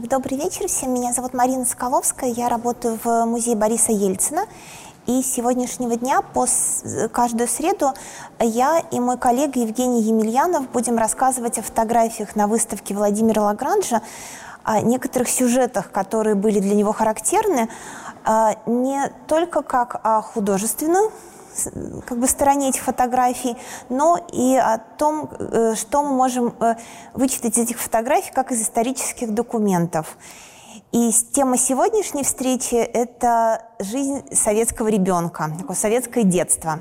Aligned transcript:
Добрый 0.00 0.38
вечер 0.38 0.68
всем. 0.68 0.94
Меня 0.94 1.12
зовут 1.12 1.34
Марина 1.34 1.64
Соколовская. 1.64 2.30
Я 2.30 2.48
работаю 2.48 3.00
в 3.02 3.24
музее 3.24 3.56
Бориса 3.56 3.90
Ельцина. 3.90 4.44
И 5.06 5.24
с 5.24 5.26
сегодняшнего 5.26 5.96
дня, 5.96 6.22
по 6.22 6.46
каждую 7.10 7.48
среду, 7.48 7.94
я 8.38 8.78
и 8.78 9.00
мой 9.00 9.18
коллега 9.18 9.58
Евгений 9.58 10.00
Емельянов 10.02 10.70
будем 10.70 10.98
рассказывать 10.98 11.58
о 11.58 11.62
фотографиях 11.62 12.36
на 12.36 12.46
выставке 12.46 12.94
Владимира 12.94 13.42
Лагранжа, 13.42 14.02
о 14.62 14.82
некоторых 14.82 15.28
сюжетах, 15.28 15.90
которые 15.90 16.36
были 16.36 16.60
для 16.60 16.76
него 16.76 16.92
характерны, 16.92 17.68
а, 18.24 18.54
не 18.66 19.12
только 19.26 19.62
как 19.62 20.00
о 20.04 20.22
художественном 20.22 21.10
как 22.06 22.18
бы 22.18 22.26
стороне 22.26 22.70
этих 22.70 22.82
фотографий, 22.82 23.56
но 23.88 24.18
и 24.32 24.56
о 24.56 24.78
том, 24.78 25.30
э, 25.38 25.74
что 25.74 26.02
мы 26.02 26.10
можем 26.10 26.54
э, 26.60 26.76
вычитать 27.14 27.58
из 27.58 27.64
этих 27.64 27.78
фотографий, 27.78 28.32
как 28.32 28.52
из 28.52 28.62
исторических 28.62 29.32
документов. 29.34 30.16
И 30.90 31.12
тема 31.32 31.58
сегодняшней 31.58 32.24
встречи– 32.24 32.74
это 32.76 33.62
жизнь 33.78 34.24
советского 34.32 34.88
ребенка, 34.88 35.50
такое 35.58 35.76
советское 35.76 36.24
детство. 36.24 36.80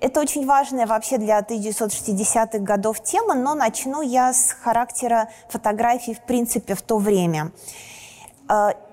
Это 0.00 0.20
очень 0.20 0.46
важная 0.46 0.86
вообще 0.86 1.18
для 1.18 1.38
1960-х 1.40 2.58
годов 2.60 3.02
тема, 3.02 3.34
но 3.34 3.54
начну 3.54 4.00
я 4.00 4.32
с 4.32 4.56
характера 4.62 5.28
фотографий 5.50 6.14
в 6.14 6.22
принципе 6.22 6.74
в 6.74 6.80
то 6.80 6.96
время. 6.96 7.52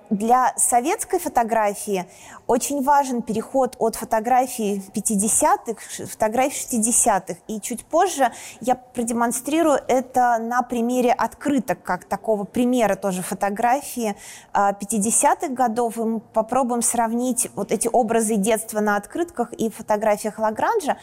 Для 0.09 0.53
советской 0.57 1.19
фотографии 1.19 2.09
очень 2.47 2.81
важен 2.83 3.21
переход 3.21 3.75
от 3.77 3.95
фотографии 3.95 4.81
50-х 4.95 5.75
к 5.75 6.07
фотографии 6.09 6.79
60-х. 6.79 7.35
И 7.47 7.61
чуть 7.61 7.85
позже 7.85 8.31
я 8.59 8.73
продемонстрирую 8.73 9.79
это 9.87 10.39
на 10.39 10.63
примере 10.63 11.11
открыток, 11.11 11.83
как 11.83 12.05
такого 12.05 12.43
примера 12.43 12.95
тоже 12.95 13.21
фотографии 13.21 14.15
50-х 14.53 15.45
а, 15.45 15.49
годов. 15.49 15.97
И 15.97 16.01
мы 16.01 16.19
попробуем 16.19 16.81
сравнить 16.81 17.51
вот 17.53 17.71
эти 17.71 17.87
образы 17.87 18.35
детства 18.35 18.79
на 18.79 18.95
открытках 18.95 19.53
и 19.53 19.69
фотографиях 19.69 20.39
Лагранжа. 20.39 20.97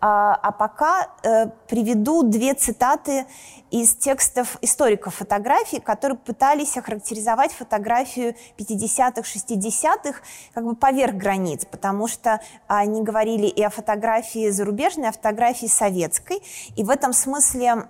А, 0.00 0.34
а 0.34 0.52
пока 0.52 1.10
э, 1.22 1.48
приведу 1.68 2.22
две 2.22 2.54
цитаты 2.54 3.26
из 3.70 3.94
текстов 3.94 4.56
историков 4.62 5.14
фотографии, 5.14 5.76
которые 5.76 6.16
пытались 6.16 6.76
охарактеризовать 6.76 7.52
фотографию 7.52 8.34
50-х, 8.58 9.20
60-х 9.20 10.20
как 10.54 10.64
бы 10.64 10.74
поверх 10.74 11.14
границ, 11.14 11.66
потому 11.66 12.08
что 12.08 12.40
они 12.66 13.02
говорили 13.02 13.46
и 13.46 13.62
о 13.62 13.68
фотографии 13.68 14.48
зарубежной, 14.48 15.06
и 15.06 15.08
о 15.08 15.12
фотографии 15.12 15.66
советской. 15.66 16.42
И 16.76 16.82
в 16.82 16.88
этом 16.88 17.12
смысле 17.12 17.88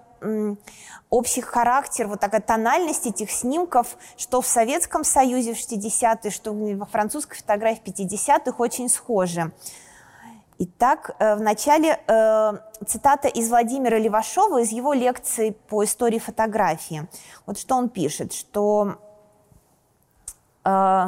общий 1.08 1.40
характер, 1.40 2.08
вот 2.08 2.20
такая 2.20 2.40
тональность 2.40 3.06
этих 3.06 3.30
снимков, 3.30 3.96
что 4.16 4.40
в 4.40 4.46
Советском 4.46 5.04
Союзе 5.04 5.54
в 5.54 5.58
60-е, 5.58 6.30
что 6.30 6.52
во 6.52 6.86
французской 6.86 7.36
фотографии 7.36 7.82
50-х 7.84 8.54
очень 8.58 8.88
схожи. 8.88 9.50
Итак, 10.62 11.16
э, 11.18 11.36
в 11.36 11.40
начале 11.40 11.98
э, 12.06 12.52
цитата 12.86 13.28
из 13.28 13.48
Владимира 13.48 13.98
Левашова, 13.98 14.60
из 14.60 14.70
его 14.72 14.92
лекции 14.92 15.56
по 15.70 15.82
истории 15.84 16.18
фотографии. 16.18 17.08
Вот 17.46 17.58
что 17.58 17.76
он 17.76 17.88
пишет, 17.88 18.34
что 18.34 18.96
э, 20.62 21.06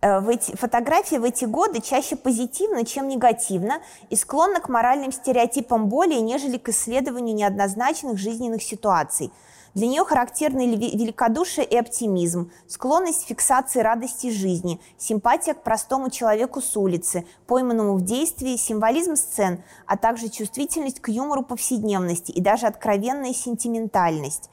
в 0.00 0.28
эти, 0.30 0.56
фотографии 0.56 1.16
в 1.16 1.24
эти 1.24 1.44
годы 1.44 1.82
чаще 1.82 2.16
позитивно, 2.16 2.86
чем 2.86 3.06
негативно, 3.06 3.82
и 4.08 4.16
склонна 4.16 4.60
к 4.60 4.70
моральным 4.70 5.12
стереотипам 5.12 5.90
более, 5.90 6.22
нежели 6.22 6.56
к 6.56 6.70
исследованию 6.70 7.34
неоднозначных 7.34 8.16
жизненных 8.16 8.62
ситуаций– 8.62 9.30
для 9.76 9.88
нее 9.88 10.06
характерны 10.06 10.74
великодушие 10.74 11.66
и 11.66 11.76
оптимизм, 11.76 12.50
склонность 12.66 13.24
к 13.24 13.28
фиксации 13.28 13.80
радости 13.80 14.30
жизни, 14.30 14.80
симпатия 14.96 15.52
к 15.52 15.62
простому 15.62 16.08
человеку 16.08 16.62
с 16.62 16.78
улицы, 16.78 17.26
пойманному 17.46 17.94
в 17.96 18.02
действии, 18.02 18.56
символизм 18.56 19.16
сцен, 19.16 19.62
а 19.86 19.98
также 19.98 20.30
чувствительность 20.30 21.00
к 21.00 21.10
юмору 21.10 21.42
повседневности 21.42 22.32
и 22.32 22.40
даже 22.40 22.66
откровенная 22.66 23.34
сентиментальность. 23.34 24.48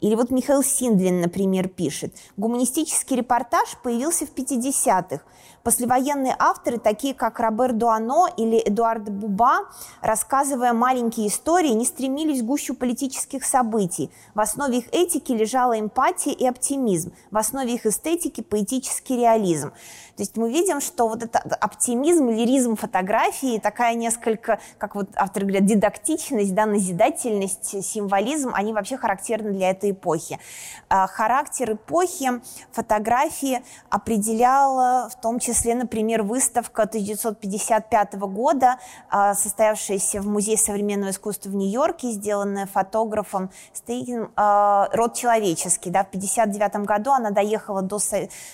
Или 0.00 0.14
вот 0.14 0.30
Михаил 0.30 0.62
Синдлин, 0.62 1.20
например, 1.20 1.68
пишет. 1.68 2.16
Гуманистический 2.38 3.16
репортаж 3.16 3.76
появился 3.82 4.24
в 4.24 4.32
50-х. 4.34 5.22
Послевоенные 5.62 6.34
авторы, 6.40 6.78
такие 6.78 7.14
как 7.14 7.38
Робер 7.38 7.72
Дуано 7.72 8.26
или 8.36 8.60
Эдуард 8.64 9.08
Буба, 9.08 9.68
рассказывая 10.00 10.72
маленькие 10.72 11.28
истории, 11.28 11.68
не 11.68 11.84
стремились 11.84 12.42
к 12.42 12.44
гущу 12.44 12.74
политических 12.74 13.44
событий. 13.44 14.10
В 14.34 14.40
основе 14.40 14.78
их 14.78 14.88
этики 14.92 15.30
лежала 15.30 15.78
эмпатия 15.78 16.32
и 16.32 16.44
оптимизм. 16.46 17.12
В 17.30 17.38
основе 17.38 17.74
их 17.74 17.86
эстетики– 17.86 18.40
поэтический 18.42 19.16
реализм. 19.16 19.70
То 20.16 20.22
есть 20.24 20.36
мы 20.36 20.50
видим, 20.50 20.80
что 20.80 21.08
вот 21.08 21.22
этот 21.22 21.52
оптимизм, 21.60 22.28
лиризм 22.28 22.76
фотографии, 22.76 23.58
такая 23.58 23.94
несколько, 23.94 24.58
как 24.78 24.96
вот 24.96 25.08
авторы 25.14 25.46
говорят, 25.46 25.64
дидактичность, 25.64 26.54
да, 26.54 26.66
назидательность, 26.66 27.84
символизм, 27.84 28.50
они 28.52 28.72
вообще 28.72 28.96
характерны 28.96 29.52
для 29.52 29.70
этой 29.70 29.92
эпохи. 29.92 30.38
А, 30.88 31.06
характер 31.06 31.74
эпохи 31.74 32.42
фотографии 32.72 33.62
определяла 33.90 35.08
в 35.08 35.20
том 35.20 35.38
числе, 35.38 35.51
например, 35.74 36.22
выставка 36.22 36.82
1955 36.82 38.14
года, 38.26 38.78
а, 39.10 39.34
состоявшаяся 39.34 40.20
в 40.20 40.26
Музее 40.26 40.56
современного 40.56 41.10
искусства 41.10 41.50
в 41.50 41.54
Нью-Йорке, 41.54 42.10
сделанная 42.10 42.66
фотографом 42.66 43.50
Стейгин 43.72 44.30
а, 44.36 44.88
«Род 44.92 45.14
человеческий». 45.14 45.90
Да, 45.90 46.04
в 46.04 46.08
1959 46.08 46.86
году 46.86 47.12
она 47.12 47.30
доехала 47.30 47.82
до 47.82 47.98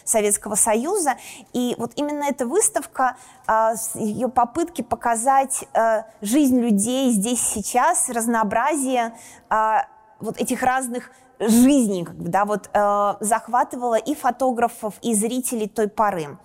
Советского 0.05 0.55
Союза, 0.55 1.15
и 1.53 1.75
вот 1.79 1.93
именно 1.97 2.25
эта 2.25 2.47
выставка, 2.47 3.17
а, 3.47 3.75
ее 3.95 4.29
попытки 4.29 4.83
показать 4.83 5.65
жизнь 6.21 6.59
людей 6.59 7.11
здесь 7.13 7.41
сейчас, 7.41 8.09
разнообразие 8.09 9.15
вот 9.49 10.39
этих 10.39 10.63
разных 10.63 11.11
бы, 12.15 12.29
да, 12.29 12.45
вот 12.45 12.69
захватывала 13.21 13.95
и 13.95 14.15
фотографов, 14.15 14.95
и 15.03 15.15
зрителей 15.15 15.69
той 15.69 15.89
поры. 15.89 16.39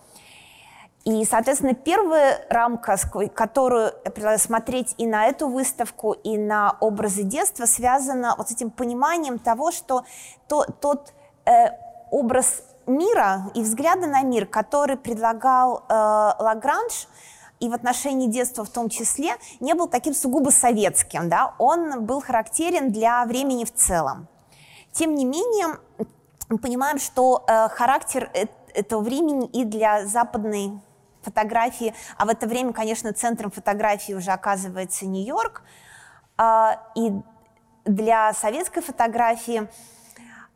И, 1.05 1.25
соответственно, 1.25 1.73
первая 1.73 2.45
рамка, 2.49 2.97
которую 3.33 3.91
смотреть 4.37 4.95
и 4.97 5.05
на 5.05 5.25
эту 5.25 5.49
выставку, 5.49 6.13
и 6.13 6.37
на 6.37 6.77
образы 6.79 7.23
детства, 7.23 7.65
связана 7.65 8.35
вот 8.37 8.47
с 8.47 8.51
этим 8.53 8.71
пониманием 8.71 9.37
того, 9.37 9.71
что 9.71 10.05
то, 10.47 10.63
тот 10.63 11.13
э, 11.45 11.71
образ 12.09 12.63
мира 12.87 13.51
и 13.53 13.61
взгляда 13.61 14.07
на 14.07 14.21
мир, 14.21 14.45
который 14.45 14.95
предлагал 14.95 15.83
э, 15.89 15.93
Лагранж, 15.93 17.07
и 17.59 17.69
в 17.69 17.73
отношении 17.73 18.27
детства 18.27 18.65
в 18.65 18.69
том 18.69 18.89
числе, 18.89 19.35
не 19.61 19.73
был 19.73 19.87
таким 19.87 20.13
сугубо 20.13 20.49
советским. 20.49 21.29
Да? 21.29 21.53
Он 21.59 22.03
был 22.05 22.21
характерен 22.21 22.91
для 22.91 23.23
времени 23.25 23.63
в 23.63 23.73
целом. 23.73 24.27
Тем 24.91 25.15
не 25.15 25.23
менее, 25.23 25.77
мы 26.49 26.57
понимаем, 26.57 26.99
что 26.99 27.43
э, 27.47 27.69
характер 27.69 28.29
этого 28.73 29.01
времени 29.01 29.47
и 29.47 29.63
для 29.63 30.05
западной 30.05 30.73
фотографии, 31.23 31.93
а 32.17 32.25
в 32.25 32.29
это 32.29 32.47
время, 32.47 32.73
конечно, 32.73 33.13
центром 33.13 33.51
фотографии 33.51 34.13
уже 34.13 34.31
оказывается 34.31 35.05
Нью-Йорк, 35.05 35.63
э, 36.37 36.43
и 36.95 37.13
для 37.85 38.33
советской 38.33 38.81
фотографии 38.81 39.61
э, 39.61 39.67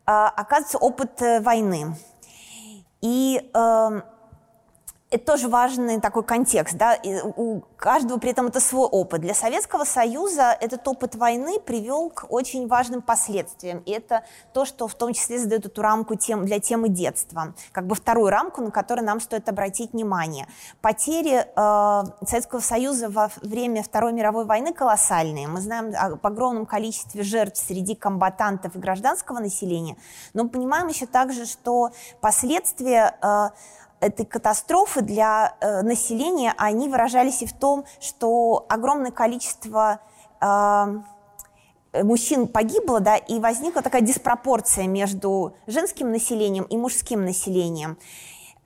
оказывается 0.05 0.77
опыт 0.77 1.21
э, 1.21 1.41
войны. 1.41 1.95
И 3.01 3.49
э, 3.53 4.01
это 5.09 5.25
тоже 5.25 5.47
важный 5.47 6.01
такой 6.01 6.23
контекст, 6.23 6.75
да, 6.75 6.93
и 6.93 7.21
у 7.21 7.61
каждого 7.77 8.19
при 8.19 8.31
этом 8.31 8.47
это 8.47 8.59
свой 8.59 8.87
опыт. 8.87 9.21
Для 9.21 9.33
Советского 9.33 9.85
Союза 9.85 10.55
этот 10.59 10.85
опыт 10.85 11.15
войны 11.15 11.61
привел 11.61 12.09
к 12.09 12.25
очень 12.29 12.67
важным 12.67 13.01
последствиям, 13.01 13.79
и 13.85 13.91
это 13.91 14.25
то, 14.53 14.65
что 14.65 14.87
в 14.89 14.95
том 14.95 15.13
числе 15.13 15.39
задает 15.39 15.65
эту 15.65 15.81
рамку 15.81 16.15
тем, 16.15 16.45
для 16.45 16.59
темы 16.59 16.89
детства, 16.89 17.53
как 17.71 17.87
бы 17.87 17.95
вторую 17.95 18.29
рамку, 18.29 18.61
на 18.61 18.69
которую 18.69 19.05
нам 19.05 19.21
стоит 19.21 19.47
обратить 19.47 19.93
внимание. 19.93 20.45
Потери 20.81 21.45
э, 21.55 22.25
Советского 22.25 22.59
Союза 22.59 23.07
во 23.09 23.31
время 23.41 23.83
Второй 23.83 24.11
мировой 24.11 24.43
войны 24.43 24.73
колоссальные. 24.73 25.47
Мы 25.47 25.61
знаем 25.61 25.93
об 25.97 26.25
огромном 26.27 26.65
количестве 26.65 27.23
жертв 27.23 27.63
среди 27.65 27.95
комбатантов 27.95 28.75
и 28.75 28.79
гражданского 28.79 29.39
населения, 29.39 29.95
но 30.33 30.49
понимаем 30.49 30.87
еще 30.87 31.05
также, 31.05 31.45
что 31.45 31.91
последствия 32.19 33.15
э, 33.21 33.49
этой 33.99 34.25
катастрофы 34.25 35.01
для 35.01 35.55
э, 35.59 35.81
населения, 35.81 36.53
они 36.57 36.89
выражались 36.89 37.41
и 37.41 37.45
в 37.45 37.53
том, 37.53 37.85
что 37.99 38.65
огромное 38.69 39.11
количество 39.11 39.99
э, 40.39 40.85
мужчин 42.03 42.47
погибло, 42.47 42.99
да, 42.99 43.17
и 43.17 43.39
возникла 43.39 43.81
такая 43.81 44.01
диспропорция 44.01 44.87
между 44.87 45.55
женским 45.65 46.11
населением 46.11 46.63
и 46.65 46.77
мужским 46.77 47.25
населением. 47.25 47.97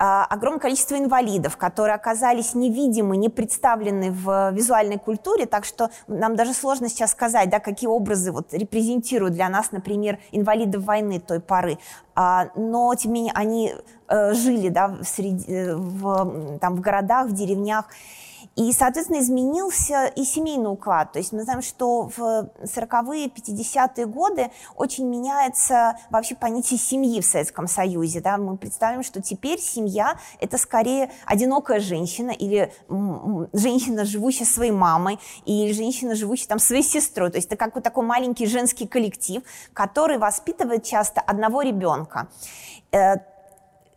А, 0.03 0.25
огромное 0.25 0.59
количество 0.59 0.98
инвалидов, 0.98 1.57
которые 1.57 1.94
оказались 1.94 2.56
невидимы, 2.56 3.18
не 3.18 3.30
представлены 3.30 4.12
в 4.12 4.50
визуальной 4.50 4.98
культуре, 4.98 5.45
так 5.45 5.63
что 5.63 5.92
нам 6.07 6.36
даже 6.36 6.56
сложно 6.56 6.89
сейчас 6.89 7.12
сказать, 7.12 7.51
да, 7.51 7.59
какие 7.59 7.88
образы 7.88 8.31
вот 8.31 8.51
репрезентируют 8.51 9.36
для 9.36 9.48
нас, 9.48 9.71
например, 9.71 10.18
инвалидов 10.31 10.86
войны 10.86 11.19
той 11.19 11.39
поры. 11.39 11.77
А, 12.15 12.48
но, 12.56 12.95
тем 12.95 13.13
не 13.13 13.19
менее, 13.19 13.33
они 13.36 13.75
э, 14.07 14.33
жили 14.33 14.69
да, 14.69 14.88
в, 14.88 15.03
среди, 15.03 15.45
э, 15.53 15.75
в, 15.75 16.57
там, 16.59 16.77
в 16.77 16.81
городах, 16.81 17.27
в 17.27 17.33
деревнях. 17.33 17.86
И, 18.57 18.74
соответственно, 18.74 19.19
изменился 19.19 20.07
и 20.07 20.25
семейный 20.25 20.69
уклад. 20.69 21.13
То 21.13 21.19
есть 21.19 21.31
мы 21.31 21.44
знаем, 21.44 21.62
что 21.62 22.09
в 22.15 22.50
40-е, 22.63 23.27
50-е 23.27 24.06
годы 24.06 24.51
очень 24.75 25.07
меняется 25.07 25.98
вообще 26.09 26.36
понятие 26.36 26.77
семьи 26.77 27.21
в 27.21 27.25
Советском 27.25 27.68
Союзе. 27.68 28.19
Да? 28.19 28.38
Мы 28.38 28.57
представим, 28.57 29.03
что 29.03 29.21
теперь 29.21 29.59
семья– 29.59 30.19
это 30.39 30.57
скорее 30.57 31.12
одинокая 31.25 31.80
женщина 31.80 32.31
или 32.31 32.74
женщина, 33.53 34.03
живущая 34.03 34.45
своей 34.45 34.71
мамой, 34.71 35.18
или 35.45 35.71
женщина, 35.71 36.13
живущая 36.13 36.50
там 36.50 36.59
своей 36.59 36.83
сестрой. 36.83 37.31
То 37.31 37.38
есть 37.38 37.47
это 37.47 37.56
как 37.56 37.75
вот 37.75 37.86
такой 37.86 38.06
маленький 38.06 38.47
женский 38.47 38.86
коллектив, 38.86 39.44
который 39.71 40.18
воспитывает 40.18 40.83
часто 40.83 41.21
одного 41.21 41.62
ребенка 41.62 42.27
э, 42.92 43.15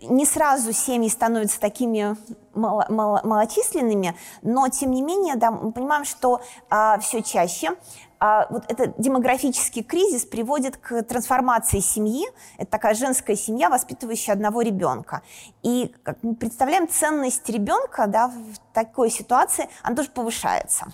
не 0.08 0.26
сразу 0.26 0.72
семьи 0.72 1.08
становятся 1.08 1.60
такими 1.60 2.16
мало, 2.54 2.86
мало, 2.88 3.20
малочисленными, 3.24 4.16
но 4.42 4.68
тем 4.68 4.90
не 4.90 5.02
менее, 5.02 5.36
да, 5.36 5.50
мы 5.50 5.72
понимаем, 5.72 6.04
что 6.04 6.40
а, 6.70 6.98
все 6.98 7.22
чаще 7.22 7.76
а, 8.20 8.46
вот 8.50 8.64
этот 8.68 8.94
демографический 8.98 9.82
кризис 9.82 10.24
приводит 10.24 10.76
к 10.76 11.02
трансформации 11.02 11.80
семьи. 11.80 12.26
Это 12.56 12.70
такая 12.70 12.94
женская 12.94 13.36
семья, 13.36 13.68
воспитывающая 13.68 14.34
одного 14.34 14.62
ребенка. 14.62 15.22
И 15.62 15.94
как 16.02 16.18
мы 16.22 16.34
представляем, 16.34 16.88
ценность 16.88 17.48
ребенка 17.48 18.06
да, 18.06 18.28
в 18.28 18.72
такой 18.72 19.10
ситуации, 19.10 19.68
она 19.82 19.96
тоже 19.96 20.10
повышается. 20.10 20.86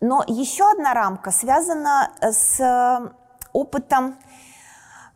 Но 0.00 0.24
еще 0.26 0.70
одна 0.70 0.94
рамка 0.94 1.30
связана 1.30 2.10
с 2.20 3.12
опытом 3.52 4.16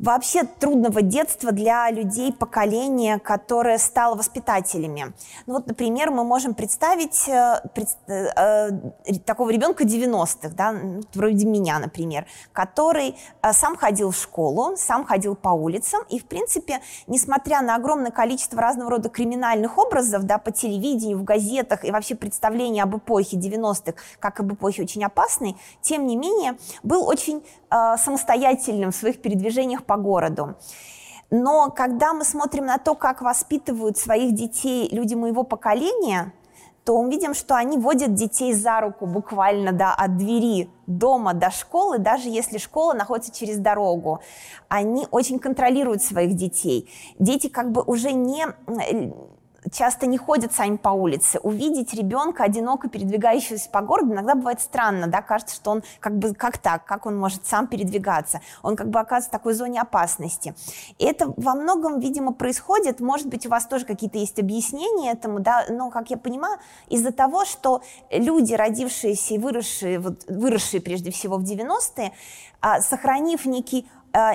вообще 0.05 0.45
трудного 0.45 1.01
детства 1.03 1.51
для 1.51 1.91
людей 1.91 2.33
поколения, 2.33 3.19
которое 3.19 3.79
стало 3.79 4.17
воспитателями. 4.17 5.15
Ну 5.47 5.55
вот, 5.55 5.67
например, 5.67 6.11
мы 6.11 6.25
можем 6.25 6.55
представить 6.55 7.27
э, 7.27 7.63
э, 8.07 8.27
э, 8.37 9.15
такого 9.25 9.51
ребенка 9.51 9.85
90-х, 9.85 10.51
да, 10.51 10.75
вроде 11.15 11.47
меня, 11.47 11.79
например, 11.79 12.27
который 12.53 13.17
э, 13.43 13.53
сам 13.53 13.77
ходил 13.77 14.11
в 14.11 14.17
школу, 14.17 14.77
сам 14.77 15.05
ходил 15.07 15.35
по 15.35 15.49
улицам, 15.49 16.03
и, 16.11 16.19
в 16.19 16.27
принципе, 16.27 16.81
несмотря 17.07 17.63
на 17.63 17.77
огромное 17.77 18.11
количество 18.11 18.61
разного 18.61 18.91
рода 18.91 19.09
криминальных 19.09 19.79
образов, 19.79 20.25
да, 20.25 20.39
по 20.39 20.53
телевидению, 20.53 21.19
в 21.19 21.25
газетах 21.25 21.85
и 21.85 21.91
вообще 21.91 22.15
представления 22.15 22.83
об 22.83 22.97
эпохе 22.97 23.39
90-х, 23.39 23.95
как 24.21 24.41
об 24.41 24.53
эпохе 24.53 24.83
очень 24.83 25.05
опасной, 25.05 25.57
тем 25.81 26.07
не 26.07 26.17
менее, 26.17 26.59
был 26.83 27.07
очень 27.07 27.43
э, 27.71 27.97
самостоятельным 27.97 28.91
в 28.91 28.97
своих 28.97 29.23
передвижениях 29.23 29.85
по 29.85 29.94
городу. 29.97 30.57
Но 31.31 31.71
когда 31.71 32.13
мы 32.13 32.25
смотрим 32.25 32.67
на 32.67 32.79
то, 32.79 32.95
как 32.95 33.23
воспитывают 33.23 33.99
своих 33.99 34.35
детей 34.35 34.89
люди 34.93 35.15
моего 35.15 35.43
поколения, 35.43 36.33
то 36.85 37.03
мы 37.03 37.11
видим, 37.11 37.35
что 37.35 37.57
они 37.57 37.79
водят 37.79 38.15
детей 38.15 38.53
за 38.53 38.81
руку 38.81 39.07
буквально 39.07 39.73
да, 39.73 39.95
от 39.95 40.17
двери 40.19 40.71
дома 40.87 41.33
до 41.33 41.51
школы, 41.51 41.99
даже 41.99 42.29
если 42.29 42.59
школа 42.59 42.93
находится 42.93 43.33
через 43.33 43.57
дорогу. 43.57 44.21
Они 44.69 45.07
очень 45.11 45.39
контролируют 45.39 46.03
своих 46.03 46.35
детей. 46.35 46.91
Дети 47.19 47.49
как 47.49 47.73
бы 47.73 47.83
уже 47.83 48.13
не 48.13 48.47
часто 49.75 50.07
не 50.07 50.17
ходят 50.17 50.53
сами 50.55 50.77
по 50.77 50.91
улице. 50.91 51.41
Увидеть 51.43 51.93
ребенка, 51.93 52.45
одиноко 52.45 52.89
передвигающегося 52.89 53.69
по 53.69 53.81
городу, 53.81 54.13
иногда 54.13 54.35
бывает 54.35 54.61
странно, 54.61 55.09
да, 55.09 55.21
кажется, 55.21 55.57
что 55.57 55.73
он 55.73 55.83
как 56.01 56.17
бы 56.17 56.33
как 56.35 56.59
так, 56.59 56.85
как 56.85 57.07
он 57.07 57.19
может 57.19 57.47
сам 57.47 57.67
передвигаться. 57.67 58.41
Он 58.63 58.77
как 58.77 58.89
бы 58.89 59.01
оказывается 59.01 59.31
в 59.31 59.33
такой 59.33 59.55
зоне 59.55 59.81
опасности. 59.81 60.55
И 60.99 61.05
это 61.05 61.33
во 61.37 61.55
многом, 61.55 62.01
видимо, 62.01 62.33
происходит, 62.33 63.01
может 63.01 63.27
быть, 63.27 63.47
у 63.47 63.51
вас 63.51 63.67
тоже 63.67 63.85
какие-то 63.85 64.19
есть 64.19 64.39
объяснения 64.39 65.13
этому, 65.13 65.41
да, 65.41 65.67
но, 65.69 65.91
как 65.91 66.11
я 66.11 66.17
понимаю, 66.17 66.59
из-за 66.89 67.13
того, 67.13 67.45
что 67.45 67.83
люди, 68.11 68.55
родившиеся 68.55 69.35
и 69.35 69.39
выросшие, 69.39 69.99
вот, 69.99 70.25
выросшие 70.29 70.81
прежде 70.81 71.11
всего 71.11 71.37
в 71.37 71.43
90-е, 71.43 72.13
а, 72.61 72.81
сохранив 72.81 73.45
некий 73.45 73.89
а, 74.13 74.35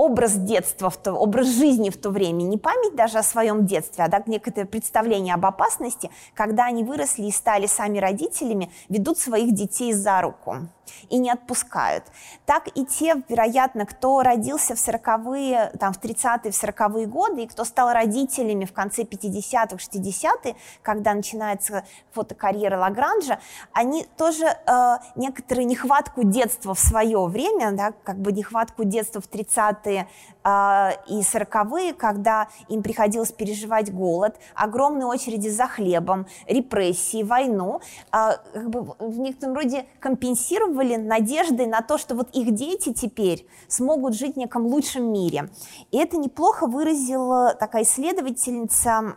образ 0.00 0.32
детства, 0.32 0.88
в 0.88 0.96
то, 0.96 1.12
образ 1.12 1.48
жизни 1.48 1.90
в 1.90 1.96
то 1.98 2.08
время, 2.08 2.42
не 2.42 2.56
память 2.56 2.96
даже 2.96 3.18
о 3.18 3.22
своем 3.22 3.66
детстве, 3.66 4.04
а 4.04 4.08
да, 4.08 4.22
некое 4.24 4.64
представление 4.64 5.34
об 5.34 5.44
опасности, 5.44 6.10
когда 6.34 6.64
они 6.64 6.84
выросли 6.84 7.24
и 7.24 7.30
стали 7.30 7.66
сами 7.66 7.98
родителями, 7.98 8.70
ведут 8.88 9.18
своих 9.18 9.52
детей 9.52 9.92
за 9.92 10.22
руку 10.22 10.68
и 11.08 11.18
не 11.18 11.30
отпускают. 11.30 12.04
Так 12.46 12.68
и 12.74 12.84
те, 12.84 13.22
вероятно, 13.28 13.86
кто 13.86 14.22
родился 14.22 14.74
в 14.74 14.78
40-е, 14.78 15.72
там, 15.78 15.92
в 15.92 16.00
30-е, 16.00 16.50
в 16.50 16.64
40-е 16.64 17.06
годы, 17.06 17.42
и 17.42 17.46
кто 17.46 17.64
стал 17.64 17.92
родителями 17.92 18.64
в 18.64 18.72
конце 18.72 19.02
50-х, 19.02 19.76
60-е, 19.76 20.56
когда 20.82 21.14
начинается 21.14 21.84
фотокарьера 22.12 22.78
Лагранжа, 22.78 23.38
они 23.72 24.06
тоже 24.16 24.46
э, 24.46 24.96
некоторую 25.14 25.66
нехватку 25.66 26.24
детства 26.24 26.74
в 26.74 26.80
свое 26.80 27.24
время, 27.26 27.72
да, 27.72 27.92
как 28.02 28.18
бы 28.18 28.32
нехватку 28.32 28.84
детства 28.84 29.20
в 29.20 29.28
30-е 29.28 29.89
э, 29.90 30.90
и 31.08 31.20
40-е, 31.20 31.94
когда 31.94 32.48
им 32.68 32.82
приходилось 32.82 33.32
переживать 33.32 33.92
голод, 33.92 34.36
огромные 34.54 35.06
очереди 35.06 35.48
за 35.48 35.66
хлебом, 35.66 36.26
репрессии, 36.46 37.22
войну, 37.22 37.80
э, 38.12 38.32
как 38.52 38.70
бы 38.70 38.94
в 38.98 39.18
некотором 39.18 39.54
роде 39.54 39.86
компенсировали 40.00 40.96
надежды 40.96 41.66
на 41.66 41.82
то, 41.82 41.98
что 41.98 42.14
вот 42.14 42.30
их 42.32 42.54
дети 42.54 42.92
теперь 42.92 43.46
смогут 43.68 44.14
жить 44.14 44.34
в 44.34 44.38
неком 44.38 44.66
лучшем 44.66 45.12
мире. 45.12 45.50
И 45.90 45.98
это 45.98 46.16
неплохо 46.16 46.66
выразила 46.66 47.54
такая 47.54 47.82
исследовательница, 47.82 49.16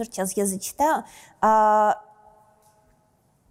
тоже 0.00 0.10
сейчас 0.10 0.36
я 0.36 0.46
зачитаю, 0.46 1.04
а, 1.40 2.00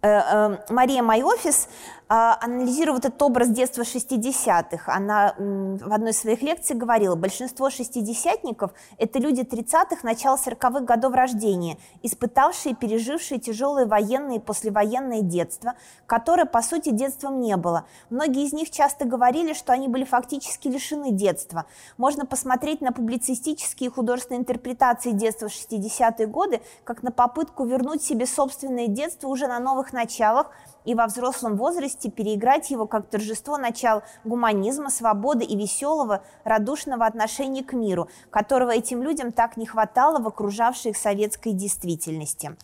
э, 0.02 0.08
э, 0.08 0.58
Мария 0.68 1.02
Майофис 1.02 1.68
а, 1.68 1.99
анализируя 2.12 2.94
вот 2.94 3.04
этот 3.04 3.22
образ 3.22 3.50
детства 3.50 3.82
60-х, 3.82 4.92
она 4.92 5.32
в 5.38 5.92
одной 5.92 6.10
из 6.10 6.18
своих 6.18 6.42
лекций 6.42 6.74
говорила, 6.74 7.14
большинство 7.14 7.70
шестидесятников– 7.70 8.72
это 8.98 9.20
люди 9.20 9.42
30-х, 9.42 9.98
начала 10.02 10.36
40-х 10.36 10.80
годов 10.80 11.14
рождения, 11.14 11.78
испытавшие 12.02 12.72
и 12.72 12.74
пережившие 12.74 13.38
тяжелое 13.38 13.86
военное 13.86 14.36
и 14.36 14.40
послевоенное 14.40 15.22
детство, 15.22 15.74
которое, 16.06 16.46
по 16.46 16.62
сути, 16.62 16.90
детством 16.90 17.40
не 17.40 17.56
было. 17.56 17.84
Многие 18.10 18.44
из 18.44 18.52
них 18.52 18.72
часто 18.72 19.04
говорили, 19.04 19.52
что 19.52 19.72
они 19.72 19.86
были 19.86 20.02
фактически 20.02 20.66
лишены 20.66 21.12
детства. 21.12 21.66
Можно 21.96 22.26
посмотреть 22.26 22.80
на 22.80 22.90
публицистические 22.90 23.88
и 23.88 23.92
художественные 23.92 24.40
интерпретации 24.40 25.12
детства 25.12 25.48
в 25.48 25.52
60-е 25.52 26.26
годы, 26.26 26.60
как 26.82 27.04
на 27.04 27.12
попытку 27.12 27.64
вернуть 27.64 28.02
себе 28.02 28.26
собственное 28.26 28.88
детство 28.88 29.28
уже 29.28 29.46
на 29.46 29.60
новых 29.60 29.92
началах– 29.92 30.50
и 30.84 30.94
во 30.94 31.06
взрослом 31.06 31.56
возрасте 31.56 32.10
переиграть 32.10 32.70
его 32.70 32.86
как 32.86 33.08
торжество 33.08 33.58
начал 33.58 34.02
гуманизма, 34.24 34.90
свободы 34.90 35.44
и 35.44 35.56
веселого, 35.56 36.22
радушного 36.44 37.06
отношения 37.06 37.62
к 37.62 37.72
миру, 37.72 38.08
которого 38.30 38.70
этим 38.70 39.02
людям 39.02 39.32
так 39.32 39.56
не 39.56 39.66
хватало 39.66 40.20
в 40.20 40.26
окружавшей 40.26 40.92
их 40.92 40.96
советской 40.96 41.52
действительности. 41.52 42.56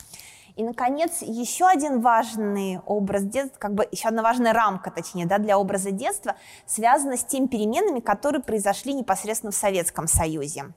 И, 0.57 0.65
наконец, 0.65 1.21
еще 1.21 1.67
один 1.67 2.01
важный 2.01 2.81
образ 2.87 3.25
детства, 3.25 3.59
как 3.59 3.75
бы 3.75 3.87
еще 3.93 4.09
одна 4.09 4.23
важная 4.23 4.55
рамка, 4.55 4.91
точнее, 4.91 5.27
да, 5.27 5.37
для 5.37 5.59
образа 5.59 5.91
детства, 5.91 6.35
связана 6.65 7.19
с 7.19 7.25
теми 7.25 7.47
переменами, 7.47 8.01
которые 8.01 8.43
произошли 8.43 8.95
непосредственно 8.95 9.53
в 9.53 9.57
Советском 9.57 10.07
Союзе 10.07 10.73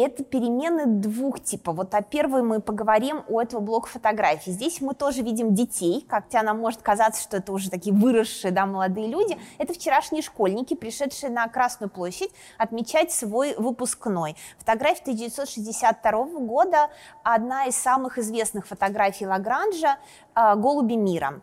это 0.00 0.24
перемены 0.24 0.86
двух 0.86 1.40
типов. 1.40 1.76
Вот 1.76 1.94
о 1.94 2.02
первой 2.02 2.42
мы 2.42 2.60
поговорим 2.60 3.22
у 3.28 3.38
этого 3.38 3.60
блока 3.60 3.88
фотографий. 3.88 4.52
Здесь 4.52 4.80
мы 4.80 4.94
тоже 4.94 5.22
видим 5.22 5.54
детей, 5.54 6.06
хотя 6.08 6.42
нам 6.42 6.60
может 6.60 6.80
казаться, 6.80 7.22
что 7.22 7.36
это 7.36 7.52
уже 7.52 7.70
такие 7.70 7.94
выросшие, 7.94 8.52
да, 8.52 8.64
молодые 8.66 9.08
люди. 9.08 9.38
Это 9.58 9.74
вчерашние 9.74 10.22
школьники, 10.22 10.74
пришедшие 10.74 11.30
на 11.30 11.46
Красную 11.48 11.90
площадь 11.90 12.30
отмечать 12.56 13.12
свой 13.12 13.54
выпускной. 13.56 14.36
Фотография 14.58 15.02
1962 15.02 16.24
года, 16.40 16.90
одна 17.22 17.66
из 17.66 17.76
самых 17.76 18.18
известных 18.18 18.66
фотографий 18.66 19.26
Лагранжа 19.26 19.98
э, 20.34 20.56
«Голуби 20.56 20.94
мира». 20.94 21.40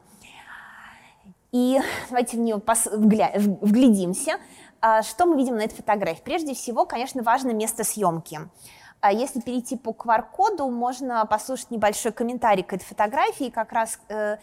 И 1.52 1.80
давайте 2.10 2.38
в 2.38 2.40
нее 2.42 2.62
вглядимся. 3.62 4.38
А 4.82 5.04
что 5.04 5.26
мы 5.26 5.38
видим 5.38 5.58
на 5.58 5.62
этой 5.62 5.76
фотографии? 5.76 6.22
Прежде 6.24 6.54
всего, 6.54 6.86
конечно, 6.86 7.22
важно 7.24 7.52
место 7.52 7.84
съемки. 7.84 8.40
А 9.02 9.14
если 9.14 9.40
перейти 9.40 9.78
по 9.78 9.92
QR-коду, 9.92 10.70
можно 10.70 11.26
послушать 11.26 11.72
небольшой 11.72 12.12
комментарий 12.12 12.64
к 12.64 12.74
этой 12.74 12.84
фотографии. 12.84 13.50
Как 13.50 13.72
раз 13.72 14.00
э, 14.10 14.38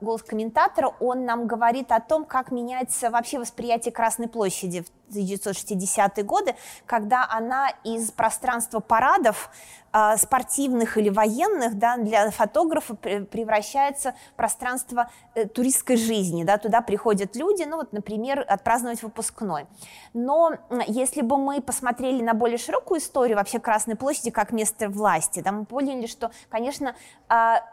голос 0.00 0.22
комментатора, 0.22 0.92
он 1.00 1.24
нам 1.24 1.46
говорит 1.46 1.92
о 1.92 2.00
том, 2.00 2.24
как 2.24 2.50
меняется 2.50 3.10
вообще 3.10 3.38
восприятие 3.38 3.92
Красной 3.92 4.28
площади 4.28 4.82
в 4.82 5.14
1960-е 5.14 6.24
годы, 6.24 6.54
когда 6.84 7.26
она 7.28 7.70
из 7.84 8.10
пространства 8.10 8.80
парадов 8.80 9.50
а, 9.98 10.18
спортивных 10.18 10.98
или 10.98 11.08
военных 11.08 11.78
да, 11.78 11.96
для 11.96 12.30
фотографа 12.30 12.94
превращается 12.94 14.14
в 14.32 14.36
пространство 14.36 15.10
э, 15.34 15.46
туристской 15.46 15.96
жизни. 15.96 16.44
Да, 16.44 16.58
туда 16.58 16.82
приходят 16.82 17.34
люди, 17.34 17.62
ну 17.62 17.76
вот, 17.76 17.94
например, 17.94 18.44
отпраздновать 18.46 19.02
выпускной. 19.02 19.66
Но 20.12 20.52
если 20.86 21.22
бы 21.22 21.38
мы 21.38 21.62
посмотрели 21.62 22.22
на 22.22 22.34
более 22.34 22.58
широкую 22.58 23.00
историю 23.00 23.38
вообще 23.38 23.58
Красной 23.58 23.96
площади 23.96 24.30
как 24.30 24.52
место 24.52 24.90
власти, 24.90 25.40
да, 25.40 25.50
мы 25.50 25.64
поняли, 25.64 26.06
что, 26.06 26.30
конечно, 26.50 26.94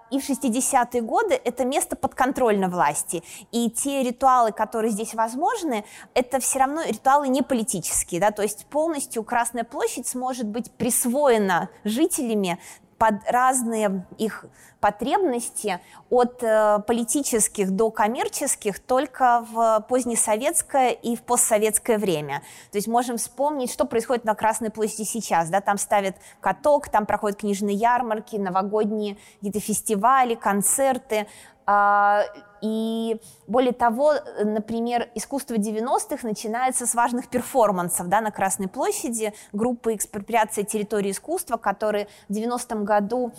и 0.10 0.20
в 0.20 0.30
60-е 0.30 1.02
годы 1.02 1.34
это 1.44 1.66
место 1.66 1.83
подконтрольно 1.90 2.70
власти. 2.70 3.24
И 3.52 3.70
те 3.70 4.04
ритуалы, 4.04 4.52
которые 4.52 4.92
здесь 4.92 5.14
возможны, 5.14 5.84
это 6.14 6.40
все 6.40 6.60
равно 6.60 6.84
ритуалы 6.84 7.28
не 7.28 7.42
политические. 7.42 8.22
Да, 8.22 8.32
то 8.32 8.44
есть 8.44 8.66
полностью 8.68 9.24
Красная 9.24 9.64
площадь 9.64 10.08
сможет 10.08 10.48
быть 10.48 10.72
присвоена 10.72 11.70
потребителями 12.14 12.60
под 12.98 13.16
разные 13.28 14.06
их 14.18 14.46
потребности 14.80 15.80
от 16.10 16.44
э, 16.44 16.80
политических 16.86 17.72
до 17.72 17.90
коммерческих 17.90 18.80
только 18.80 19.46
в 19.52 19.86
позднесоветское 19.90 20.92
и 20.92 21.16
в 21.16 21.22
постсоветское 21.24 21.98
время. 21.98 22.44
То 22.72 22.78
есть 22.78 22.88
можем 22.88 23.18
вспомнить, 23.18 23.72
что 23.72 23.86
происходит 23.86 24.26
на 24.26 24.36
Красной 24.36 24.70
площади 24.70 25.04
сейчас. 25.04 25.50
Да? 25.50 25.60
Там 25.62 25.78
ставят 25.78 26.16
каток, 26.40 26.90
там 26.90 27.06
проходят 27.06 27.40
книжные 27.40 27.76
ярмарки, 27.76 28.36
новогодние 28.36 29.18
какие-то 29.36 29.60
фестивали, 29.60 30.36
концерты. 30.36 31.28
А, 31.66 32.24
и 32.62 33.20
более 33.48 33.74
того, 33.74 34.14
например, 34.42 35.10
искусство 35.16 35.56
90-х 35.56 36.26
начинается 36.26 36.86
с 36.86 36.96
важных 36.96 37.28
перформансов 37.28 38.08
да, 38.08 38.22
на 38.22 38.32
Красной 38.32 38.68
площади, 38.68 39.34
группы 39.52 39.96
экспроприации 39.96 40.64
территории 40.64 41.12
искусства, 41.12 41.58
которые 41.58 42.08
в 42.30 42.34
90-м 42.34 42.86
году 42.86 43.34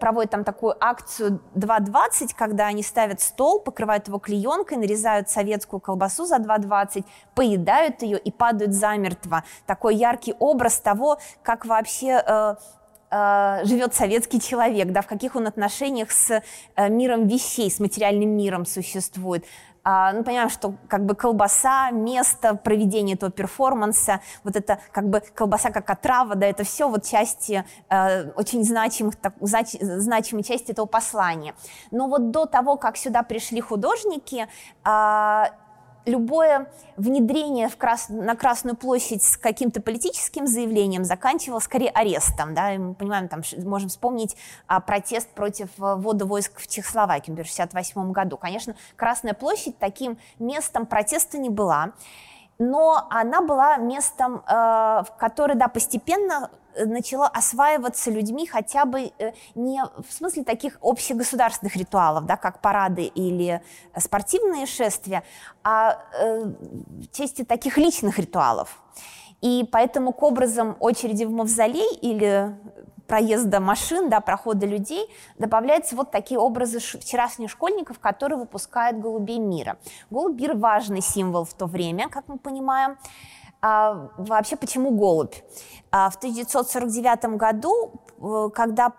проводят 0.00 0.30
там 0.30 0.44
такую 0.44 0.74
акцию 0.80 1.40
2.20, 1.54 2.30
когда 2.36 2.66
они 2.66 2.82
ставят 2.82 3.20
стол, 3.20 3.60
покрывают 3.60 4.08
его 4.08 4.18
клеенкой, 4.18 4.78
нарезают 4.78 5.28
советскую 5.28 5.80
колбасу 5.80 6.24
за 6.24 6.36
2.20, 6.36 7.04
поедают 7.34 8.02
ее 8.02 8.18
и 8.18 8.32
падают 8.32 8.72
замертво. 8.72 9.44
Такой 9.66 9.96
яркий 9.96 10.34
образ 10.38 10.80
того, 10.80 11.18
как 11.42 11.66
вообще 11.66 12.22
э, 12.26 12.54
э, 13.10 13.64
живет 13.64 13.94
советский 13.94 14.40
человек, 14.40 14.92
да, 14.92 15.02
в 15.02 15.06
каких 15.06 15.36
он 15.36 15.46
отношениях 15.46 16.10
с 16.10 16.42
э, 16.76 16.88
миром 16.88 17.26
вещей, 17.26 17.70
с 17.70 17.80
материальным 17.80 18.36
миром 18.36 18.66
существует. 18.66 19.44
А, 19.82 20.12
ну, 20.12 20.22
понимаем, 20.22 20.50
что 20.50 20.74
как 20.88 21.06
бы 21.06 21.14
колбаса, 21.14 21.90
место 21.90 22.54
проведения 22.54 23.14
этого 23.14 23.30
перформанса, 23.30 24.20
вот 24.44 24.56
это 24.56 24.78
как 24.92 25.08
бы 25.08 25.22
колбаса 25.34 25.70
как 25.70 25.88
отрава, 25.88 26.34
да, 26.34 26.46
это 26.46 26.64
все 26.64 26.88
вот 26.88 27.04
части 27.04 27.64
э, 27.88 28.30
очень 28.32 28.62
значимых, 28.62 29.16
так, 29.16 29.34
зач, 29.40 29.72
значимой 29.80 30.42
части 30.42 30.72
этого 30.72 30.86
послания. 30.86 31.54
Но 31.90 32.08
вот 32.08 32.30
до 32.30 32.44
того, 32.44 32.76
как 32.76 32.98
сюда 32.98 33.22
пришли 33.22 33.60
художники, 33.60 34.48
э, 34.84 35.44
любое 36.06 36.70
внедрение 36.96 37.68
в 37.68 37.76
крас... 37.76 38.08
на 38.08 38.34
Красную 38.36 38.76
площадь 38.76 39.22
с 39.22 39.36
каким-то 39.36 39.82
политическим 39.82 40.46
заявлением 40.46 41.04
заканчивалось 41.04 41.64
скорее 41.64 41.90
арестом. 41.90 42.54
Да? 42.54 42.74
И 42.74 42.78
мы 42.78 42.94
понимаем, 42.94 43.28
там, 43.28 43.42
можем 43.64 43.88
вспомнить 43.88 44.36
а, 44.66 44.80
протест 44.80 45.28
против 45.30 45.68
э, 45.78 45.94
ввода 45.96 46.24
войск 46.24 46.58
в 46.58 46.66
Чехословакию 46.66 47.36
в 47.36 47.40
1968 47.40 48.12
году. 48.12 48.36
Конечно, 48.36 48.74
Красная 48.96 49.34
площадь 49.34 49.78
таким 49.78 50.18
местом 50.38 50.86
протеста 50.86 51.38
не 51.38 51.50
была 51.50 51.92
но 52.60 53.06
она 53.08 53.40
была 53.40 53.78
местом, 53.78 54.42
э, 54.46 54.52
в 54.52 55.08
которое, 55.16 55.54
да, 55.54 55.66
постепенно 55.68 56.50
начало 56.76 57.26
осваиваться 57.26 58.10
людьми 58.10 58.46
хотя 58.46 58.84
бы 58.84 59.12
э, 59.18 59.32
не 59.54 59.82
в 60.06 60.12
смысле 60.12 60.44
таких 60.44 60.78
общегосударственных 60.82 61.76
ритуалов, 61.76 62.26
да, 62.26 62.36
как 62.36 62.60
парады 62.60 63.04
или 63.04 63.62
спортивные 63.96 64.66
шествия, 64.66 65.22
а 65.62 65.98
э, 66.14 66.44
в 66.44 67.12
части 67.12 67.44
таких 67.44 67.76
личных 67.78 68.18
ритуалов. 68.18 68.82
И 69.40 69.66
поэтому 69.70 70.12
к 70.12 70.22
образам 70.22 70.76
очереди 70.80 71.24
в 71.24 71.30
мавзолей 71.30 71.94
или 71.96 72.54
проезда 73.10 73.58
машин, 73.58 74.08
да, 74.08 74.20
прохода 74.20 74.66
людей, 74.66 75.08
добавляются 75.36 75.96
вот 75.96 76.12
такие 76.12 76.38
образы 76.38 76.78
вчерашних 76.78 77.50
школьников, 77.50 77.98
которые 77.98 78.38
выпускают 78.38 79.00
голубей 79.00 79.40
мира. 79.40 79.78
Голубь 80.10 80.40
мир 80.40 80.56
важный 80.56 81.02
символ 81.02 81.44
в 81.44 81.52
то 81.54 81.66
время, 81.66 82.08
как 82.08 82.28
мы 82.28 82.38
понимаем. 82.38 82.98
А 83.62 84.08
вообще, 84.16 84.56
почему 84.56 84.90
голубь? 84.90 85.34
А 85.90 86.08
в 86.10 86.16
1949 86.16 87.36
году, 87.36 87.92
э, 88.18 88.48
когда 88.54 88.90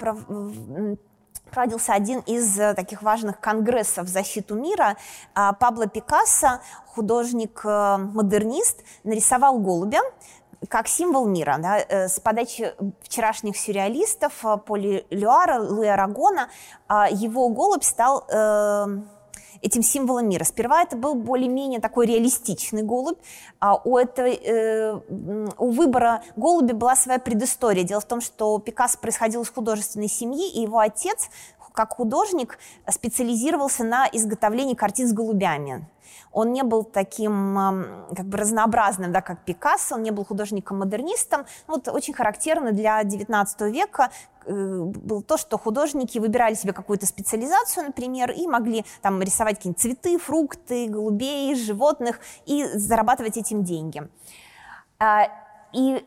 проводился 1.52 1.94
один 1.94 2.20
из 2.20 2.60
э, 2.60 2.74
таких 2.76 3.02
важных 3.02 3.40
конгрессов 3.40 4.06
в 4.06 4.10
защиту 4.10 4.56
мира, 4.56 4.98
а, 5.34 5.54
Пабло 5.54 5.88
Пикассо, 5.88 6.62
художник-модернист, 6.86 8.84
нарисовал 9.04 9.60
голубя 9.60 10.02
как 10.70 10.88
символ 10.88 11.26
мира. 11.28 11.58
Да, 11.58 11.80
э, 11.80 12.08
с 12.08 12.20
подачи 12.20 12.74
вчерашних 13.02 13.58
сюрреалистов 13.58 14.44
Поли 14.66 15.08
Люара, 15.10 15.60
Луи 15.60 15.88
Арагона 15.88 16.50
его 17.10 17.50
голубь 17.50 17.84
стал 17.84 18.28
этим 19.62 19.84
символом 19.84 20.30
мира. 20.30 20.44
Сперва 20.44 20.82
это 20.82 20.96
был 20.96 21.16
более-менее 21.16 21.80
такой 21.80 22.08
реалистичный 22.08 22.84
голубь. 22.84 23.18
А 23.60 23.76
у, 23.76 23.98
этого, 23.98 24.28
э, 24.28 25.00
у 25.58 25.70
выбора 25.72 26.24
голубя 26.36 26.74
была 26.74 26.96
своя 26.96 27.20
предыстория. 27.20 27.84
Дело 27.84 28.02
в 28.02 28.06
том, 28.06 28.22
что 28.22 28.58
Пикассо 28.60 28.98
происходил 29.00 29.44
из 29.44 29.50
художественной 29.50 30.10
семьи, 30.10 30.52
и 30.52 30.62
его 30.62 30.80
отец, 30.80 31.30
как 31.74 31.94
художник, 31.94 32.58
специализировался 32.90 33.84
на 33.84 34.08
изготовлении 34.12 34.76
картин 34.76 35.08
с 35.08 35.14
голубями. 35.14 35.88
Он 36.32 36.54
не 36.54 36.64
был 36.64 36.84
таким 36.84 38.08
как 38.16 38.26
бы 38.26 38.38
разнообразным, 38.38 39.12
да, 39.12 39.22
как 39.22 39.44
Пикассо, 39.44 39.96
он 39.96 40.04
не 40.04 40.12
был 40.12 40.26
художником-модернистом. 40.26 41.46
Вот 41.68 41.88
очень 41.88 42.14
характерно 42.14 42.72
для 42.72 43.02
XIX 43.02 43.46
века 43.70 44.12
э, 44.46 44.52
было 44.54 45.22
то, 45.22 45.38
что 45.38 45.58
художники 45.58 46.20
выбирали 46.20 46.54
себе 46.54 46.74
какую-то 46.74 47.06
специализацию, 47.06 47.88
например, 47.88 48.32
и 48.32 48.48
могли 48.48 48.86
там 49.02 49.22
рисовать 49.22 49.58
какие-нибудь 49.58 49.82
цветы, 49.82 50.18
фрукты, 50.18 50.88
голубей, 50.88 51.54
животных 51.56 52.20
и 52.46 52.66
зарабатывать 52.66 53.38
этим 53.38 53.64
деньги. 53.64 54.08
А, 55.00 55.28
и 55.74 56.06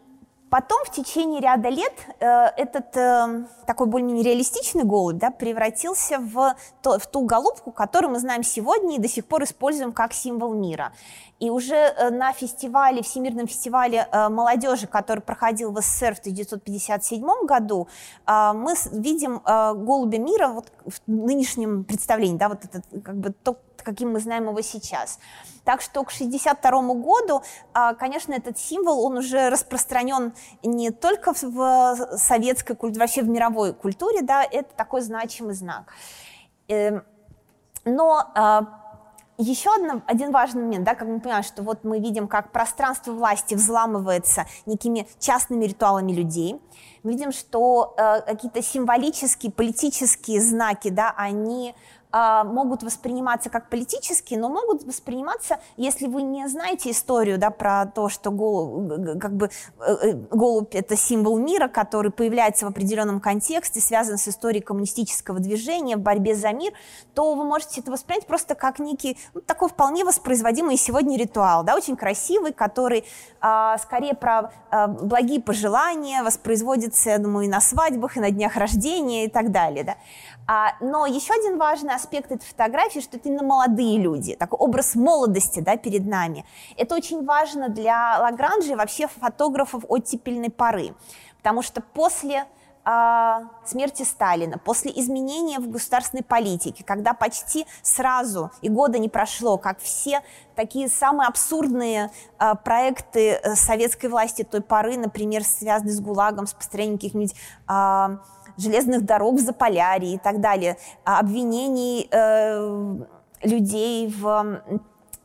Потом 0.55 0.85
в 0.85 0.91
течение 0.93 1.41
ряда 1.41 1.69
лет 1.69 1.93
э, 2.21 2.27
этот 2.57 2.97
э, 2.97 3.45
такой 3.67 3.89
более-менее 3.89 4.23
реалистичный 4.23 4.85
голубь 4.85 5.17
да, 5.17 5.33
превратился 5.33 6.21
в, 6.21 6.55
то, 6.81 6.97
в 7.01 7.09
ту 7.09 7.25
голубку, 7.25 7.73
которую 7.73 8.13
мы 8.13 8.21
знаем 8.21 8.45
сегодня 8.45 8.95
и 8.95 9.01
до 9.01 9.09
сих 9.09 9.27
пор 9.27 9.43
используем 9.43 9.93
как 9.93 10.13
символ 10.13 10.55
мира. 10.55 10.93
И 11.41 11.51
уже 11.51 11.75
э, 11.75 12.11
на 12.11 12.33
фестивале, 12.33 13.03
Всемирном 13.03 13.49
фестивале 13.49 14.07
э, 14.13 14.29
молодежи, 14.29 14.87
который 14.87 15.19
проходил 15.19 15.73
в 15.73 15.81
СССР 15.81 16.15
в 16.15 16.21
1957 16.21 17.27
году, 17.47 17.89
э, 18.25 18.53
мы 18.55 18.75
видим 18.93 19.41
голубя 19.45 20.19
мира 20.19 20.47
вот 20.51 20.71
в 20.87 21.01
нынешнем 21.09 21.83
представлении, 21.83 22.37
да, 22.37 22.49
вот 22.49 22.65
это 22.65 22.81
как 23.01 23.17
бы 23.17 23.31
то, 23.31 23.59
каким 23.85 24.13
мы 24.13 24.21
знаем 24.21 24.49
его 24.49 24.61
сейчас. 24.61 25.19
Так 25.65 25.81
что 25.81 26.03
к 26.03 26.13
1962 26.13 26.95
году, 26.95 27.43
конечно, 27.99 28.35
этот 28.35 28.59
символ, 28.59 29.05
он 29.05 29.19
уже 29.19 29.49
распространен 29.49 30.35
не 30.63 30.91
только 30.91 31.33
в 31.33 31.97
советской 32.17 32.77
культуре, 32.77 33.01
вообще 33.01 33.23
в 33.23 33.29
мировой 33.29 33.73
культуре, 33.73 34.23
да, 34.23 34.45
это 34.45 34.69
такой 34.77 35.01
значимый 35.01 35.55
знак. 35.55 35.93
Эм, 36.69 37.03
но 37.87 38.31
еще 39.37 39.75
одно, 39.75 40.03
один 40.07 40.31
важный 40.31 40.63
момент, 40.63 40.85
да, 40.85 40.95
как 40.95 41.09
мы 41.09 41.19
понимаем, 41.19 41.43
что 41.43 41.63
вот 41.63 41.83
мы 41.83 41.99
видим, 41.99 42.29
как 42.29 42.53
пространство 42.53 43.13
власти 43.13 43.55
взламывается 43.55 44.47
некими 44.65 45.09
частными 45.19 45.65
ритуалами 45.65 46.13
людей. 46.13 46.61
Мы 47.03 47.13
видим, 47.13 47.33
что 47.33 47.95
э, 47.97 48.21
какие-то 48.23 48.63
символические, 48.63 49.51
политические 49.51 50.41
знаки, 50.41 50.89
да, 50.89 51.13
они 51.17 51.75
а, 51.75 52.04
могут 52.15 52.83
восприниматься 52.83 53.51
как 53.51 53.69
политические, 53.69 54.39
но 54.39 54.49
могут 54.49 54.85
восприниматься, 54.85 55.59
если 55.77 56.07
вы 56.07 56.23
не 56.23 56.47
знаете 56.49 56.91
историю 56.93 57.39
да, 57.39 57.51
про 57.51 57.87
то, 57.87 58.09
что 58.09 58.31
голубь, 58.31 59.19
как 59.21 59.35
бы, 59.35 59.51
э, 59.81 59.97
э, 60.03 60.13
голубь– 60.31 60.75
это 60.77 60.97
символ 60.97 61.39
мира, 61.39 61.67
который 61.67 62.13
появляется 62.13 62.67
в 62.67 62.69
определенном 62.69 63.21
контексте, 63.21 63.81
связан 63.81 64.19
с 64.19 64.29
историей 64.29 64.63
коммунистического 64.63 65.41
движения 65.41 65.97
в 65.97 66.01
борьбе 66.01 66.37
за 66.37 66.53
мир, 66.53 66.73
то 67.15 67.35
вы 67.35 67.45
можете 67.45 67.81
это 67.81 67.91
воспринять 67.91 68.27
просто 68.27 68.55
как 68.55 68.79
некий 68.79 69.19
ну, 69.35 69.41
такой 69.41 69.69
вполне 69.69 70.05
воспроизводимый 70.05 70.77
сегодня 70.77 71.19
ритуал, 71.19 71.65
да, 71.65 71.75
очень 71.75 71.97
красивый, 71.97 72.53
который 72.53 73.05
а, 73.41 73.77
скорее 73.79 74.15
про 74.15 74.53
а, 74.71 74.87
благие 74.87 75.41
пожелания 75.41 76.23
воспроизводится, 76.23 77.11
я 77.11 77.19
думаю, 77.19 77.47
и 77.47 77.49
на 77.49 77.61
свадьбах, 77.61 78.17
и 78.17 78.21
на 78.21 78.31
днях 78.31 78.57
рождения 78.57 79.25
и 79.25 79.29
так 79.29 79.51
далее. 79.51 79.85
Да. 79.85 79.97
А, 80.47 80.73
но 80.81 81.07
еще 81.07 81.33
один 81.35 81.59
важный 81.59 81.95
аспект 81.95 82.31
этой 82.31 82.45
фотографии, 82.45 83.01
что 83.01 83.17
это 83.17 83.29
именно 83.29 83.45
молодые 83.45 83.99
люди, 83.99 84.37
такой 84.37 84.59
образ 84.59 84.95
молодости 84.95 85.61
да, 85.61 85.77
перед 85.77 86.07
нами. 86.07 86.45
Это 86.77 86.95
очень 86.95 87.25
важно 87.25 87.69
для 87.69 88.19
Лагранжа 88.21 88.73
и 88.73 88.77
вообще 88.77 89.09
фотографов 89.09 89.85
оттепельной 89.89 90.51
поры, 90.51 90.95
потому 91.39 91.63
что 91.63 91.81
после 91.81 92.47
а, 92.87 93.45
смерти 93.65 94.03
Сталина, 94.03 94.59
после 94.59 94.93
изменения 94.95 95.59
в 95.59 95.71
государственной 95.71 96.23
политике, 96.23 96.85
когда 96.85 97.15
почти 97.15 97.67
сразу 97.83 98.51
и 98.61 98.69
года 98.69 98.99
не 98.99 99.09
прошло, 99.09 99.57
как 99.57 99.79
все 99.81 100.21
такие 100.55 100.89
самые 100.91 101.29
абсурдные 101.29 102.11
а, 102.39 102.55
проекты 102.55 103.41
э, 103.43 103.55
советской 103.55 104.07
власти 104.07 104.43
той 104.43 104.61
поры, 104.61 104.99
например, 104.99 105.45
связанные 105.45 105.95
с 105.95 106.01
ГУЛАГом, 106.01 106.47
с 106.47 106.53
построением 106.53 106.99
каких-нибудь 106.99 107.35
а, 107.67 108.19
железных 108.57 109.05
дорог 109.05 109.37
в 109.37 109.41
Заполярье 109.41 110.15
и 110.15 110.19
так 110.19 110.41
далее, 110.41 110.77
обвинений 111.05 112.09
э, 112.11 112.97
людей 113.43 114.09
в 114.09 114.61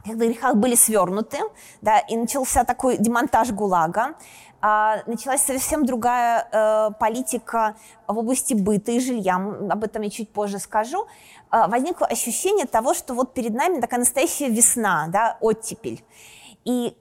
когда 0.06 0.26
грехах 0.26 0.56
были 0.56 0.76
свернуты, 0.76 1.40
да, 1.82 2.00
и 2.00 2.16
начался 2.16 2.64
такой 2.64 2.98
демонтаж 2.98 3.52
ГУЛАГа, 3.52 4.16
а, 4.62 5.04
началась 5.06 5.42
совсем 5.42 5.86
другая 5.86 6.48
э, 6.52 6.90
политика 7.00 7.76
в 8.08 8.18
области 8.18 8.54
быта 8.54 8.92
и 8.92 9.00
жилья. 9.00 9.36
Об 9.36 9.84
этом 9.84 10.02
я 10.02 10.10
чуть 10.10 10.30
позже 10.32 10.60
скажу. 10.60 11.06
Э, 11.52 11.68
возникло 11.68 12.08
ощущение 12.08 12.66
того, 12.66 12.94
что 12.94 13.14
вот 13.14 13.34
перед 13.34 13.54
нами 13.54 13.80
такая 13.80 14.02
настоящая 14.02 14.50
весна, 14.50 15.08
да, 15.08 15.38
оттепель. 15.40 16.04
И 16.66 16.98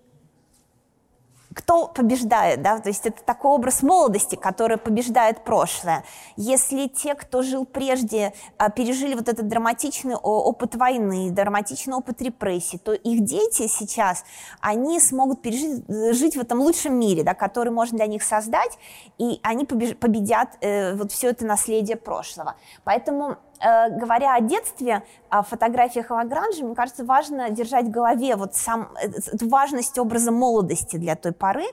кто 1.58 1.88
побеждает, 1.88 2.62
да, 2.62 2.78
то 2.78 2.88
есть 2.88 3.04
это 3.04 3.20
такой 3.24 3.50
образ 3.50 3.82
молодости, 3.82 4.36
который 4.36 4.76
побеждает 4.76 5.42
прошлое. 5.42 6.04
Если 6.36 6.86
те, 6.86 7.16
кто 7.16 7.42
жил 7.42 7.66
прежде, 7.66 8.32
а, 8.58 8.70
пережили 8.70 9.14
вот 9.14 9.28
этот 9.28 9.48
драматичный 9.48 10.14
опыт 10.14 10.76
войны, 10.76 11.32
драматичный 11.32 11.96
опыт 11.96 12.22
репрессий, 12.22 12.78
то 12.78 12.92
их 12.92 13.24
дети 13.24 13.66
сейчас, 13.66 14.24
они 14.60 15.00
смогут 15.00 15.42
пережить, 15.42 15.84
жить 16.16 16.36
в 16.36 16.40
этом 16.40 16.60
лучшем 16.60 16.94
мире, 16.94 17.24
да, 17.24 17.34
который 17.34 17.72
можно 17.72 17.98
для 17.98 18.06
них 18.06 18.22
создать, 18.22 18.78
и 19.18 19.40
они 19.42 19.64
победят 19.64 20.58
э, 20.60 20.94
вот 20.94 21.10
все 21.10 21.30
это 21.30 21.44
наследие 21.44 21.96
прошлого. 21.96 22.54
Поэтому 22.84 23.36
Э, 23.47 23.47
говоря 23.60 24.34
о 24.34 24.40
детстве, 24.40 25.02
о 25.30 25.42
фотографиях 25.42 26.10
Лагранжа, 26.10 26.64
мне 26.64 26.74
кажется, 26.74 27.04
важно 27.04 27.50
держать 27.50 27.86
в 27.86 27.90
голове 27.90 28.36
вот 28.36 28.54
сам, 28.54 28.92
э, 29.02 29.08
эту 29.32 29.48
важность 29.48 29.98
образа 29.98 30.30
молодости 30.30 30.96
для 30.96 31.16
той 31.16 31.32
поры. 31.32 31.66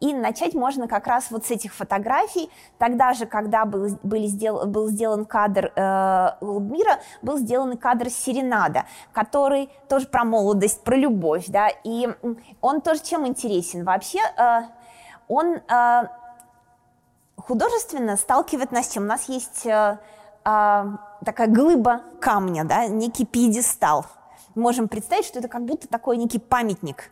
И 0.00 0.14
начать 0.14 0.54
можно 0.54 0.88
как 0.88 1.06
раз 1.06 1.30
вот 1.30 1.44
с 1.44 1.50
этих 1.50 1.74
фотографий. 1.74 2.50
Тогда 2.78 3.12
же, 3.12 3.26
когда 3.26 3.64
был, 3.64 3.98
были 4.02 4.26
сдел, 4.26 4.66
был 4.66 4.88
сделан 4.88 5.24
кадр 5.24 5.72
э, 5.74 6.28
Лубмира, 6.40 7.00
был 7.22 7.38
сделан 7.38 7.76
кадр 7.76 8.10
Серенада, 8.10 8.84
который 9.12 9.70
тоже 9.88 10.06
про 10.06 10.24
молодость, 10.24 10.82
про 10.82 10.96
любовь. 10.96 11.46
Да? 11.48 11.68
И 11.84 12.08
он 12.60 12.80
тоже 12.80 13.02
чем 13.02 13.26
интересен? 13.26 13.84
Вообще 13.84 14.20
э, 14.20 14.62
он 15.28 15.56
э, 15.56 16.02
художественно 17.36 18.16
сталкивает 18.16 18.72
нас 18.72 18.86
с 18.88 18.92
чем? 18.92 19.04
У 19.04 19.06
нас 19.06 19.28
есть... 19.28 19.66
Э, 19.66 19.98
а, 20.46 21.13
такая 21.24 21.48
глыба 21.48 22.02
камня, 22.20 22.64
да, 22.64 22.86
некий 22.86 23.24
пьедестал. 23.24 24.06
Можем 24.54 24.88
представить, 24.88 25.24
что 25.26 25.38
это 25.40 25.48
как 25.48 25.64
будто 25.64 25.88
такой 25.88 26.16
некий 26.16 26.38
памятник. 26.38 27.10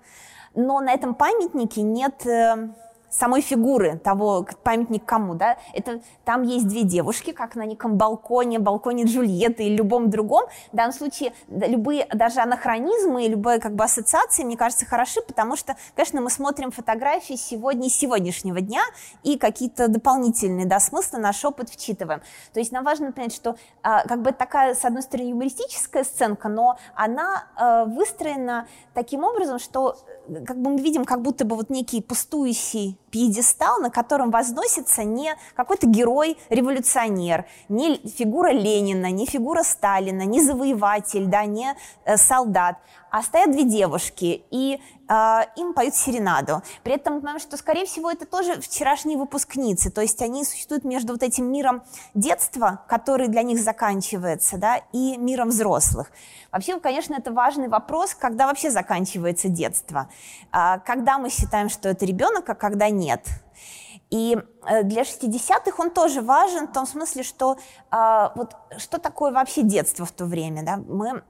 Но 0.55 0.81
на 0.81 0.93
этом 0.93 1.15
памятнике 1.15 1.83
нет 1.83 2.27
э, 2.27 2.69
самой 3.13 3.43
фигуры 3.43 3.99
того, 3.99 4.47
памятник 4.63 5.05
кому, 5.05 5.35
да, 5.35 5.59
это 5.75 6.01
там 6.25 6.43
есть 6.43 6.67
две 6.67 6.83
девушки, 6.83 7.33
как 7.33 7.55
на 7.55 7.67
неком 7.67 7.97
балконе, 7.97 8.59
балконе 8.59 9.05
Джульетты 9.05 9.65
или 9.65 9.77
любом 9.77 10.11
другом. 10.11 10.47
В 10.73 10.77
данном 10.77 10.95
случае 10.95 11.35
любые 11.49 12.07
даже 12.07 12.41
анахронизмы 12.41 13.27
и 13.27 13.29
любые 13.29 13.61
как 13.61 13.75
бы 13.75 13.85
ассоциации, 13.85 14.45
мне 14.45 14.57
кажется, 14.57 14.87
хороши, 14.87 15.21
потому 15.21 15.57
что, 15.57 15.77
конечно, 15.95 16.21
мы 16.21 16.31
смотрим 16.31 16.71
фотографии 16.71 17.35
сегодня 17.35 17.89
и 17.89 17.91
сегодняшнего 17.91 18.61
дня 18.61 18.83
и 19.23 19.37
какие-то 19.37 19.89
дополнительные, 19.89 20.67
да, 20.67 20.81
смыслы 20.81 21.19
наш 21.19 21.45
опыт 21.45 21.69
вчитываем. 21.69 22.23
То 22.55 22.61
есть 22.61 22.73
нам 22.73 22.85
важно 22.85 23.13
понять, 23.13 23.35
что 23.35 23.57
а, 23.83 24.07
как 24.07 24.23
бы 24.23 24.33
такая, 24.33 24.75
с 24.75 24.85
одной 24.85 25.03
стороны, 25.03 25.29
юмористическая 25.29 26.05
сценка, 26.05 26.49
но 26.49 26.79
она 26.95 27.45
а, 27.57 27.85
выстроена 27.85 28.67
таким 28.95 29.25
образом, 29.25 29.59
что 29.59 29.97
как 30.47 30.57
бы 30.57 30.71
мы 30.71 30.81
видим 30.81 31.05
как 31.05 31.21
будто 31.21 31.45
бы 31.45 31.57
вот 31.57 31.69
некий 31.69 32.01
пустующий 32.01 32.99
пьедестал, 33.13 33.79
на 33.79 33.91
котором 33.91 34.31
возносится 34.31 35.05
не 35.05 35.37
какой-то 35.55 35.87
герой-революционер, 35.87 37.45
не 37.69 37.99
фигура 38.09 38.49
Ленина, 38.49 39.11
не 39.11 39.27
фигура 39.27 39.63
Сталина, 39.63 40.23
не 40.23 40.41
завоеватель, 40.41 41.27
да, 41.27 41.45
не 41.45 41.77
э, 42.05 42.17
солдат, 42.17 42.79
а 43.13 43.23
стоят 43.23 43.53
две 43.53 43.65
девушки, 43.65 44.43
и 44.51 44.81
э, 45.07 45.41
им 45.57 45.75
поют 45.75 45.95
серенаду. 45.95 46.63
При 46.83 46.95
этом 46.95 47.19
понимаем, 47.19 47.39
что, 47.39 47.59
скорее 47.59 47.85
всего, 47.85 48.11
это 48.11 48.25
тоже 48.25 48.59
вчерашние 48.59 49.19
выпускницы, 49.19 49.91
то 49.91 50.01
есть 50.01 50.23
они 50.23 50.45
существуют 50.45 50.85
между 50.85 51.13
вот 51.13 51.23
этим 51.23 51.53
миром 51.53 51.83
детства, 52.15 52.83
который 52.89 53.29
для 53.29 53.43
них 53.43 53.61
заканчивается, 53.61 54.57
да, 54.57 54.81
и 54.93 55.19
миром 55.19 55.51
взрослых. 55.51 56.11
Вообще, 56.51 56.81
конечно, 56.81 57.15
это 57.15 57.33
важный 57.33 57.69
вопрос, 57.69 58.15
когда 58.15 58.47
вообще 58.47 58.71
заканчивается 58.71 59.49
детство. 59.51 60.09
Э, 60.51 60.79
когда 60.87 61.19
мы 61.19 61.29
считаем, 61.29 61.69
что 61.69 61.91
это 61.91 62.07
ребенок, 62.07 62.49
а 62.49 62.55
когда 62.55 62.89
нет. 62.89 63.02
И 64.11 64.37
э, 64.67 64.83
для 64.83 65.03
60-х 65.03 65.73
он 65.79 65.91
тоже 65.91 66.21
важен 66.21 66.69
в 66.69 66.73
том 66.73 66.87
смысле, 66.87 67.23
что 67.23 67.57
э, 67.91 68.29
вот 68.35 68.55
что 68.77 68.99
такое 68.99 69.33
вообще 69.33 69.63
детство 69.63 70.05
в 70.05 70.13
то 70.13 70.27
время, 70.27 70.63
да? 70.63 70.77
Мы 70.77 71.23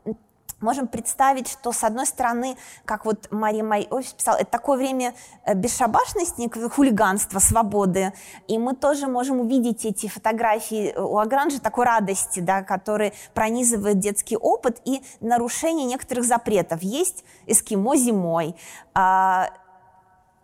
можем 0.62 0.86
представить, 0.86 1.48
что, 1.48 1.72
с 1.72 1.84
одной 1.84 2.06
стороны, 2.06 2.56
как 2.84 3.04
вот 3.04 3.28
Мария 3.30 3.62
Майович 3.62 4.14
писала, 4.14 4.36
это 4.36 4.50
такое 4.50 4.78
время 4.78 5.14
э, 5.44 5.54
бесшабашности, 5.54 6.50
хулиганства, 6.68 7.38
свободы, 7.38 8.12
и 8.48 8.58
мы 8.58 8.74
тоже 8.74 9.06
можем 9.06 9.40
увидеть 9.40 9.84
эти 9.84 10.08
фотографии 10.08 10.94
у 10.96 11.18
Агранжа 11.18 11.60
такой 11.60 11.84
радости, 11.84 12.40
да, 12.40 12.62
который 12.62 13.12
пронизывает 13.34 13.98
детский 13.98 14.36
опыт 14.36 14.80
и 14.84 15.02
нарушение 15.20 15.86
некоторых 15.86 16.24
запретов. 16.24 16.82
Есть 16.82 17.24
эскимо 17.46 17.96
зимой, 17.96 18.56
а, 18.94 19.50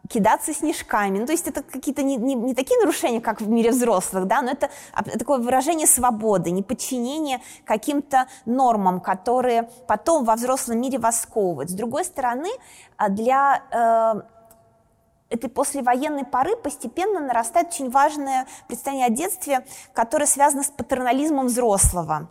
кидаться 0.09 0.53
снежками. 0.53 1.18
Ну, 1.18 1.27
то 1.27 1.33
есть 1.33 1.47
это 1.47 1.62
какие-то 1.62 2.03
не, 2.03 2.16
не, 2.16 2.35
не 2.35 2.55
такие 2.55 2.79
нарушения, 2.81 3.21
как 3.21 3.40
в 3.40 3.49
мире 3.49 3.71
взрослых, 3.71 4.27
да, 4.27 4.42
но 4.42 4.51
это 4.51 4.71
такое 5.18 5.38
выражение 5.38 5.87
свободы, 5.87 6.51
неподчинение 6.51 7.40
каким-то 7.64 8.27
нормам, 8.47 9.01
которые 9.01 9.71
потом 9.87 10.25
во 10.25 10.35
взрослом 10.35 10.81
мире 10.81 10.99
восковывают. 10.99 11.71
С 11.71 11.75
другой 11.75 12.05
стороны, 12.05 12.49
а, 12.97 13.09
для 13.09 13.62
э, 13.71 14.21
этой 15.31 15.51
послевоенной 15.51 16.25
поры 16.25 16.57
постепенно 16.57 17.21
нарастает 17.21 17.68
очень 17.68 17.90
важное 17.90 18.47
представление 18.66 19.07
о 19.07 19.11
детстве, 19.11 19.64
которое 19.92 20.27
связано 20.27 20.62
с 20.62 20.71
патернализмом 20.71 21.47
взрослого. 21.47 22.31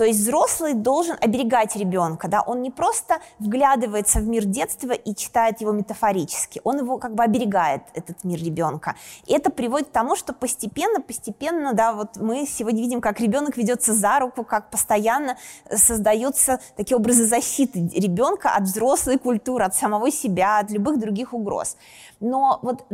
То 0.00 0.06
есть 0.06 0.20
взрослый 0.20 0.72
должен 0.72 1.18
оберегать 1.20 1.76
ребенка, 1.76 2.26
да, 2.26 2.40
он 2.40 2.62
не 2.62 2.70
просто 2.70 3.18
вглядывается 3.38 4.20
в 4.20 4.26
мир 4.26 4.46
детства 4.46 4.92
и 4.92 5.14
читает 5.14 5.60
его 5.60 5.72
метафорически, 5.72 6.62
он 6.64 6.78
его 6.78 6.96
как 6.96 7.14
бы 7.14 7.22
оберегает, 7.22 7.82
этот 7.92 8.24
мир 8.24 8.42
ребенка. 8.42 8.94
И 9.26 9.34
это 9.34 9.50
приводит 9.50 9.88
к 9.88 9.90
тому, 9.90 10.16
что 10.16 10.32
постепенно, 10.32 11.02
постепенно, 11.02 11.74
да, 11.74 11.92
вот 11.92 12.16
мы 12.16 12.46
сегодня 12.46 12.80
видим, 12.80 13.02
как 13.02 13.20
ребенок 13.20 13.58
ведется 13.58 13.92
за 13.92 14.18
руку, 14.20 14.42
как 14.42 14.70
постоянно 14.70 15.36
создаются 15.70 16.60
такие 16.76 16.96
образы 16.96 17.26
защиты 17.26 17.86
ребенка 17.94 18.54
от 18.54 18.62
взрослой 18.62 19.18
культуры, 19.18 19.66
от 19.66 19.74
самого 19.74 20.10
себя, 20.10 20.60
от 20.60 20.70
любых 20.70 20.98
других 20.98 21.34
угроз. 21.34 21.76
Но 22.20 22.58
вот 22.62 22.86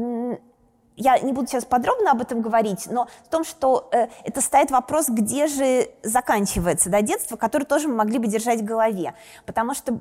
я 0.97 1.19
не 1.19 1.33
буду 1.33 1.47
сейчас 1.47 1.65
подробно 1.65 2.11
об 2.11 2.23
этом 2.23 2.41
говорить, 2.41 2.87
но 2.91 3.09
в 3.25 3.29
том, 3.29 3.45
что 3.45 3.89
э, 3.93 4.09
это 4.25 4.41
стоит 4.41 4.71
вопрос, 4.71 5.09
где 5.09 5.47
же 5.47 5.89
заканчивается 6.03 6.91
да, 6.91 7.03
детство, 7.03 7.37
которое 7.37 7.65
тоже 7.65 7.89
мы 7.89 7.95
могли 7.97 8.19
бы 8.19 8.27
держать 8.27 8.61
в 8.61 8.65
голове. 8.65 9.15
Потому 9.45 9.75
что 9.75 10.01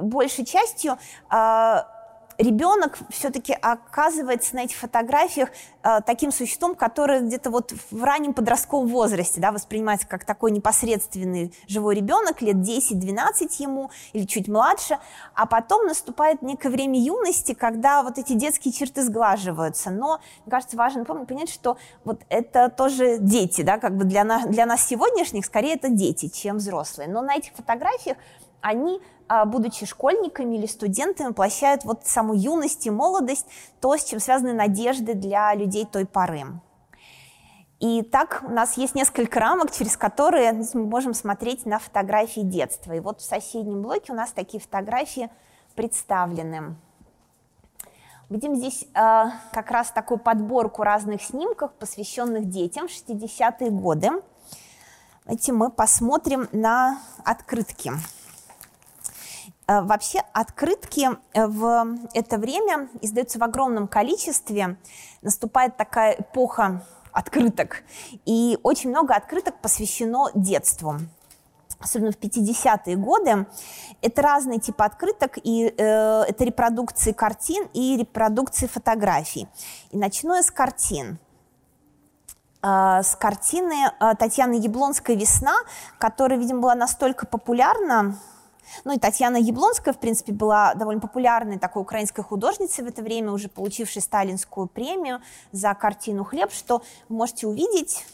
большей 0.00 0.44
частью 0.44 0.98
э, 1.30 1.76
ребенок 2.38 2.98
все-таки 3.10 3.52
оказывается 3.52 4.54
на 4.56 4.60
этих 4.60 4.76
фотографиях 4.76 5.50
э, 5.82 6.00
таким 6.04 6.32
существом, 6.32 6.74
которое 6.74 7.20
где-то 7.20 7.50
вот 7.50 7.72
в 7.90 8.04
раннем 8.04 8.34
подростковом 8.34 8.88
возрасте 8.88 9.40
да, 9.40 9.52
воспринимается 9.52 10.06
как 10.06 10.24
такой 10.24 10.50
непосредственный 10.50 11.54
живой 11.66 11.94
ребенок, 11.94 12.42
лет 12.42 12.56
10-12 12.56 13.48
ему 13.58 13.90
или 14.12 14.24
чуть 14.24 14.48
младше, 14.48 14.98
а 15.34 15.46
потом 15.46 15.86
наступает 15.86 16.42
некое 16.42 16.70
время 16.70 16.98
юности, 16.98 17.54
когда 17.54 18.02
вот 18.02 18.18
эти 18.18 18.32
детские 18.32 18.72
черты 18.72 19.02
сглаживаются. 19.02 19.90
Но, 19.90 20.20
мне 20.44 20.50
кажется, 20.50 20.76
важно 20.76 21.04
помнить, 21.04 21.28
понять, 21.28 21.50
что 21.50 21.76
вот 22.04 22.20
это 22.28 22.68
тоже 22.68 23.18
дети, 23.18 23.62
да, 23.62 23.78
как 23.78 23.96
бы 23.96 24.04
для 24.04 24.24
нас, 24.24 24.46
для 24.46 24.66
нас 24.66 24.86
сегодняшних 24.86 25.46
скорее 25.46 25.74
это 25.74 25.88
дети, 25.88 26.28
чем 26.28 26.56
взрослые. 26.56 27.08
Но 27.08 27.22
на 27.22 27.36
этих 27.36 27.52
фотографиях 27.52 28.16
они 28.60 29.00
будучи 29.44 29.86
школьниками 29.86 30.56
или 30.56 30.66
студентами, 30.66 31.28
воплощают 31.28 31.84
вот 31.84 32.06
саму 32.06 32.34
юность 32.34 32.86
и 32.86 32.90
молодость, 32.90 33.46
то, 33.80 33.96
с 33.96 34.04
чем 34.04 34.20
связаны 34.20 34.52
надежды 34.52 35.14
для 35.14 35.54
людей 35.54 35.86
той 35.86 36.06
поры. 36.06 36.44
И 37.82 38.02
так 38.02 38.44
у 38.46 38.50
нас 38.52 38.76
есть 38.76 38.94
несколько 38.94 39.40
рамок, 39.40 39.72
через 39.72 39.96
которые 39.96 40.52
мы 40.72 40.86
можем 40.86 41.14
смотреть 41.14 41.66
на 41.66 41.80
фотографии 41.80 42.42
детства. 42.42 42.92
И 42.92 43.00
вот 43.00 43.20
в 43.20 43.24
соседнем 43.24 43.82
блоке 43.82 44.12
у 44.12 44.14
нас 44.14 44.30
такие 44.30 44.60
фотографии 44.60 45.28
представлены. 45.74 46.76
Видим 48.30 48.54
здесь 48.54 48.84
э, 48.94 49.24
как 49.52 49.70
раз 49.72 49.90
такую 49.90 50.18
подборку 50.18 50.84
разных 50.84 51.22
снимков, 51.22 51.72
посвященных 51.72 52.48
детям 52.48 52.86
в 52.86 52.90
60-е 52.92 53.70
годы. 53.70 54.10
Давайте 55.24 55.52
мы 55.52 55.68
посмотрим 55.68 56.48
на 56.52 57.00
открытки. 57.24 57.92
Э, 59.72 59.82
вообще 59.82 60.20
открытки 60.32 61.08
э, 61.32 61.46
в 61.46 61.98
это 62.14 62.38
время 62.38 62.88
издаются 63.00 63.38
в 63.38 63.42
огромном 63.42 63.88
количестве. 63.88 64.76
Наступает 65.22 65.76
такая 65.76 66.16
эпоха 66.20 66.84
открыток. 67.12 67.82
И 68.24 68.58
очень 68.62 68.90
много 68.90 69.14
открыток 69.14 69.60
посвящено 69.60 70.30
детству 70.34 70.98
особенно 71.84 72.12
в 72.12 72.16
50-е 72.16 72.94
годы, 72.94 73.44
это 74.02 74.22
разные 74.22 74.60
типы 74.60 74.84
открыток, 74.84 75.36
и 75.42 75.64
э, 75.66 75.72
это 75.74 76.44
репродукции 76.44 77.10
картин 77.10 77.66
и 77.74 77.96
репродукции 77.96 78.68
фотографий. 78.68 79.48
И 79.90 79.96
начну 79.96 80.36
я 80.36 80.44
с 80.44 80.52
картин. 80.52 81.18
Э, 82.62 83.02
с 83.02 83.16
картины 83.16 83.90
Татьяны 83.98 84.60
Яблонской 84.60 85.16
«Весна», 85.16 85.56
которая, 85.98 86.38
видимо, 86.38 86.60
была 86.60 86.76
настолько 86.76 87.26
популярна 87.26 88.16
ну 88.84 88.94
и 88.94 88.98
Татьяна 88.98 89.36
Яблонская, 89.36 89.94
в 89.94 89.98
принципе, 89.98 90.32
была 90.32 90.74
довольно 90.74 91.00
популярной 91.00 91.58
такой 91.58 91.82
украинской 91.82 92.22
художницей 92.22 92.84
в 92.84 92.88
это 92.88 93.02
время, 93.02 93.32
уже 93.32 93.48
получившей 93.48 94.02
сталинскую 94.02 94.66
премию 94.66 95.20
за 95.52 95.74
картину 95.74 96.24
«Хлеб», 96.24 96.52
что 96.52 96.82
вы 97.08 97.16
можете 97.16 97.46
увидеть 97.46 98.04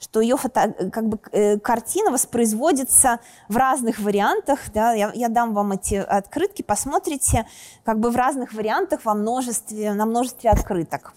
что 0.00 0.20
ее 0.22 0.36
фото, 0.36 0.90
как 0.90 1.08
бы, 1.08 1.18
э, 1.30 1.58
картина 1.58 2.10
воспроизводится 2.10 3.20
в 3.48 3.56
разных 3.58 3.98
вариантах. 3.98 4.72
Да? 4.72 4.94
Я, 4.94 5.12
я 5.14 5.28
дам 5.28 5.52
вам 5.52 5.72
эти 5.72 5.96
открытки, 5.96 6.62
посмотрите, 6.62 7.46
как 7.84 8.00
бы 8.00 8.10
в 8.10 8.16
разных 8.16 8.54
вариантах 8.54 9.04
во 9.04 9.14
множестве, 9.14 9.92
на 9.92 10.06
множестве 10.06 10.48
открыток. 10.48 11.12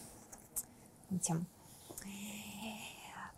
Тем. 1.22 1.48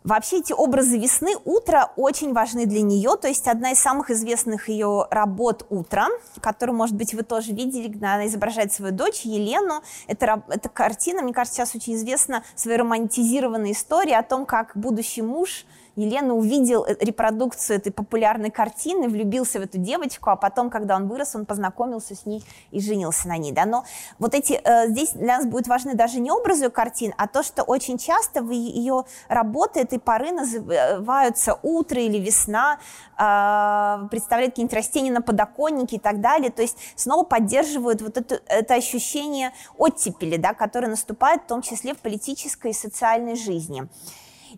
Вообще 0.06 0.38
эти 0.38 0.52
образы 0.52 0.98
весны, 0.98 1.32
утра 1.44 1.90
очень 1.96 2.32
важны 2.32 2.64
для 2.66 2.80
нее, 2.80 3.16
то 3.20 3.26
есть 3.26 3.48
одна 3.48 3.72
из 3.72 3.80
самых 3.80 4.08
известных 4.12 4.68
ее 4.68 5.08
работ 5.10 5.66
«Утро», 5.68 6.06
которую, 6.40 6.76
может 6.76 6.94
быть, 6.94 7.12
вы 7.12 7.24
тоже 7.24 7.50
видели, 7.50 7.90
когда 7.90 8.14
она 8.14 8.28
изображает 8.28 8.72
свою 8.72 8.94
дочь 8.94 9.22
Елену. 9.22 9.82
Это, 10.06 10.44
эта 10.48 10.68
картина, 10.68 11.22
мне 11.22 11.32
кажется, 11.32 11.56
сейчас 11.56 11.74
очень 11.74 11.96
известна 11.96 12.44
своей 12.54 12.78
романтизированной 12.78 13.72
историей 13.72 14.14
о 14.14 14.22
том, 14.22 14.46
как 14.46 14.76
будущий 14.76 15.22
муж– 15.22 15.66
Елена 15.96 16.34
увидел 16.34 16.84
э, 16.84 16.94
репродукцию 17.00 17.78
этой 17.78 17.90
популярной 17.90 18.50
картины, 18.50 19.08
влюбился 19.08 19.58
в 19.58 19.62
эту 19.62 19.78
девочку, 19.78 20.30
а 20.30 20.36
потом, 20.36 20.70
когда 20.70 20.96
он 20.96 21.08
вырос, 21.08 21.34
он 21.34 21.46
познакомился 21.46 22.14
с 22.14 22.26
ней 22.26 22.44
и 22.70 22.80
женился 22.80 23.28
на 23.28 23.38
ней. 23.38 23.52
Да? 23.52 23.64
Но 23.64 23.84
вот 24.18 24.34
эти, 24.34 24.60
э, 24.62 24.88
здесь 24.88 25.12
для 25.12 25.38
нас 25.38 25.46
будет 25.46 25.66
важны 25.66 25.94
даже 25.94 26.20
не 26.20 26.30
образы 26.30 26.68
картин, 26.70 27.14
а 27.16 27.26
то, 27.26 27.42
что 27.42 27.62
очень 27.62 27.96
часто 27.98 28.42
в 28.42 28.50
ее 28.50 29.04
работы 29.28 29.80
этой 29.80 29.98
поры 29.98 30.32
называются 30.32 31.58
утро 31.62 32.00
или 32.00 32.18
весна, 32.18 32.78
э, 33.18 34.08
представляют 34.10 34.52
какие-нибудь 34.52 34.76
растения 34.76 35.10
на 35.10 35.22
подоконнике 35.22 35.96
и 35.96 36.00
так 36.00 36.20
далее. 36.20 36.50
То 36.50 36.60
есть 36.60 36.76
снова 36.94 37.24
поддерживают 37.24 38.02
вот 38.02 38.18
это, 38.18 38.40
это 38.46 38.74
ощущение 38.74 39.52
оттепели, 39.78 40.36
да, 40.36 40.52
которое 40.52 40.88
наступает 40.88 41.42
в 41.44 41.46
том 41.46 41.62
числе 41.62 41.94
в 41.94 41.98
политической 41.98 42.72
и 42.72 42.74
социальной 42.74 43.36
жизни. 43.36 43.88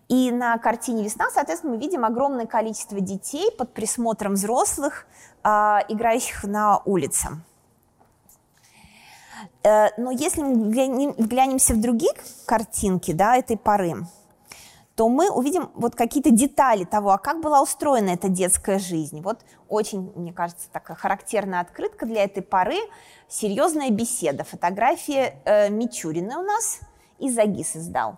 И 0.09 0.31
на 0.31 0.57
картине 0.57 1.03
«Весна», 1.03 1.29
соответственно, 1.31 1.75
мы 1.75 1.79
видим 1.79 2.03
огромное 2.03 2.47
количество 2.47 2.99
детей 2.99 3.51
под 3.55 3.73
присмотром 3.73 4.33
взрослых, 4.33 5.05
э, 5.43 5.49
играющих 5.87 6.43
на 6.45 6.79
улице. 6.79 7.29
Э, 9.63 9.89
но 9.97 10.09
если 10.09 10.41
мы 10.41 10.71
глянемся 11.17 11.75
в 11.75 11.81
другие 11.81 12.13
картинки 12.45 13.11
да, 13.11 13.37
этой 13.37 13.55
поры, 13.55 14.07
то 14.95 15.07
мы 15.07 15.29
увидим 15.29 15.69
вот 15.75 15.95
какие-то 15.95 16.31
детали 16.31 16.83
того, 16.85 17.11
а 17.11 17.17
как 17.17 17.39
была 17.39 17.61
устроена 17.61 18.09
эта 18.09 18.27
детская 18.29 18.79
жизнь. 18.79 19.21
Вот 19.21 19.39
очень, 19.69 20.11
мне 20.15 20.33
кажется, 20.33 20.69
такая 20.71 20.97
характерная 20.97 21.61
открытка 21.61 22.05
для 22.05 22.23
этой 22.23 22.43
поры, 22.43 22.79
серьезная 23.27 23.91
беседа, 23.91 24.43
фотография 24.43 25.39
э, 25.45 25.69
Мичурина 25.69 26.39
у 26.39 26.43
нас 26.43 26.79
и 27.19 27.29
Загис 27.29 27.75
издал. 27.75 28.17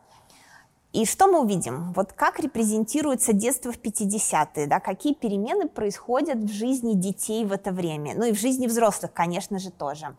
И 0.93 1.05
что 1.05 1.27
мы 1.27 1.39
увидим? 1.39 1.93
Вот 1.93 2.11
как 2.11 2.39
репрезентируется 2.39 3.31
детство 3.31 3.71
в 3.71 3.77
50-е, 3.77 4.67
да, 4.67 4.79
какие 4.81 5.13
перемены 5.13 5.69
происходят 5.69 6.37
в 6.37 6.51
жизни 6.51 6.93
детей 6.93 7.45
в 7.45 7.53
это 7.53 7.71
время, 7.71 8.13
ну 8.15 8.25
и 8.25 8.33
в 8.33 8.39
жизни 8.39 8.67
взрослых, 8.67 9.13
конечно 9.13 9.57
же, 9.57 9.71
тоже. 9.71 10.15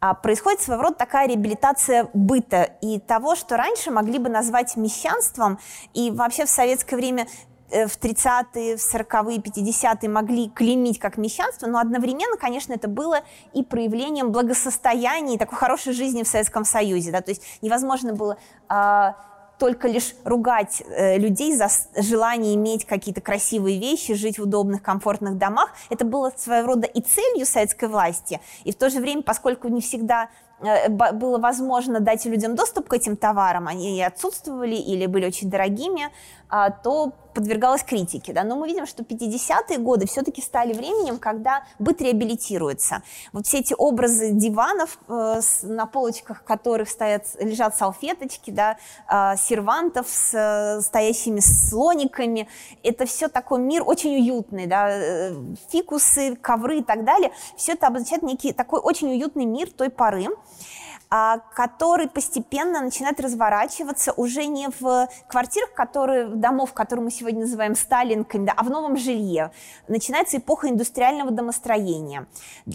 А 0.00 0.14
происходит 0.14 0.60
своего 0.60 0.82
рода 0.84 0.96
такая 0.96 1.28
реабилитация 1.28 2.08
быта 2.14 2.62
и 2.80 2.98
того, 2.98 3.36
что 3.36 3.56
раньше 3.56 3.90
могли 3.90 4.18
бы 4.18 4.30
назвать 4.30 4.76
мещанством, 4.76 5.58
и 5.92 6.10
вообще 6.10 6.46
в 6.46 6.50
советское 6.50 6.96
время 6.96 7.26
э, 7.70 7.86
в 7.86 7.98
30-е, 7.98 8.78
в 8.78 8.80
40-е, 8.80 9.38
50-е 9.38 10.08
могли 10.08 10.48
клеймить 10.48 10.98
как 10.98 11.18
мещанство, 11.18 11.66
но 11.66 11.78
одновременно, 11.78 12.38
конечно, 12.38 12.72
это 12.72 12.88
было 12.88 13.20
и 13.52 13.62
проявлением 13.62 14.32
благосостояния 14.32 15.34
и 15.34 15.38
такой 15.38 15.58
хорошей 15.58 15.92
жизни 15.92 16.22
в 16.22 16.28
Советском 16.28 16.64
Союзе. 16.64 17.10
Да? 17.10 17.20
То 17.20 17.30
есть 17.30 17.42
невозможно 17.62 18.12
было 18.14 18.36
а, 18.68 19.16
только 19.64 19.88
лишь 19.88 20.14
ругать 20.24 20.82
э, 20.86 21.16
людей 21.16 21.56
за 21.56 21.68
желание 21.96 22.54
иметь 22.54 22.84
какие-то 22.84 23.22
красивые 23.22 23.80
вещи, 23.80 24.12
жить 24.12 24.38
в 24.38 24.42
удобных, 24.42 24.82
комфортных 24.82 25.38
домах. 25.38 25.70
Это 25.88 26.04
было 26.04 26.30
своего 26.36 26.66
рода 26.66 26.86
и 26.86 27.00
целью 27.00 27.46
советской 27.46 27.88
власти. 27.88 28.42
И 28.64 28.72
в 28.72 28.74
то 28.74 28.90
же 28.90 29.00
время, 29.00 29.22
поскольку 29.22 29.68
не 29.68 29.80
всегда 29.80 30.28
э, 30.60 30.90
было 30.90 31.38
возможно 31.38 32.00
дать 32.00 32.26
людям 32.26 32.56
доступ 32.56 32.88
к 32.88 32.92
этим 32.92 33.16
товарам, 33.16 33.66
они 33.66 33.96
и 33.96 34.02
отсутствовали 34.02 34.74
или 34.74 35.06
были 35.06 35.24
очень 35.24 35.48
дорогими, 35.48 36.10
то 36.82 37.12
подвергалась 37.34 37.82
критике. 37.82 38.32
Да? 38.32 38.44
Но 38.44 38.56
мы 38.56 38.68
видим, 38.68 38.86
что 38.86 39.02
50-е 39.02 39.78
годы 39.78 40.06
все-таки 40.06 40.40
стали 40.40 40.72
временем, 40.72 41.18
когда 41.18 41.64
быт 41.78 42.00
реабилитируется. 42.00 43.02
Вот 43.32 43.46
все 43.46 43.58
эти 43.58 43.74
образы 43.76 44.30
диванов, 44.30 44.98
э, 45.08 45.40
на 45.64 45.86
полочках 45.86 46.44
которых 46.44 46.88
стоят, 46.88 47.24
лежат 47.40 47.76
салфеточки, 47.76 48.50
да, 48.50 48.76
э, 49.10 49.36
сервантов 49.36 50.06
с 50.08 50.80
стоящими 50.82 51.40
слониками, 51.40 52.48
это 52.82 53.04
все 53.06 53.28
такой 53.28 53.58
мир 53.58 53.82
очень 53.84 54.14
уютный, 54.14 54.66
да, 54.66 54.88
э, 54.90 55.34
фикусы, 55.70 56.36
ковры 56.36 56.78
и 56.78 56.82
так 56.82 57.04
далее. 57.04 57.32
Все 57.56 57.72
это 57.72 57.88
обозначает 57.88 58.22
некий 58.22 58.52
такой 58.52 58.80
очень 58.80 59.10
уютный 59.10 59.44
мир 59.44 59.70
той 59.70 59.90
поры. 59.90 60.28
А, 61.16 61.38
который 61.38 62.08
постепенно 62.08 62.80
начинает 62.80 63.20
разворачиваться 63.20 64.12
уже 64.16 64.46
не 64.46 64.68
в 64.80 65.08
квартирах, 65.28 65.72
которые, 65.72 66.26
домов, 66.26 66.72
которые 66.72 67.04
мы 67.04 67.12
сегодня 67.12 67.42
называем 67.42 67.76
сталинками, 67.76 68.46
да, 68.46 68.52
а 68.56 68.64
в 68.64 68.70
новом 68.70 68.96
жилье. 68.96 69.52
Начинается 69.86 70.38
эпоха 70.38 70.68
индустриального 70.68 71.30
домостроения. 71.30 72.26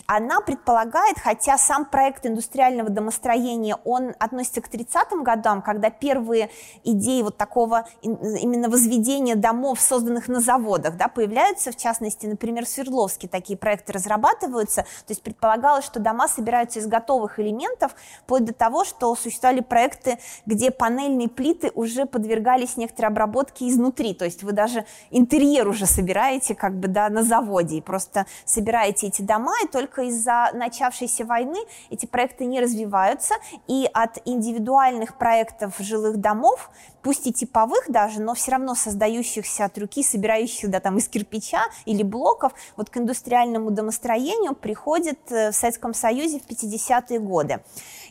Она 0.08 0.40
предполагает, 0.40 1.20
хотя 1.20 1.58
сам 1.58 1.84
проект 1.84 2.26
индустриального 2.26 2.90
домостроения, 2.90 3.76
он 3.84 4.14
относится 4.20 4.62
к 4.62 4.70
30-м 4.70 5.26
годам, 5.26 5.62
когда 5.62 5.90
первые 5.90 6.50
идеи 6.86 7.24
вот 7.24 7.36
такого 7.36 7.90
именно 8.02 8.70
возведения 8.70 9.36
домов, 9.36 9.82
созданных 9.82 10.30
на 10.30 10.40
заводах, 10.40 10.96
да, 10.96 11.10
появляются, 11.10 11.74
в 11.74 11.76
частности, 11.76 12.26
например, 12.26 12.64
в 12.64 12.70
Свердловске 12.70 13.28
такие 13.28 13.60
проекты 13.60 13.92
разрабатываются, 13.92 14.84
то 14.84 15.10
есть 15.10 15.24
предполагалось, 15.24 15.84
что 15.84 16.00
дома 16.00 16.30
собираются 16.30 16.80
из 16.80 16.88
готовых 16.88 17.38
элементов, 17.42 17.94
вплоть 18.30 18.46
до 18.46 18.54
того, 18.54 18.86
что 18.86 19.16
существовали 19.16 19.62
проекты, 19.62 20.20
где 20.46 20.70
панельные 20.70 21.30
плиты 21.30 21.72
уже 21.74 22.06
подвергались 22.06 22.78
некоторой 22.78 23.10
обработке 23.10 23.68
изнутри, 23.68 24.14
то 24.14 24.24
есть 24.24 24.44
вы 24.44 24.52
даже 24.52 24.86
интерьер 25.10 25.68
уже 25.68 25.88
собираете 25.88 26.54
как 26.54 26.76
бы 26.76 26.88
да, 26.88 27.10
на 27.10 27.24
заводе 27.24 27.78
и 27.78 27.82
просто 27.82 28.28
собираете 28.46 29.08
эти 29.08 29.24
дома, 29.24 29.54
и 29.64 29.68
только 29.68 30.04
из-за 30.04 30.52
начавшейся 30.54 31.26
войны 31.26 31.58
эти 31.90 32.06
проекты 32.06 32.46
не 32.46 32.62
развиваются, 32.62 33.34
и 33.68 33.90
от 33.92 34.20
индивидуальных 34.26 35.18
проектов 35.18 35.74
жилых 35.80 36.18
домов 36.18 36.70
пусть 37.02 37.28
и 37.28 37.34
типовых 37.34 37.86
даже, 37.88 38.22
но 38.22 38.34
все 38.34 38.52
равно 38.52 38.76
создающихся 38.76 39.66
от 39.66 39.78
руки, 39.78 40.04
собирающихся 40.04 40.68
да, 40.68 40.80
там, 40.80 40.98
из 40.98 41.08
кирпича 41.08 41.64
или 41.86 42.04
блоков, 42.04 42.54
вот 42.76 42.90
к 42.90 42.98
индустриальному 42.98 43.72
домостроению 43.72 44.54
приходит 44.54 45.20
э, 45.32 45.52
в 45.52 45.56
Советском 45.56 45.94
Союзе 45.94 46.40
в 46.40 46.48
50-е 46.48 47.20
годы. 47.20 47.62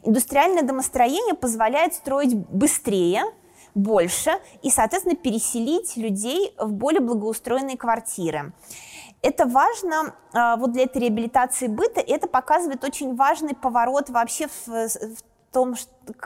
Индустриальное 0.02 0.62
домостроение 0.62 1.34
позволяет 1.34 1.94
строить 1.94 2.34
быстрее, 2.34 3.24
больше 3.74 4.32
и, 4.62 4.70
соответственно, 4.70 5.16
переселить 5.16 5.96
людей 5.96 6.54
в 6.58 6.72
более 6.72 7.00
благоустроенные 7.00 7.76
квартиры. 7.76 8.52
Это 9.20 9.46
важно 9.46 10.14
а, 10.32 10.56
вот 10.56 10.72
для 10.72 10.84
этой 10.84 11.02
реабилитации 11.02 11.66
быта, 11.66 12.00
это 12.00 12.28
показывает 12.28 12.84
очень 12.84 13.16
важный 13.16 13.54
поворот 13.54 14.10
вообще 14.10 14.46
в, 14.46 14.66
в 14.68 15.22
том, 15.52 15.74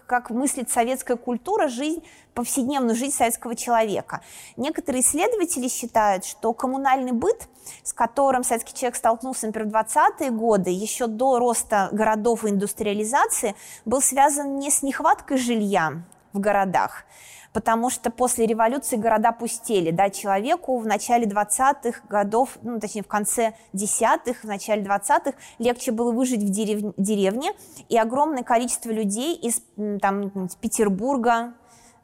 как 0.07 0.31
мыслит 0.31 0.71
советская 0.71 1.17
культура, 1.17 1.69
жизнь, 1.69 2.03
повседневную 2.35 2.95
жизнь 2.95 3.15
советского 3.15 3.55
человека. 3.55 4.23
Некоторые 4.57 5.03
исследователи 5.03 5.69
считают, 5.69 6.25
что 6.25 6.53
коммунальный 6.53 7.13
быт, 7.13 7.49
с 7.83 7.93
которым 7.93 8.43
советский 8.45 8.75
человек 8.75 8.97
столкнулся, 8.97 9.47
например, 9.47 9.69
в 9.69 9.75
20-е 9.75 10.31
годы, 10.31 10.71
еще 10.71 11.07
до 11.07 11.39
роста 11.39 11.89
городов 11.93 12.45
и 12.45 12.51
индустриализации, 12.51 13.55
был 13.85 14.01
связан 14.01 14.59
не 14.59 14.71
с 14.71 14.83
нехваткой 14.83 15.39
жилья 15.39 16.03
в 16.33 16.41
городах, 16.41 17.05
потому 17.53 17.91
что 17.91 18.11
после 18.11 18.47
революции 18.47 18.97
города 18.97 19.33
пустели, 19.33 19.91
да, 19.91 20.11
человеку 20.11 20.79
в 20.79 20.87
начале 20.87 21.27
20-х 21.27 22.01
годов, 22.09 22.59
ну, 22.63 22.81
точнее, 22.81 23.03
в 23.03 23.09
конце 23.09 23.55
10-х, 23.75 24.41
в 24.43 24.45
начале 24.45 24.83
20-х 24.83 25.35
легче 25.59 25.93
было 25.93 26.13
выжить 26.13 26.43
в 26.43 26.51
дерев... 26.51 26.95
деревне, 26.97 27.53
и 27.89 27.99
огромное 27.99 28.43
количество 28.43 28.91
людей 28.91 29.35
из, 29.35 29.63
там, 30.01 30.49
Петербурга, 30.61 31.55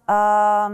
э 0.07 0.69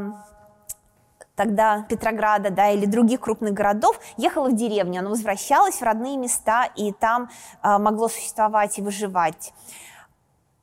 тогда 1.36 1.82
Петрограда, 1.88 2.50
да, 2.50 2.70
или 2.70 2.86
других 2.86 3.20
крупных 3.20 3.54
городов, 3.54 3.98
ехало 4.16 4.50
в 4.50 4.54
деревню, 4.54 5.00
оно 5.00 5.10
возвращалось 5.10 5.76
в 5.76 5.82
родные 5.82 6.16
места, 6.16 6.68
и 6.76 6.92
там 6.92 7.28
э, 7.62 7.78
могло 7.78 8.08
существовать 8.08 8.78
и 8.78 8.82
выживать. 8.82 9.52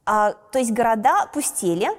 А, 0.06 0.34
то 0.52 0.60
есть 0.60 0.72
города 0.72 1.28
пустели, 1.34 1.90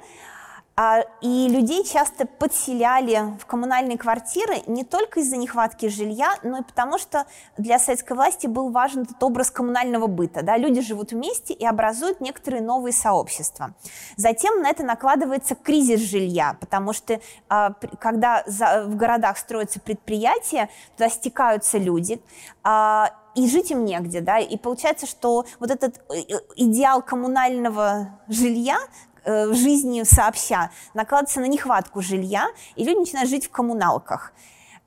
и 1.20 1.48
людей 1.48 1.84
часто 1.84 2.26
подселяли 2.26 3.36
в 3.38 3.44
коммунальные 3.44 3.98
квартиры 3.98 4.62
не 4.66 4.84
только 4.84 5.20
из-за 5.20 5.36
нехватки 5.36 5.88
жилья, 5.88 6.34
но 6.42 6.58
и 6.58 6.62
потому, 6.62 6.98
что 6.98 7.26
для 7.58 7.78
советской 7.78 8.14
власти 8.14 8.46
был 8.46 8.70
важен 8.70 9.02
этот 9.02 9.22
образ 9.22 9.50
коммунального 9.50 10.06
быта. 10.06 10.42
Да? 10.42 10.56
Люди 10.56 10.80
живут 10.80 11.12
вместе 11.12 11.52
и 11.52 11.66
образуют 11.66 12.22
некоторые 12.22 12.62
новые 12.62 12.94
сообщества. 12.94 13.74
Затем 14.16 14.62
на 14.62 14.70
это 14.70 14.82
накладывается 14.82 15.54
кризис 15.54 16.00
жилья, 16.00 16.56
потому 16.58 16.94
что 16.94 17.20
а, 17.50 17.74
когда 18.00 18.42
в 18.46 18.96
городах 18.96 19.36
строятся 19.36 19.78
предприятия, 19.78 20.70
туда 20.96 21.10
стекаются 21.10 21.76
люди, 21.76 22.20
а, 22.64 23.10
и 23.34 23.48
жить 23.48 23.70
им 23.70 23.84
негде, 23.84 24.20
да, 24.20 24.38
и 24.38 24.58
получается, 24.58 25.06
что 25.06 25.46
вот 25.58 25.70
этот 25.70 25.96
э, 26.10 26.20
идеал 26.56 27.00
коммунального 27.00 28.20
жилья, 28.28 28.76
Э, 28.76 29.11
в 29.24 29.54
жизни 29.54 30.02
сообща 30.02 30.70
накладывается 30.94 31.40
на 31.40 31.46
нехватку 31.46 32.02
жилья, 32.02 32.48
и 32.76 32.84
люди 32.84 32.98
начинают 32.98 33.30
жить 33.30 33.46
в 33.46 33.50
коммуналках. 33.50 34.32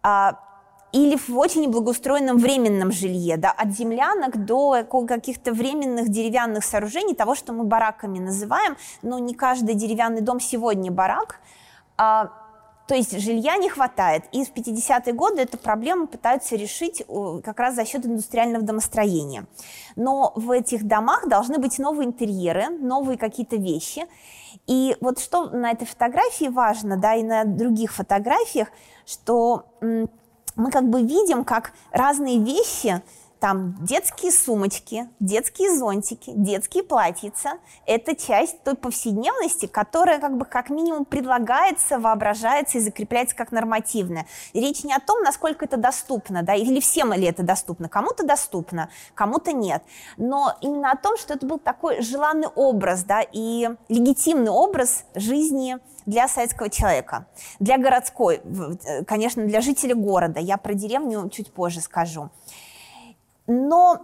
А, 0.03 0.39
или 0.91 1.17
в 1.17 1.37
очень 1.37 1.63
неблагоустроенном 1.63 2.37
временном 2.37 2.91
жилье, 2.91 3.35
да, 3.35 3.51
от 3.51 3.71
землянок 3.71 4.45
до 4.45 4.85
каких-то 5.07 5.51
временных 5.51 6.07
деревянных 6.07 6.63
сооружений, 6.63 7.13
того, 7.13 7.35
что 7.35 7.51
мы 7.51 7.65
бараками 7.65 8.19
называем, 8.19 8.77
но 9.01 9.19
не 9.19 9.33
каждый 9.33 9.75
деревянный 9.75 10.21
дом 10.21 10.39
сегодня 10.39 10.91
барак, 10.91 11.41
а 11.97 12.31
то 12.87 12.95
есть 12.95 13.19
жилья 13.19 13.57
не 13.57 13.69
хватает. 13.69 14.25
И 14.31 14.45
в 14.45 14.53
50-е 14.53 15.13
годы 15.13 15.41
эту 15.41 15.57
проблему 15.57 16.07
пытаются 16.07 16.55
решить 16.55 17.03
как 17.43 17.59
раз 17.59 17.75
за 17.75 17.85
счет 17.85 18.05
индустриального 18.05 18.63
домостроения. 18.63 19.45
Но 19.95 20.31
в 20.35 20.51
этих 20.51 20.85
домах 20.85 21.27
должны 21.27 21.57
быть 21.57 21.79
новые 21.79 22.07
интерьеры, 22.07 22.69
новые 22.69 23.17
какие-то 23.17 23.55
вещи. 23.55 24.05
И 24.67 24.95
вот 25.01 25.19
что 25.19 25.49
на 25.49 25.71
этой 25.71 25.85
фотографии 25.85 26.47
важно, 26.47 26.97
да, 26.97 27.15
и 27.15 27.23
на 27.23 27.43
других 27.43 27.93
фотографиях, 27.93 28.69
что 29.05 29.65
мы 29.81 30.71
как 30.71 30.89
бы 30.89 31.01
видим, 31.01 31.43
как 31.43 31.73
разные 31.91 32.39
вещи 32.39 33.01
там 33.45 33.75
детские 33.85 34.31
сумочки, 34.31 35.07
детские 35.19 35.69
зонтики, 35.77 36.33
детские 36.35 36.83
платьица. 36.83 37.59
Это 37.85 38.15
часть 38.15 38.63
той 38.63 38.73
повседневности, 38.73 39.67
которая 39.67 40.19
как 40.19 40.35
бы 40.35 40.45
как 40.45 40.71
минимум 40.71 41.05
предлагается, 41.05 41.99
воображается 41.99 42.79
и 42.79 42.81
закрепляется 42.81 43.35
как 43.35 43.51
нормативная. 43.51 44.25
Речь 44.55 44.83
не 44.83 44.95
о 44.95 44.99
том, 44.99 45.21
насколько 45.21 45.65
это 45.65 45.77
доступно, 45.77 46.41
да, 46.41 46.55
или 46.55 46.79
всем 46.79 47.13
ли 47.13 47.27
это 47.27 47.43
доступно. 47.43 47.87
Кому-то 47.87 48.25
доступно, 48.25 48.89
кому-то 49.13 49.51
нет. 49.51 49.83
Но 50.17 50.57
именно 50.61 50.89
о 50.89 50.97
том, 50.97 51.15
что 51.15 51.35
это 51.35 51.45
был 51.45 51.59
такой 51.59 52.01
желанный 52.01 52.47
образ, 52.47 53.03
да, 53.03 53.21
и 53.21 53.69
легитимный 53.89 54.49
образ 54.49 55.05
жизни 55.13 55.77
для 56.07 56.27
советского 56.27 56.71
человека, 56.71 57.27
для 57.59 57.77
городской, 57.77 58.41
конечно, 59.05 59.45
для 59.45 59.61
жителя 59.61 59.93
города. 59.93 60.39
Я 60.39 60.57
про 60.57 60.73
деревню 60.73 61.29
чуть 61.29 61.53
позже 61.53 61.81
скажу. 61.81 62.31
Но 63.47 64.01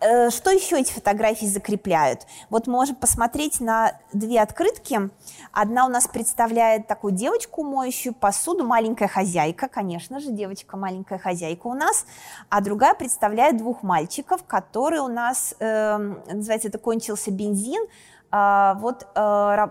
э, 0.00 0.30
что 0.30 0.50
еще 0.50 0.78
эти 0.78 0.92
фотографии 0.92 1.46
закрепляют? 1.46 2.26
Вот 2.50 2.66
мы 2.66 2.74
можем 2.74 2.96
посмотреть 2.96 3.60
на 3.60 3.92
две 4.12 4.40
открытки. 4.40 5.10
Одна 5.52 5.86
у 5.86 5.88
нас 5.88 6.06
представляет 6.06 6.86
такую 6.86 7.12
девочку, 7.12 7.64
моющую 7.64 8.14
посуду, 8.14 8.64
маленькая 8.64 9.08
хозяйка, 9.08 9.68
конечно 9.68 10.20
же, 10.20 10.30
девочка 10.30 10.76
маленькая 10.76 11.18
хозяйка 11.18 11.66
у 11.66 11.74
нас, 11.74 12.06
а 12.50 12.60
другая 12.60 12.94
представляет 12.94 13.56
двух 13.56 13.82
мальчиков, 13.82 14.44
которые 14.44 15.02
у 15.02 15.08
нас, 15.08 15.54
э, 15.58 15.96
называется, 15.96 16.68
это 16.68 16.78
кончился 16.78 17.30
бензин, 17.30 17.82
а, 18.30 18.74
вот, 18.74 19.06
э, 19.14 19.68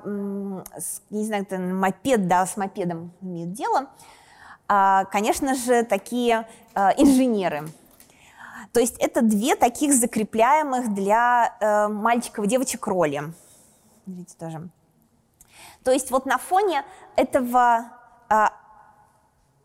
не 1.09 1.25
знаю, 1.25 1.43
это 1.43 1.59
мопед, 1.59 2.27
да, 2.27 2.45
с 2.45 2.57
мопедом 2.57 3.13
имеют 3.21 3.51
дело, 3.53 3.87
а, 4.67 5.05
конечно 5.05 5.55
же, 5.55 5.83
такие 5.83 6.47
инженеры, 6.97 7.69
то 8.75 8.81
есть 8.81 8.97
это 8.99 9.21
две 9.21 9.55
таких 9.55 9.93
закрепляемых 9.93 10.93
для 10.93 11.55
э, 11.61 11.87
мальчиков 11.87 12.43
и 12.43 12.47
девочек 12.49 12.85
роли. 12.87 13.33
Видите, 14.05 14.35
тоже. 14.37 14.67
То 15.85 15.91
есть 15.91 16.11
вот 16.11 16.25
на 16.25 16.37
фоне 16.37 16.83
этого 17.15 17.85
э, 18.29 18.47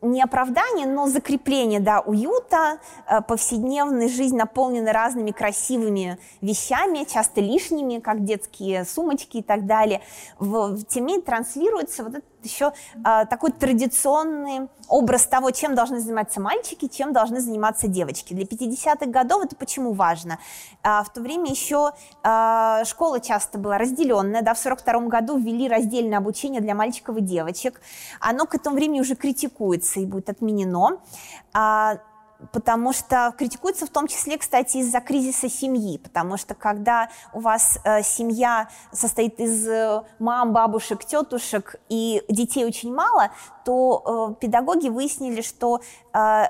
не 0.01 0.23
оправдание, 0.23 0.87
но 0.87 1.09
закрепление 1.09 1.81
да, 1.81 1.99
уюта, 2.03 2.79
э, 3.09 3.21
повседневной 3.23 4.09
жизнь 4.09 4.37
наполнена 4.37 4.93
разными 4.93 5.33
красивыми 5.33 6.17
вещами, 6.41 7.03
часто 7.03 7.41
лишними, 7.41 7.99
как 7.99 8.23
детские 8.23 8.85
сумочки 8.85 9.39
и 9.39 9.43
так 9.43 9.67
далее. 9.67 10.03
В, 10.39 10.77
в 10.77 10.85
теме 10.85 11.21
транслируется 11.21 12.05
вот 12.05 12.15
этот 12.15 12.30
еще 12.45 12.73
а, 13.05 13.25
такой 13.25 13.53
традиционный 13.53 14.69
образ 14.89 15.27
того, 15.27 15.51
чем 15.51 15.75
должны 15.75 16.01
заниматься 16.01 16.41
мальчики, 16.41 16.89
чем 16.89 17.13
должны 17.13 17.41
заниматься 17.41 17.89
девочки. 17.89 18.35
Для 18.35 18.45
50-х 18.45 19.07
годов 19.07 19.45
это 19.45 19.57
почему 19.57 19.93
важно? 19.93 20.39
А, 20.83 21.03
в 21.03 21.13
то 21.13 21.21
время 21.21 21.51
еще 21.51 21.93
а, 22.23 22.85
школа 22.85 23.21
часто 23.21 23.59
была 23.59 23.79
разделенная, 23.79 24.43
да, 24.43 24.55
в 24.55 24.59
42 24.59 25.01
году 25.03 25.39
ввели 25.39 25.69
раздельное 25.69 26.19
обучение 26.19 26.61
для 26.61 26.75
мальчиков 26.75 27.17
и 27.17 27.21
девочек. 27.21 27.81
Оно 28.21 28.47
к 28.47 28.55
этому 28.55 28.77
времени 28.77 29.01
уже 29.01 29.15
критикуется 29.15 30.01
и 30.01 30.07
будет 30.07 30.29
отменено. 30.29 30.99
Потому 32.53 32.93
что 32.93 33.35
критикуется 33.37 33.87
в 33.87 33.91
том 33.91 34.07
числе, 34.07 34.39
кстати, 34.39 34.79
из-за 34.79 35.01
кризиса 35.01 35.49
семьи, 35.49 35.99
потому 35.99 36.37
что 36.37 36.55
когда 36.55 37.09
у 37.33 37.41
вас 37.41 37.79
э, 37.85 38.03
семья 38.03 38.69
состоит 38.93 39.41
из 39.41 39.67
э, 39.69 40.03
мам, 40.19 40.53
бабушек, 40.53 41.05
тетушек 41.05 41.77
и 41.89 42.23
детей 42.29 42.65
очень 42.65 42.95
мало, 42.95 43.31
то 43.65 44.35
э, 44.39 44.41
педагоги 44.41 44.89
выяснили, 44.89 45.43
что 45.43 45.81
э, 46.13 46.45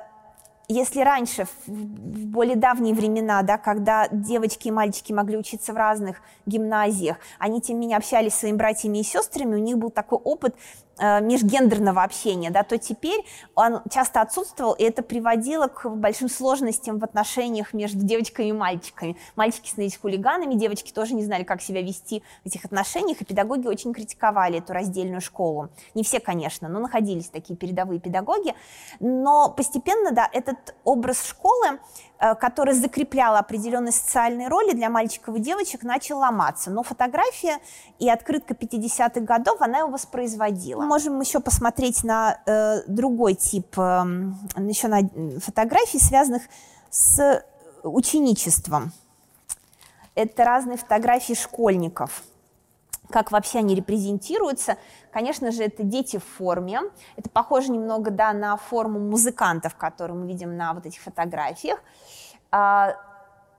если 0.72 1.00
раньше, 1.00 1.46
в 1.66 2.26
более 2.26 2.54
давние 2.54 2.94
времена, 2.94 3.42
да, 3.42 3.58
когда 3.58 4.06
девочки 4.08 4.68
и 4.68 4.70
мальчики 4.70 5.12
могли 5.12 5.36
учиться 5.36 5.72
в 5.72 5.76
разных 5.76 6.18
гимназиях, 6.46 7.16
они 7.40 7.60
тем 7.60 7.76
не 7.76 7.80
менее 7.80 7.98
общались 7.98 8.34
с 8.34 8.38
своими 8.38 8.56
братьями 8.56 8.98
и 8.98 9.02
сестрами, 9.02 9.56
у 9.56 9.58
них 9.58 9.78
был 9.78 9.90
такой 9.90 10.18
опыт 10.18 10.54
межгендерного 11.00 12.02
общения, 12.02 12.50
да, 12.50 12.62
то 12.62 12.78
теперь 12.78 13.24
он 13.54 13.80
часто 13.90 14.20
отсутствовал, 14.20 14.72
и 14.72 14.82
это 14.82 15.02
приводило 15.02 15.68
к 15.68 15.88
большим 15.88 16.28
сложностям 16.28 16.98
в 16.98 17.04
отношениях 17.04 17.72
между 17.72 18.00
девочками 18.00 18.48
и 18.48 18.52
мальчиками. 18.52 19.16
Мальчики 19.36 19.68
становились 19.68 19.96
хулиганами, 19.96 20.54
девочки 20.54 20.92
тоже 20.92 21.14
не 21.14 21.24
знали, 21.24 21.44
как 21.44 21.62
себя 21.62 21.82
вести 21.82 22.22
в 22.44 22.46
этих 22.46 22.64
отношениях, 22.64 23.20
и 23.20 23.24
педагоги 23.24 23.66
очень 23.66 23.92
критиковали 23.92 24.58
эту 24.58 24.72
раздельную 24.72 25.20
школу. 25.20 25.70
Не 25.94 26.04
все, 26.04 26.20
конечно, 26.20 26.68
но 26.68 26.80
находились 26.80 27.28
такие 27.28 27.56
передовые 27.56 28.00
педагоги. 28.00 28.54
Но 29.00 29.50
постепенно, 29.50 30.12
да, 30.12 30.28
этот 30.32 30.74
образ 30.84 31.26
школы 31.26 31.78
Э, 32.22 32.34
который 32.34 32.74
закреплял 32.74 33.34
определенные 33.34 33.92
социальные 33.92 34.48
роли 34.48 34.74
для 34.74 34.90
мальчиков 34.90 35.36
и 35.36 35.40
девочек, 35.40 35.84
начал 35.84 36.18
ломаться. 36.18 36.70
Но 36.70 36.82
фотография 36.82 37.60
и 37.98 38.10
открытка 38.10 38.52
50-х 38.52 39.20
годов, 39.20 39.62
она 39.62 39.78
его 39.78 39.88
воспроизводила. 39.88 40.82
Мы 40.82 40.86
можем 40.86 41.18
еще 41.18 41.40
посмотреть 41.40 42.04
на 42.04 42.38
э, 42.44 42.82
другой 42.86 43.36
тип, 43.36 43.78
э, 43.78 44.04
еще 44.58 44.88
на 44.88 45.00
фотографий, 45.40 45.98
связанных 45.98 46.42
с 46.90 47.42
ученичеством. 47.84 48.92
Это 50.14 50.44
разные 50.44 50.76
фотографии 50.76 51.32
школьников 51.32 52.22
как 53.10 53.32
вообще 53.32 53.58
они 53.58 53.74
репрезентируются. 53.74 54.76
Конечно 55.12 55.50
же, 55.50 55.64
это 55.64 55.82
дети 55.82 56.18
в 56.18 56.24
форме. 56.24 56.80
Это 57.16 57.28
похоже 57.30 57.70
немного 57.70 58.10
да, 58.10 58.32
на 58.32 58.56
форму 58.56 58.98
музыкантов, 58.98 59.76
которые 59.76 60.16
мы 60.16 60.26
видим 60.26 60.56
на 60.56 60.72
вот 60.72 60.86
этих 60.86 61.00
фотографиях. 61.00 61.78
А, 62.50 62.94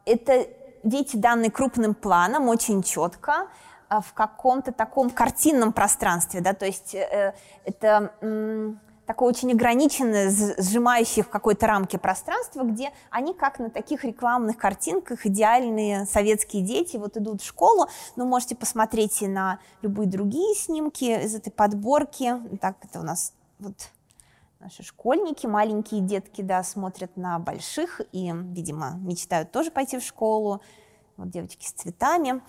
это 0.05 0.47
дети, 0.83 1.15
данные 1.17 1.51
крупным 1.51 1.93
планом, 1.93 2.49
очень 2.49 2.81
четко. 2.83 3.47
а, 3.89 3.99
в 3.99 4.13
каком-то 4.13 4.71
таком 4.71 5.09
картинном 5.09 5.73
пространстве, 5.73 6.39
да, 6.39 6.53
то 6.53 6.65
есть 6.65 6.95
э, 6.95 7.33
это 7.65 8.13
такое 9.12 9.28
очень 9.28 9.52
ограниченное, 9.52 10.32
сжимающее 10.58 11.21
в 11.26 11.28
какой-то 11.28 11.67
рамке 11.67 11.97
пространство, 11.97 12.63
где 12.63 12.93
они 13.10 13.34
как 13.34 13.60
на 13.60 13.69
таких 13.69 14.06
рекламных 14.06 14.56
картинках 14.56 15.26
идеальные 15.26 16.06
советские 16.06 16.63
дети 16.63 16.95
вот 16.95 17.17
идут 17.17 17.41
в 17.41 17.45
школу. 17.45 17.88
Ну, 18.15 18.26
можете 18.26 18.56
посмотреть 18.56 19.21
и 19.21 19.28
на 19.28 19.60
любые 19.82 20.08
другие 20.08 20.56
снимки 20.56 21.26
из 21.26 21.36
этой 21.36 21.52
подборки. 21.52 22.36
Так, 22.62 22.78
это 22.84 23.02
у 23.02 23.04
нас 23.04 23.34
вот 23.60 23.76
наши 24.62 24.82
школьники, 24.82 25.45
маленькие 25.45 26.00
детки, 26.00 26.41
да, 26.41 26.63
смотрят 26.63 27.17
на 27.17 27.38
больших 27.38 28.00
и, 28.13 28.32
видимо, 28.32 28.91
мечтают 29.02 29.52
тоже 29.52 29.71
пойти 29.71 30.00
в 30.00 30.04
школу. 30.04 30.62
Вот 31.17 31.30
девочки 31.30 31.65
с 31.65 31.74
цветами. 31.74 32.41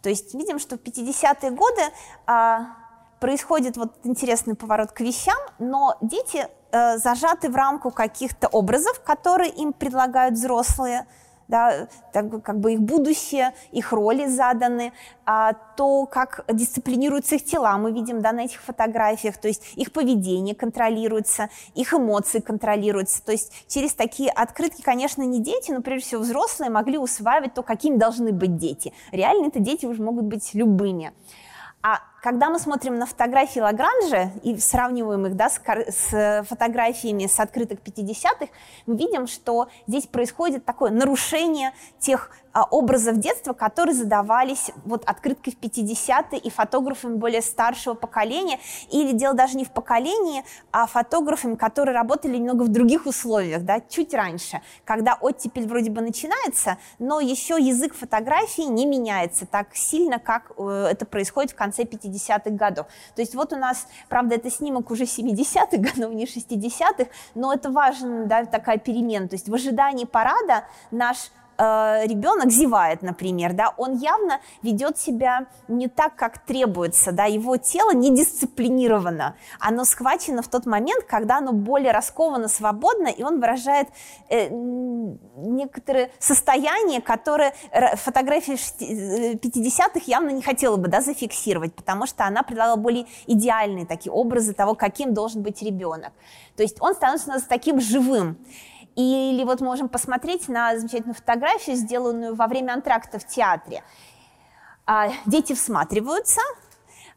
То 0.00 0.10
есть 0.10 0.32
видим, 0.32 0.60
что 0.60 0.78
в 0.78 0.80
50-е 0.80 1.50
годы 1.50 1.82
а, 2.26 2.83
происходит 3.24 3.78
вот 3.78 3.94
интересный 4.04 4.54
поворот 4.54 4.92
к 4.92 5.00
вещам, 5.00 5.38
но 5.58 5.96
дети 6.02 6.46
э, 6.72 6.98
зажаты 6.98 7.48
в 7.48 7.56
рамку 7.56 7.90
каких-то 7.90 8.48
образов, 8.48 9.00
которые 9.02 9.48
им 9.48 9.72
предлагают 9.72 10.34
взрослые, 10.34 11.06
да, 11.48 11.88
так, 12.12 12.42
как 12.42 12.60
бы 12.60 12.74
их 12.74 12.82
будущее, 12.82 13.54
их 13.72 13.92
роли 13.92 14.26
заданы, 14.26 14.92
а, 15.24 15.54
то, 15.54 16.04
как 16.04 16.44
дисциплинируются 16.52 17.36
их 17.36 17.46
тела, 17.46 17.78
мы 17.78 17.92
видим 17.92 18.20
да, 18.20 18.32
на 18.32 18.44
этих 18.44 18.60
фотографиях, 18.60 19.38
то 19.38 19.48
есть 19.48 19.72
их 19.74 19.90
поведение 19.90 20.54
контролируется, 20.54 21.48
их 21.74 21.94
эмоции 21.94 22.40
контролируются, 22.40 23.24
то 23.24 23.32
есть 23.32 23.52
через 23.68 23.94
такие 23.94 24.30
открытки, 24.30 24.82
конечно, 24.82 25.22
не 25.22 25.40
дети, 25.40 25.70
но 25.70 25.80
прежде 25.80 26.08
всего 26.08 26.20
взрослые 26.20 26.70
могли 26.70 26.98
усваивать 26.98 27.54
то, 27.54 27.62
какими 27.62 27.96
должны 27.96 28.32
быть 28.32 28.58
дети. 28.58 28.92
Реально 29.12 29.46
это 29.46 29.60
дети 29.60 29.86
уже 29.86 30.02
могут 30.02 30.26
быть 30.26 30.52
любыми. 30.52 31.14
А 31.86 32.00
когда 32.22 32.48
мы 32.48 32.58
смотрим 32.58 32.94
на 32.94 33.04
фотографии 33.04 33.60
Лагранжа 33.60 34.30
и 34.42 34.56
сравниваем 34.58 35.26
их 35.26 35.36
да, 35.36 35.50
с, 35.50 35.60
с 35.60 36.46
фотографиями 36.48 37.26
с 37.26 37.38
открыток 37.38 37.80
50-х, 37.84 38.46
мы 38.86 38.96
видим, 38.96 39.26
что 39.26 39.68
здесь 39.86 40.06
происходит 40.06 40.64
такое 40.64 40.90
нарушение 40.90 41.74
тех 41.98 42.30
образов 42.62 43.18
детства, 43.18 43.52
которые 43.52 43.94
задавались 43.94 44.70
вот 44.84 45.04
открыткой 45.04 45.54
в 45.54 45.64
50-е 45.64 46.38
и 46.38 46.50
фотографами 46.50 47.16
более 47.16 47.42
старшего 47.42 47.94
поколения, 47.94 48.60
или 48.90 49.12
дело 49.12 49.34
даже 49.34 49.56
не 49.56 49.64
в 49.64 49.70
поколении, 49.70 50.44
а 50.70 50.86
фотографами, 50.86 51.56
которые 51.56 51.94
работали 51.94 52.36
немного 52.36 52.62
в 52.62 52.68
других 52.68 53.06
условиях, 53.06 53.62
да, 53.64 53.80
чуть 53.80 54.14
раньше, 54.14 54.60
когда 54.84 55.14
оттепель 55.20 55.66
вроде 55.66 55.90
бы 55.90 56.00
начинается, 56.00 56.78
но 56.98 57.20
еще 57.20 57.56
язык 57.60 57.94
фотографии 57.94 58.62
не 58.62 58.86
меняется 58.86 59.46
так 59.46 59.74
сильно, 59.74 60.18
как 60.18 60.52
э, 60.56 60.88
это 60.90 61.06
происходит 61.06 61.52
в 61.52 61.56
конце 61.56 61.82
50-х 61.82 62.50
годов. 62.50 62.86
То 63.14 63.22
есть 63.22 63.34
вот 63.34 63.52
у 63.52 63.56
нас, 63.56 63.86
правда, 64.08 64.36
это 64.36 64.50
снимок 64.50 64.90
уже 64.90 65.04
70-х 65.04 65.76
годов, 65.78 66.12
не 66.14 66.24
60-х, 66.24 67.06
но 67.34 67.52
это 67.52 67.70
важная 67.70 68.26
да, 68.26 68.44
такая 68.44 68.78
перемена. 68.78 69.28
То 69.28 69.34
есть 69.34 69.48
в 69.48 69.54
ожидании 69.54 70.04
парада 70.04 70.64
наш 70.90 71.30
э, 71.58 72.06
ребенок 72.06 72.50
зевает, 72.50 73.02
например, 73.02 73.52
да, 73.52 73.74
он 73.76 73.96
явно 73.96 74.40
ведет 74.62 74.98
себя 74.98 75.46
не 75.68 75.88
так, 75.88 76.16
как 76.16 76.38
требуется, 76.38 77.12
да, 77.12 77.24
его 77.24 77.56
тело 77.56 77.92
не 77.92 78.14
дисциплинировано, 78.14 79.36
оно 79.60 79.84
схвачено 79.84 80.42
в 80.42 80.48
тот 80.48 80.66
момент, 80.66 81.04
когда 81.04 81.38
оно 81.38 81.52
более 81.52 81.92
расковано, 81.92 82.48
свободно, 82.48 83.08
и 83.08 83.22
он 83.22 83.40
выражает 83.40 83.88
э, 84.28 84.48
некоторые 84.50 86.10
состояния, 86.18 87.00
которые 87.00 87.54
фотография 87.96 88.54
50-х 88.54 90.00
явно 90.06 90.30
не 90.30 90.42
хотела 90.42 90.76
бы, 90.76 90.88
да, 90.88 91.00
зафиксировать, 91.00 91.74
потому 91.74 92.06
что 92.06 92.24
она 92.24 92.42
предлагала 92.42 92.76
более 92.76 93.06
идеальные 93.26 93.86
такие 93.86 94.12
образы 94.12 94.54
того, 94.54 94.74
каким 94.74 95.14
должен 95.14 95.42
быть 95.42 95.62
ребенок. 95.62 96.12
То 96.56 96.62
есть 96.62 96.80
он 96.80 96.94
становится 96.94 97.30
у 97.30 97.32
нас 97.34 97.42
таким 97.42 97.80
живым. 97.80 98.38
Или 98.96 99.42
вот 99.44 99.60
можем 99.60 99.88
посмотреть 99.88 100.48
на 100.48 100.76
замечательную 100.78 101.14
фотографию, 101.14 101.76
сделанную 101.76 102.34
во 102.34 102.46
время 102.46 102.74
антракта 102.74 103.18
в 103.18 103.26
театре. 103.26 103.82
А, 104.86 105.08
дети 105.26 105.54
всматриваются, 105.54 106.40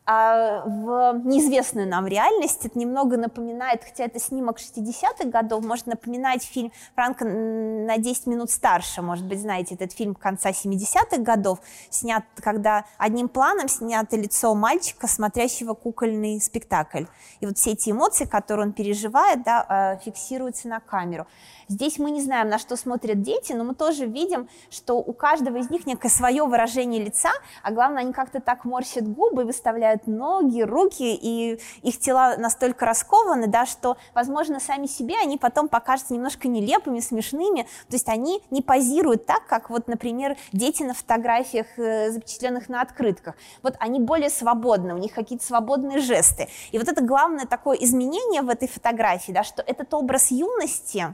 а 0.09 0.63
в 0.65 1.19
неизвестную 1.25 1.85
нам 1.85 2.07
реальность. 2.07 2.65
Это 2.65 2.79
немного 2.79 3.17
напоминает, 3.17 3.83
хотя 3.83 4.05
это 4.05 4.21
снимок 4.21 4.57
60-х 4.57 5.25
годов, 5.25 5.65
может 5.65 5.85
напоминать 5.85 6.43
фильм 6.43 6.71
Франка 6.95 7.25
на 7.25 7.97
10 7.97 8.27
минут 8.27 8.49
старше. 8.49 9.01
Может 9.01 9.25
быть, 9.25 9.41
знаете, 9.41 9.75
этот 9.75 9.91
фильм 9.91 10.15
конца 10.15 10.51
70-х 10.51 11.17
годов, 11.17 11.59
снят, 11.89 12.23
когда 12.37 12.85
одним 12.97 13.27
планом 13.27 13.67
снято 13.67 14.15
лицо 14.15 14.55
мальчика, 14.55 15.07
смотрящего 15.07 15.73
кукольный 15.73 16.39
спектакль. 16.39 17.03
И 17.41 17.45
вот 17.45 17.57
все 17.57 17.71
эти 17.71 17.89
эмоции, 17.89 18.23
которые 18.23 18.67
он 18.67 18.73
переживает, 18.73 19.43
да, 19.43 19.65
а, 19.67 19.97
фиксируются 19.97 20.69
на 20.69 20.79
камеру. 20.79 21.27
Здесь 21.69 21.99
мы 21.99 22.11
не 22.11 22.21
знаем, 22.21 22.47
на 22.47 22.59
что 22.59 22.77
смотрят 22.77 23.21
дети, 23.21 23.51
но 23.51 23.65
мы 23.65 23.75
тоже 23.75 24.05
видим, 24.05 24.47
что 24.69 24.95
у 24.99 25.11
каждого 25.11 25.57
из 25.57 25.69
них 25.69 25.85
некое 25.85 26.07
свое 26.07 26.45
выражение 26.45 27.03
лица, 27.03 27.31
а 27.61 27.71
главное, 27.71 28.03
они 28.03 28.13
как-то 28.13 28.39
так 28.39 28.63
морщат 28.63 29.05
губы, 29.05 29.43
выставляют 29.43 30.07
ноги, 30.07 30.61
руки, 30.61 31.13
и 31.13 31.59
их 31.81 31.99
тела 31.99 32.35
настолько 32.37 32.85
раскованы, 32.85 33.47
да, 33.47 33.65
что, 33.65 33.97
возможно, 34.15 34.61
сами 34.61 34.85
себе 34.85 35.15
они 35.21 35.37
потом 35.37 35.67
покажутся 35.67 36.13
немножко 36.13 36.47
нелепыми, 36.47 37.01
смешными, 37.01 37.63
то 37.63 37.93
есть 37.93 38.07
они 38.07 38.41
не 38.49 38.61
позируют 38.61 39.25
так, 39.25 39.45
как 39.45 39.69
вот, 39.69 39.89
например, 39.89 40.37
дети 40.53 40.83
на 40.83 40.93
фотографиях, 40.93 41.67
э, 41.77 42.11
запечатленных 42.11 42.69
на 42.69 42.81
открытках. 42.81 43.35
Вот 43.61 43.75
они 43.79 43.99
более 43.99 44.29
свободны, 44.29 44.93
у 44.93 44.97
них 44.97 45.13
какие-то 45.13 45.45
свободные 45.45 45.99
жесты. 45.99 46.47
И 46.71 46.77
вот 46.77 46.87
это 46.87 47.03
главное 47.03 47.45
такое 47.45 47.75
изменение 47.77 48.41
в 48.41 48.47
этой 48.49 48.69
фотографии, 48.69 49.33
да, 49.33 49.43
что 49.43 49.61
этот 49.61 49.93
образ 49.93 50.31
юности, 50.31 51.13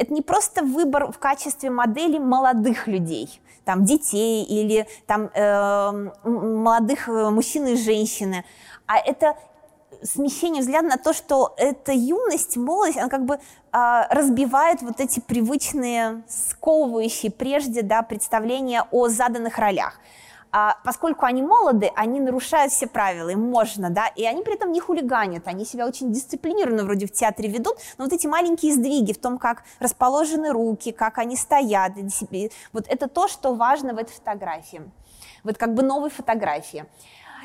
это 0.00 0.14
не 0.14 0.22
просто 0.22 0.64
выбор 0.64 1.12
в 1.12 1.18
качестве 1.18 1.68
модели 1.68 2.18
молодых 2.18 2.86
людей, 2.86 3.40
там, 3.66 3.84
детей 3.84 4.42
или 4.44 4.88
там, 5.06 5.30
э, 5.34 6.10
молодых 6.24 7.06
мужчин 7.06 7.66
и 7.66 7.76
женщины, 7.76 8.44
а 8.86 8.96
это 8.96 9.36
смещение 10.02 10.62
взгляда 10.62 10.88
на 10.88 10.96
то, 10.96 11.12
что 11.12 11.52
эта 11.58 11.92
юность, 11.92 12.56
молодость, 12.56 12.96
она 12.96 13.10
как 13.10 13.26
бы 13.26 13.34
э, 13.34 13.38
разбивает 14.08 14.80
вот 14.80 15.00
эти 15.00 15.20
привычные, 15.20 16.22
сковывающие 16.28 17.30
прежде 17.30 17.82
да, 17.82 18.00
представления 18.00 18.86
о 18.90 19.08
заданных 19.08 19.58
ролях 19.58 20.00
а, 20.52 20.76
поскольку 20.84 21.26
они 21.26 21.42
молоды, 21.42 21.90
они 21.94 22.20
нарушают 22.20 22.72
все 22.72 22.86
правила, 22.86 23.28
им 23.28 23.40
можно, 23.40 23.90
да, 23.90 24.08
и 24.08 24.24
они 24.24 24.42
при 24.42 24.54
этом 24.54 24.72
не 24.72 24.80
хулиганят, 24.80 25.46
они 25.46 25.64
себя 25.64 25.86
очень 25.86 26.12
дисциплинированно 26.12 26.84
вроде 26.84 27.06
в 27.06 27.12
театре 27.12 27.48
ведут, 27.48 27.76
но 27.98 28.04
вот 28.04 28.12
эти 28.12 28.26
маленькие 28.26 28.72
сдвиги 28.74 29.12
в 29.12 29.18
том, 29.18 29.38
как 29.38 29.62
расположены 29.78 30.52
руки, 30.52 30.92
как 30.92 31.18
они 31.18 31.36
стоят, 31.36 31.92
вот 32.72 32.86
это 32.88 33.08
то, 33.08 33.28
что 33.28 33.54
важно 33.54 33.94
в 33.94 33.98
этой 33.98 34.12
фотографии, 34.12 34.82
вот 35.44 35.56
как 35.56 35.74
бы 35.74 35.82
новой 35.82 36.10
фотографии. 36.10 36.86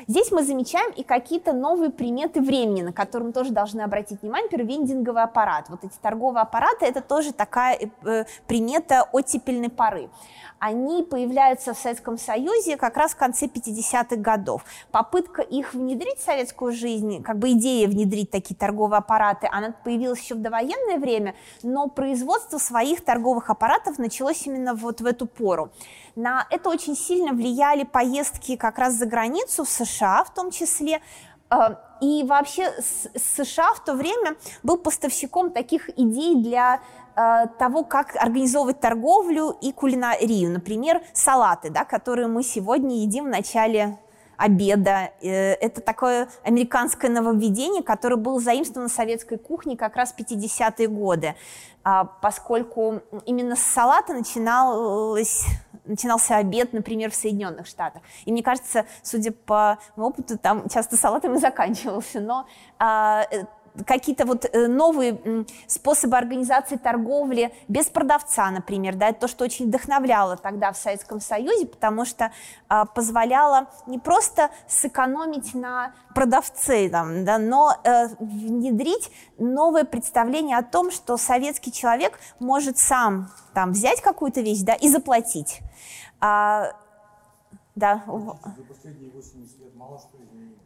Здесь 0.06 0.30
мы 0.30 0.42
замечаем 0.42 0.90
и 0.92 1.02
какие-то 1.02 1.54
новые 1.54 1.90
приметы 1.90 2.42
времени, 2.42 2.82
на 2.82 2.92
которые 2.92 3.28
мы 3.28 3.32
тоже 3.32 3.50
должны 3.50 3.80
обратить 3.80 4.20
внимание. 4.20 4.46
Например, 4.50 4.66
вендинговый 4.66 5.22
аппарат. 5.22 5.70
Вот 5.70 5.84
эти 5.84 5.94
торговые 6.02 6.42
аппараты– 6.42 6.84
это 6.86 7.00
тоже 7.00 7.32
такая 7.32 7.90
э, 8.04 8.24
примета 8.46 9.08
оттепельной 9.12 9.70
поры 9.70 10.10
они 10.58 11.02
появляются 11.02 11.74
в 11.74 11.78
Советском 11.78 12.18
Союзе 12.18 12.76
как 12.76 12.96
раз 12.96 13.12
в 13.12 13.16
конце 13.16 13.46
50-х 13.46 14.16
годов. 14.16 14.64
Попытка 14.90 15.42
их 15.42 15.74
внедрить 15.74 16.18
в 16.18 16.24
советскую 16.24 16.72
жизнь, 16.72 17.22
как 17.22 17.38
бы 17.38 17.52
идея 17.52 17.88
внедрить 17.88 18.30
такие 18.30 18.56
торговые 18.56 18.98
аппараты, 18.98 19.48
она 19.50 19.72
появилась 19.84 20.20
еще 20.20 20.34
в 20.34 20.40
довоенное 20.40 20.98
время, 20.98 21.34
но 21.62 21.88
производство 21.88 22.58
своих 22.58 23.04
торговых 23.04 23.50
аппаратов 23.50 23.98
началось 23.98 24.46
именно 24.46 24.74
вот 24.74 25.00
в 25.00 25.06
эту 25.06 25.26
пору. 25.26 25.70
На 26.14 26.46
это 26.50 26.70
очень 26.70 26.96
сильно 26.96 27.32
влияли 27.32 27.84
поездки 27.84 28.56
как 28.56 28.78
раз 28.78 28.94
за 28.94 29.06
границу, 29.06 29.64
в 29.64 29.68
США 29.68 30.24
в 30.24 30.32
том 30.32 30.50
числе, 30.50 31.02
э, 31.50 31.56
и 32.00 32.24
вообще 32.24 32.72
США 33.14 33.74
в 33.74 33.84
то 33.84 33.94
время 33.94 34.36
был 34.62 34.78
поставщиком 34.78 35.50
таких 35.50 35.90
идей 35.98 36.34
для 36.36 36.80
того, 37.58 37.82
как 37.82 38.14
организовывать 38.16 38.80
торговлю 38.80 39.56
и 39.62 39.72
кулинарию. 39.72 40.50
Например, 40.50 41.00
салаты, 41.14 41.70
да, 41.70 41.84
которые 41.84 42.28
мы 42.28 42.42
сегодня 42.42 43.00
едим 43.00 43.24
в 43.24 43.28
начале 43.28 43.98
обеда. 44.36 45.10
Э, 45.22 45.54
это 45.54 45.80
такое 45.80 46.28
американское 46.44 47.10
нововведение, 47.10 47.82
которое 47.82 48.16
было 48.16 48.40
заимствовано 48.40 48.88
советской 48.88 49.38
кухней 49.38 49.76
как 49.76 49.96
раз 49.96 50.12
в 50.12 50.16
50-е 50.16 50.88
годы, 50.88 51.34
а, 51.84 52.04
поскольку 52.04 53.00
именно 53.24 53.56
с 53.56 53.60
салата 53.60 54.12
начиналось 54.12 55.44
начинался 55.84 56.36
обед, 56.36 56.72
например, 56.72 57.12
в 57.12 57.14
Соединенных 57.14 57.68
Штатах. 57.68 58.02
И 58.24 58.32
мне 58.32 58.42
кажется, 58.42 58.86
судя 59.02 59.30
по 59.30 59.78
опыту, 59.96 60.36
там 60.36 60.68
часто 60.68 60.96
салатом 60.96 61.38
заканчивался. 61.38 62.18
Но 62.18 62.46
а, 62.78 63.24
э, 63.30 63.44
какие-то 63.84 64.24
вот 64.24 64.44
э, 64.44 64.66
новые 64.68 65.44
способы 65.66 66.16
организации 66.16 66.76
торговли 66.76 67.52
без 67.68 67.86
продавца, 67.86 68.50
например, 68.50 68.94
да, 68.94 69.08
это 69.08 69.20
то, 69.20 69.28
что 69.28 69.44
очень 69.44 69.66
вдохновляло 69.66 70.36
тогда 70.36 70.72
в 70.72 70.76
Советском 70.76 71.20
Союзе, 71.20 71.66
потому 71.66 72.04
что 72.04 72.32
а, 72.68 72.84
позволяло 72.84 73.68
не 73.86 73.98
просто 73.98 74.50
сэкономить 74.68 75.54
на 75.54 75.92
продавце, 76.14 76.88
там, 76.88 77.24
да, 77.24 77.38
но 77.38 77.76
э, 77.84 78.08
внедрить 78.18 79.10
новое 79.38 79.84
представление 79.84 80.56
о 80.58 80.62
том, 80.62 80.90
что 80.90 81.16
советский 81.16 81.72
человек 81.72 82.18
может 82.38 82.78
сам 82.78 83.30
там 83.54 83.72
взять 83.72 84.00
какую-то 84.00 84.40
вещь, 84.40 84.60
да, 84.60 84.74
и 84.74 84.88
заплатить. 84.88 85.60
А, 86.20 86.72
да. 87.74 88.02
За 88.06 88.62
последние 88.64 89.10
80 89.10 89.60
лет 89.60 89.74
мало 89.74 89.98
что 89.98 90.16
изменилось. 90.22 90.65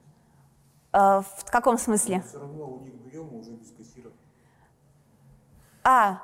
А, 0.92 1.22
в 1.22 1.50
каком 1.50 1.78
смысле? 1.78 2.22
Все 2.26 2.38
равно 2.38 2.66
у 2.66 2.80
них 2.80 2.94
берем 2.94 3.34
уже 3.34 3.50
без 3.52 3.70
кассиров. 3.70 4.12
А, 5.84 6.20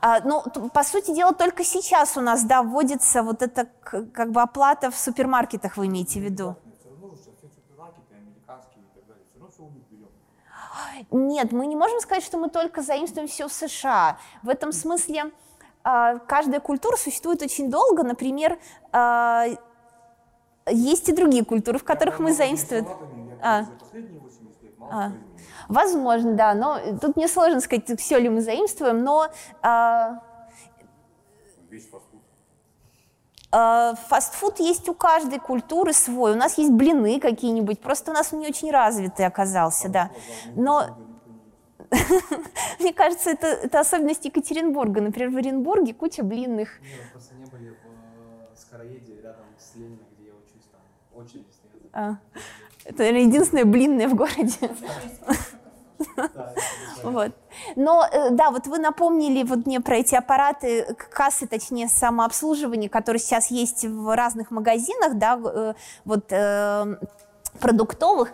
а, 0.00 0.20
ну, 0.20 0.42
по 0.70 0.82
сути 0.84 1.14
дела, 1.14 1.32
только 1.32 1.64
сейчас 1.64 2.16
у 2.16 2.20
нас, 2.20 2.44
да, 2.44 2.62
вводится 2.62 3.22
вот 3.22 3.42
эта 3.42 3.68
как 3.82 4.30
бы 4.30 4.42
оплата 4.42 4.90
в 4.90 4.96
супермаркетах, 4.96 5.76
вы 5.76 5.86
имеете 5.86 6.20
в 6.20 6.22
виду? 6.22 6.56
Нет, 11.10 11.52
мы 11.52 11.66
не 11.66 11.76
можем 11.76 12.00
сказать, 12.00 12.24
что 12.24 12.38
мы 12.38 12.48
только 12.48 12.82
заимствуем 12.82 13.28
все 13.28 13.48
в 13.48 13.52
США. 13.52 14.18
В 14.42 14.48
этом 14.48 14.72
смысле 14.72 15.32
а, 15.84 16.18
каждая 16.18 16.60
культура 16.60 16.96
существует 16.96 17.42
очень 17.42 17.70
долго. 17.70 18.02
Например, 18.02 18.58
а, 18.92 19.46
есть 20.70 21.08
и 21.08 21.12
другие 21.12 21.44
культуры, 21.44 21.78
в 21.78 21.84
которых 21.84 22.18
мы 22.18 22.32
заимствуем. 22.32 22.86
А. 23.42 23.64
За 23.64 23.70
последние 23.72 24.20
80 24.20 24.62
лет 24.62 24.78
мало 24.78 24.92
А. 24.92 25.12
Возможно, 25.68 26.34
да, 26.34 26.54
но 26.54 26.78
тут 27.00 27.16
мне 27.16 27.28
сложно 27.28 27.60
сказать, 27.60 28.00
все 28.00 28.18
ли 28.18 28.28
мы 28.28 28.40
заимствуем, 28.40 29.02
но 29.02 29.28
а, 29.62 30.22
Весь 31.70 31.88
фастфуд. 31.88 32.20
а, 33.50 33.94
фастфуд 33.94 34.60
есть 34.60 34.88
у 34.88 34.94
каждой 34.94 35.38
культуры 35.40 35.92
свой. 35.92 36.32
У 36.32 36.36
нас 36.36 36.56
есть 36.58 36.70
блины 36.72 37.18
какие-нибудь, 37.20 37.80
просто 37.80 38.10
у 38.10 38.14
нас 38.14 38.32
он 38.32 38.40
не 38.40 38.46
очень 38.48 38.70
развитый 38.70 39.26
оказался, 39.26 39.88
да. 39.88 40.10
Но 40.54 40.98
мне 42.80 42.92
кажется, 42.92 43.30
это, 43.30 43.46
это 43.46 43.80
особенность 43.80 44.24
Екатеринбурга. 44.24 45.00
Например, 45.00 45.30
в 45.30 45.36
Оренбурге 45.36 45.94
куча 45.94 46.22
блинных. 46.22 46.80
Не, 46.80 46.88
мы 46.88 47.10
просто 47.12 47.34
не 47.34 47.44
были 47.44 47.70
в 47.70 47.72
э, 47.72 48.56
Скороеде, 48.56 49.20
рядом 49.20 49.44
с 49.58 49.74
Лениным, 49.74 50.06
где 50.16 50.28
я 50.28 50.34
учусь, 50.34 50.66
там 50.70 50.80
очередь 51.14 51.46
стоят. 51.52 51.86
А, 51.92 52.18
это, 52.84 52.98
наверное, 52.98 53.22
единственное 53.22 53.64
блинное 53.64 54.08
в 54.08 54.14
городе. 54.14 54.70
Вот. 57.02 57.32
Но 57.76 58.06
э, 58.10 58.30
да, 58.30 58.50
вот 58.50 58.66
вы 58.66 58.78
напомнили 58.78 59.42
вот 59.42 59.66
мне 59.66 59.80
про 59.80 59.96
эти 59.96 60.14
аппараты, 60.14 60.96
кассы, 61.10 61.46
точнее, 61.46 61.88
самообслуживания, 61.88 62.88
которые 62.88 63.20
сейчас 63.20 63.50
есть 63.50 63.84
в 63.84 64.14
разных 64.14 64.50
магазинах, 64.50 65.14
да, 65.14 65.38
э, 65.44 65.74
вот 66.04 66.26
э, 66.30 66.96
продуктовых. 67.60 68.30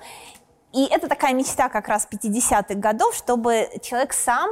И 0.73 0.85
это 0.85 1.09
такая 1.09 1.33
мечта 1.33 1.69
как 1.69 1.89
раз 1.89 2.07
50-х 2.11 2.75
годов, 2.75 3.15
чтобы 3.15 3.69
человек 3.83 4.13
сам 4.13 4.51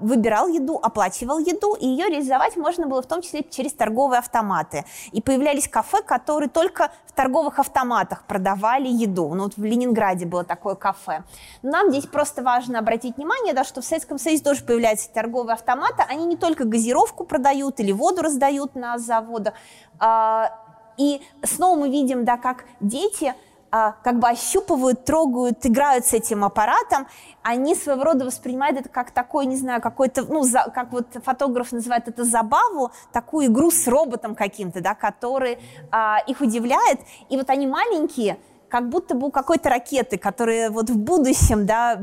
выбирал 0.00 0.48
еду, 0.48 0.78
оплачивал 0.82 1.38
еду, 1.38 1.74
и 1.74 1.86
ее 1.86 2.08
реализовать 2.08 2.56
можно 2.56 2.86
было 2.86 3.02
в 3.02 3.06
том 3.06 3.22
числе 3.22 3.44
через 3.44 3.72
торговые 3.72 4.18
автоматы. 4.18 4.84
И 5.12 5.20
появлялись 5.20 5.68
кафе, 5.68 6.02
которые 6.02 6.48
только 6.48 6.90
в 7.06 7.12
торговых 7.12 7.58
автоматах 7.58 8.24
продавали 8.24 8.88
еду. 8.88 9.34
Ну, 9.34 9.44
вот 9.44 9.56
в 9.56 9.64
Ленинграде 9.64 10.26
было 10.26 10.44
такое 10.44 10.74
кафе. 10.74 11.24
Нам 11.62 11.90
здесь 11.90 12.06
просто 12.06 12.42
важно 12.42 12.78
обратить 12.78 13.16
внимание, 13.16 13.54
да, 13.54 13.64
что 13.64 13.80
в 13.80 13.84
Советском 13.84 14.18
Союзе 14.18 14.42
тоже 14.42 14.64
появляются 14.64 15.10
торговые 15.12 15.54
автоматы. 15.54 16.04
Они 16.08 16.24
не 16.24 16.36
только 16.36 16.64
газировку 16.64 17.24
продают 17.24 17.80
или 17.80 17.92
воду 17.92 18.22
раздают 18.22 18.74
на 18.74 18.98
заводах. 18.98 19.54
А, 19.98 20.50
И 20.96 21.20
снова 21.44 21.78
мы 21.78 21.90
видим, 21.90 22.24
да, 22.24 22.36
как 22.36 22.64
дети 22.80 23.26
а, 23.26 23.34
как 23.70 24.18
бы 24.18 24.28
ощупывают, 24.28 25.04
трогают, 25.04 25.64
играют 25.66 26.06
с 26.06 26.14
этим 26.14 26.44
аппаратом, 26.44 27.06
они 27.42 27.74
своего 27.74 28.04
рода 28.04 28.24
воспринимают 28.24 28.80
это 28.80 28.88
как 28.88 29.10
такой, 29.10 29.46
не 29.46 29.56
знаю, 29.56 29.80
какой-то, 29.80 30.24
ну, 30.24 30.42
за- 30.42 30.70
как 30.74 30.92
вот 30.92 31.06
фотограф 31.24 31.72
называет 31.72 32.08
это 32.08 32.24
забаву, 32.24 32.90
такую 33.12 33.46
игру 33.46 33.70
с 33.70 33.86
роботом 33.86 34.34
каким-то, 34.34 34.80
да, 34.80 34.94
который 34.94 35.58
а, 35.90 36.18
их 36.26 36.40
удивляет. 36.40 37.00
И 37.28 37.36
вот 37.36 37.50
они 37.50 37.66
маленькие, 37.66 38.38
как 38.68 38.88
будто 38.88 39.14
бы 39.14 39.28
у 39.28 39.30
какой-то 39.30 39.68
ракеты, 39.70 40.18
которые 40.18 40.70
вот 40.70 40.90
в 40.90 40.98
будущем, 40.98 41.66
да, 41.66 41.94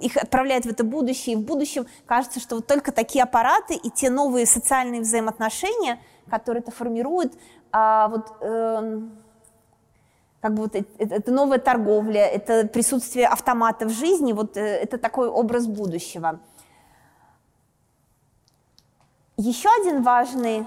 их 0.00 0.16
отправляют 0.16 0.66
в 0.66 0.70
это 0.70 0.84
будущее, 0.84 1.34
и 1.34 1.38
в 1.38 1.42
будущем 1.44 1.86
кажется, 2.06 2.40
что 2.40 2.56
вот 2.56 2.66
только 2.66 2.92
такие 2.92 3.24
аппараты 3.24 3.74
и 3.74 3.90
те 3.90 4.10
новые 4.10 4.46
социальные 4.46 5.00
взаимоотношения, 5.00 5.98
которые 6.30 6.62
это 6.62 6.70
формируют, 6.70 7.34
а, 7.72 8.08
вот, 8.08 8.32
эм, 8.40 9.18
как 10.40 10.54
бы 10.54 10.62
вот 10.62 10.74
это, 10.74 10.86
это 10.98 11.32
новая 11.32 11.58
торговля, 11.58 12.26
это 12.26 12.66
присутствие 12.66 13.26
автомата 13.26 13.86
в 13.86 13.90
жизни, 13.90 14.32
вот 14.32 14.56
э, 14.56 14.60
это 14.60 14.98
такой 14.98 15.28
образ 15.28 15.66
будущего. 15.66 16.40
Еще 19.36 19.68
один 19.80 20.02
важный 20.02 20.66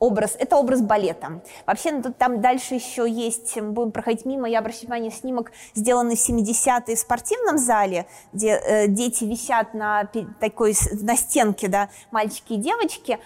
образ, 0.00 0.34
это 0.38 0.56
образ 0.56 0.80
балета. 0.80 1.42
Вообще, 1.66 1.92
ну, 1.92 2.02
тут 2.02 2.16
там 2.16 2.40
дальше 2.40 2.74
еще 2.74 3.08
есть, 3.08 3.60
будем 3.60 3.92
проходить 3.92 4.24
мимо, 4.24 4.48
я 4.48 4.58
обращаю 4.58 4.86
внимание, 4.86 5.10
снимок, 5.10 5.52
сделанный 5.74 6.16
в 6.16 6.28
70-е 6.28 6.96
в 6.96 6.98
спортивном 6.98 7.58
зале, 7.58 8.06
где 8.32 8.56
э, 8.56 8.88
дети 8.88 9.24
висят 9.24 9.74
на 9.74 10.08
такой, 10.40 10.74
на 11.02 11.16
стенке, 11.16 11.68
да, 11.68 11.90
мальчики 12.10 12.54
и 12.54 12.56
девочки. 12.56 13.18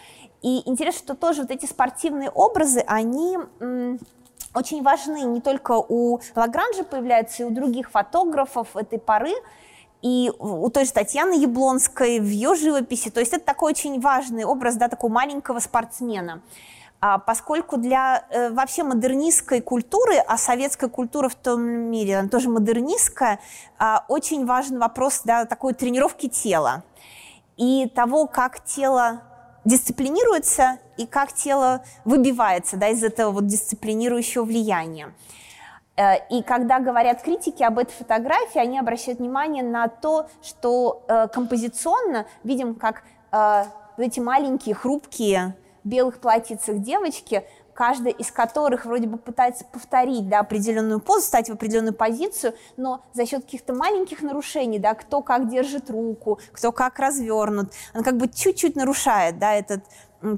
И 0.43 0.69
интересно, 0.69 0.99
что 0.99 1.15
тоже 1.15 1.43
вот 1.43 1.51
эти 1.51 1.65
спортивные 1.65 2.29
образы, 2.29 2.81
они 2.87 3.39
м, 3.61 3.99
очень 4.55 4.83
важны 4.83 5.23
не 5.23 5.41
только 5.41 5.73
у 5.73 6.21
Лагранжа 6.35 6.85
появляются, 6.85 7.43
и 7.43 7.47
у 7.47 7.51
других 7.51 7.91
фотографов 7.91 8.77
этой 8.77 8.99
поры, 8.99 9.33
и 10.03 10.31
у 10.39 10.69
той 10.69 10.85
же 10.85 10.93
Татьяны 10.93 11.35
Яблонской 11.35 12.21
в 12.21 12.27
ее 12.27 12.55
живописи. 12.55 13.11
То 13.11 13.21
есть 13.21 13.33
это 13.33 13.45
такой 13.45 13.73
очень 13.73 14.01
важный 14.01 14.45
образ 14.45 14.77
да, 14.77 14.89
такого 14.89 15.11
маленького 15.11 15.61
спортсмена. 15.61 16.43
А, 17.01 17.19
поскольку 17.19 17.77
для 17.77 18.25
э, 18.31 18.51
вообще 18.51 18.83
модернистской 18.83 19.61
культуры, 19.61 20.17
а 20.17 20.39
советская 20.39 20.89
культура 20.89 21.29
в 21.29 21.35
том 21.35 21.63
мире 21.63 22.19
она 22.19 22.29
тоже 22.29 22.49
модернистская, 22.49 23.41
а, 23.79 24.05
очень 24.09 24.47
важен 24.47 24.79
вопрос 24.79 25.23
да, 25.25 25.45
такой 25.45 25.75
тренировки 25.75 26.29
тела 26.29 26.83
и 27.57 27.89
того, 27.95 28.27
как 28.27 28.65
тело 28.65 29.23
дисциплинируется 29.65 30.79
и 30.97 31.07
как 31.07 31.33
тело 31.33 31.85
выбивается 32.05 32.77
да, 32.77 32.89
из 32.89 33.03
этого 33.03 33.31
вот 33.31 33.47
дисциплинирующего 33.47 34.45
влияния. 34.45 35.13
Э, 35.97 36.17
И 36.31 36.43
когда 36.43 36.81
говорят 36.81 37.23
критики 37.23 37.63
об 37.63 37.79
этой 37.79 37.93
фотографии, 37.93 38.59
они 38.59 38.79
обращают 38.79 39.21
внимание 39.21 39.63
на 39.63 39.89
то, 39.89 40.27
что 40.43 41.05
э, 41.09 41.29
композиционно 41.29 42.27
видим, 42.43 42.75
как 42.75 43.03
э, 43.33 43.65
эти 43.99 44.21
маленькие, 44.21 44.75
хрупкие, 44.75 45.57
белых 45.85 46.19
платьицах 46.19 46.79
девочки, 46.79 47.45
каждая 47.75 48.13
из 48.13 48.31
которых 48.31 48.87
вроде 48.87 49.07
бы 49.07 49.19
пытается 49.19 49.65
повторить 49.65 50.29
да, 50.29 50.41
определенную 50.41 51.01
позу, 51.01 51.27
стать 51.27 51.51
в 51.51 51.53
определенную 51.53 51.95
позицию, 51.95 52.55
но 52.77 53.05
за 53.13 53.27
счет 53.27 53.45
каких-то 53.45 53.75
маленьких 53.75 54.23
нарушений, 54.23 54.79
да, 54.79 54.95
кто 54.95 55.23
как 55.23 55.49
держит 55.49 55.91
руку, 55.91 56.39
кто 56.53 56.73
как 56.73 56.99
развернут, 56.99 57.73
она 57.93 58.05
как 58.05 58.17
бы 58.17 58.29
чуть-чуть 58.29 58.77
нарушает 58.77 59.39
да, 59.39 59.53
этот 59.55 59.85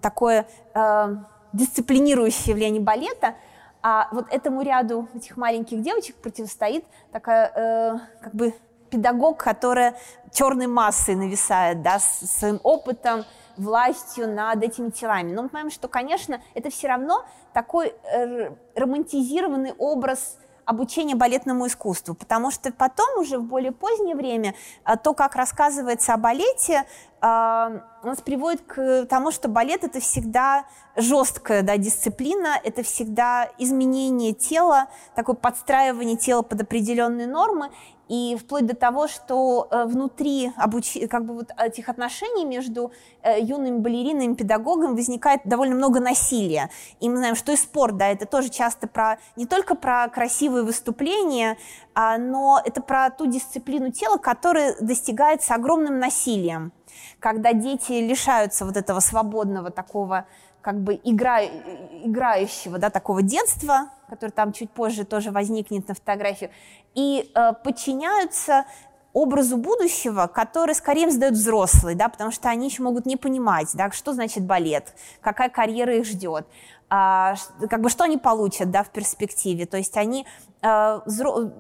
такое 0.03 0.49
э, 0.75 1.17
дисциплинирующее 1.53 2.55
влияние 2.55 2.83
балета, 2.83 3.35
а 3.83 4.09
вот 4.13 4.27
этому 4.33 4.63
ряду 4.63 5.09
этих 5.15 5.37
маленьких 5.37 5.81
девочек 5.81 6.17
противостоит 6.17 6.85
такая 7.13 7.53
э, 7.55 7.99
как 8.21 8.35
бы 8.35 8.55
педагог, 8.91 9.39
которая 9.39 9.97
черной 10.33 10.67
массой 10.67 11.15
нависает, 11.15 11.83
да, 11.83 11.99
с 11.99 12.21
своим 12.27 12.61
опытом, 12.63 13.25
властью 13.57 14.33
над 14.33 14.63
этими 14.63 14.91
телами. 14.91 15.33
Но 15.33 15.43
мы 15.43 15.49
понимаем, 15.49 15.71
что, 15.71 15.89
конечно, 15.89 16.41
это 16.55 16.71
все 16.71 16.89
равно 16.89 17.25
такой 17.53 17.95
э, 18.13 18.51
романтизированный 18.75 19.73
образ 19.79 20.37
обучения 20.67 21.15
балетному 21.15 21.69
искусству, 21.69 22.15
потому 22.15 22.51
что 22.51 22.73
потом 22.73 23.21
уже 23.21 23.39
в 23.39 23.45
более 23.45 23.73
позднее 23.73 24.17
время 24.17 24.55
э, 24.85 24.97
то, 24.97 25.15
как 25.15 25.37
рассказывается 25.37 26.13
о 26.13 26.17
балете, 26.17 26.85
э, 27.23 27.81
нас 28.07 28.21
приводит 28.25 28.63
к 28.63 29.07
тому, 29.07 29.31
что 29.31 29.49
балет 29.49 29.85
это 29.85 30.01
всегда 30.01 30.67
жесткая 30.97 31.63
да, 31.63 31.77
дисциплина, 31.77 32.59
это 32.63 32.83
всегда 32.83 33.49
изменение 33.59 34.33
тела, 34.33 34.89
такое 35.15 35.37
подстраивание 35.37 36.17
тела 36.17 36.43
под 36.43 36.63
определенные 36.63 37.29
нормы, 37.29 37.71
и 38.09 38.37
вплоть 38.37 38.67
до 38.67 38.77
того, 38.77 39.09
что 39.09 39.69
э, 39.71 39.85
внутри 39.85 40.53
обуч... 40.57 40.97
как 41.11 41.25
бы 41.25 41.35
вот 41.35 41.51
этих 41.59 41.89
отношений 41.89 42.45
между 42.45 42.93
э, 43.23 43.41
юными 43.41 43.79
балеринами 43.79 44.33
и 44.33 44.37
педагогами 44.37 44.95
возникает 44.95 45.41
довольно 45.45 45.75
много 45.75 46.01
насилия. 46.01 46.71
И 47.01 47.09
мы 47.09 47.17
знаем, 47.17 47.35
что 47.35 47.53
и 47.53 47.57
спорт, 47.57 47.97
да, 47.97 48.09
это 48.09 48.27
тоже 48.27 48.49
часто 48.49 48.87
про 48.87 49.19
не 49.35 49.47
только 49.47 49.75
про 49.75 50.09
красивые 50.09 50.63
выступления, 50.63 51.59
а, 51.95 52.19
но 52.19 52.61
это 52.65 52.81
про 52.81 53.11
ту 53.11 53.27
дисциплину 53.27 53.91
тела, 53.91 54.19
которая 54.19 54.77
достигается 54.81 55.55
огромным 55.55 55.99
насилием. 55.99 56.73
Когда 57.19 57.53
дети 57.53 57.93
лишаются 57.93 58.65
вот 58.65 58.77
этого 58.77 59.01
свободного 59.01 59.71
такого 59.71 60.27
как 60.67 60.81
бы 60.81 61.01
игра, 61.05 61.45
играющего, 61.45 62.79
да, 62.79 62.91
такого 62.91 63.23
детства, 63.23 63.91
который 64.11 64.33
там 64.33 64.53
чуть 64.53 64.69
позже 64.69 65.05
тоже 65.05 65.31
возникнет 65.31 65.87
на 65.87 65.95
фотографии, 65.95 66.51
и 66.97 67.31
э, 67.33 67.53
подчиняются 67.63 68.65
образу 69.13 69.59
будущего, 69.59 70.27
который 70.27 70.75
скорее 70.75 71.09
задают 71.13 71.37
взрослые, 71.37 71.95
да, 71.95 72.09
потому 72.09 72.33
что 72.33 72.49
они 72.49 72.67
еще 72.67 72.83
могут 72.83 73.07
не 73.07 73.17
понимать, 73.17 73.69
да, 73.75 73.93
что 73.93 74.13
значит 74.13 74.43
балет, 74.43 74.93
какая 75.21 75.51
карьера 75.51 75.99
их 75.99 76.05
ждет, 76.05 76.49
а, 76.91 77.37
как 77.71 77.81
бы 77.81 77.89
что 77.89 78.03
они 78.03 78.19
получат 78.19 78.73
да, 78.73 78.83
в 78.83 78.91
перспективе. 78.91 79.67
То 79.67 79.77
есть 79.77 79.97
они 79.97 80.27
а, 80.63 81.01
взро... 81.07 81.53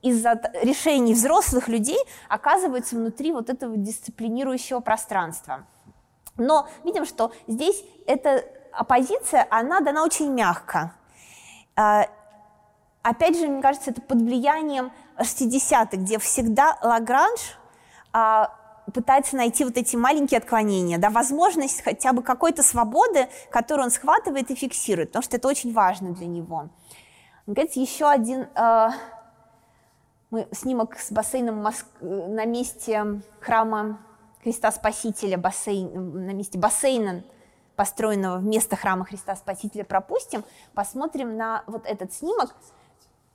из-за 0.00 0.40
решений 0.62 1.12
взрослых 1.12 1.68
людей 1.68 1.98
оказываются 2.30 2.96
внутри 2.96 3.30
вот 3.30 3.50
этого 3.50 3.76
дисциплинирующего 3.76 4.80
пространства. 4.80 5.66
Но 6.38 6.68
видим, 6.84 7.04
что 7.04 7.32
здесь 7.46 7.84
эта 8.06 8.44
оппозиция, 8.72 9.46
она 9.50 9.80
дана 9.80 10.04
очень 10.04 10.32
мягко. 10.32 10.94
А, 11.76 12.06
опять 13.02 13.36
же, 13.38 13.46
мне 13.46 13.60
кажется, 13.60 13.90
это 13.90 14.00
под 14.00 14.22
влиянием 14.22 14.92
60-х, 15.18 15.96
где 15.96 16.18
всегда 16.18 16.78
Лагранж 16.82 17.58
а, 18.12 18.54
пытается 18.92 19.36
найти 19.36 19.64
вот 19.64 19.76
эти 19.76 19.96
маленькие 19.96 20.38
отклонения, 20.38 20.98
да, 20.98 21.10
возможность 21.10 21.82
хотя 21.82 22.12
бы 22.12 22.22
какой-то 22.22 22.62
свободы, 22.62 23.28
которую 23.50 23.86
он 23.86 23.90
схватывает 23.90 24.50
и 24.50 24.54
фиксирует, 24.54 25.10
потому 25.10 25.22
что 25.22 25.36
это 25.36 25.48
очень 25.48 25.72
важно 25.72 26.14
для 26.14 26.26
него. 26.26 26.68
Наконец, 27.46 27.74
еще 27.74 28.08
один 28.08 28.46
э, 28.54 28.88
мы, 30.30 30.48
снимок 30.52 30.98
с 30.98 31.10
бассейном 31.10 31.62
Моск... 31.62 31.86
на 32.00 32.44
месте 32.44 33.22
храма 33.40 34.00
Христа 34.42 34.70
Спасителя 34.72 35.38
бассейн, 35.38 36.26
на 36.26 36.30
месте 36.32 36.58
бассейна, 36.58 37.24
построенного 37.76 38.38
вместо 38.38 38.76
храма 38.76 39.04
Христа 39.04 39.36
Спасителя, 39.36 39.84
пропустим, 39.84 40.44
посмотрим 40.74 41.36
на 41.36 41.62
вот 41.66 41.86
этот 41.86 42.12
снимок, 42.12 42.54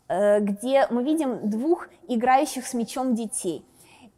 э, 0.07 0.39
где 0.39 0.87
мы 0.89 1.03
видим 1.03 1.49
двух 1.49 1.87
играющих 2.07 2.67
с 2.67 2.73
мячом 2.73 3.15
детей. 3.15 3.65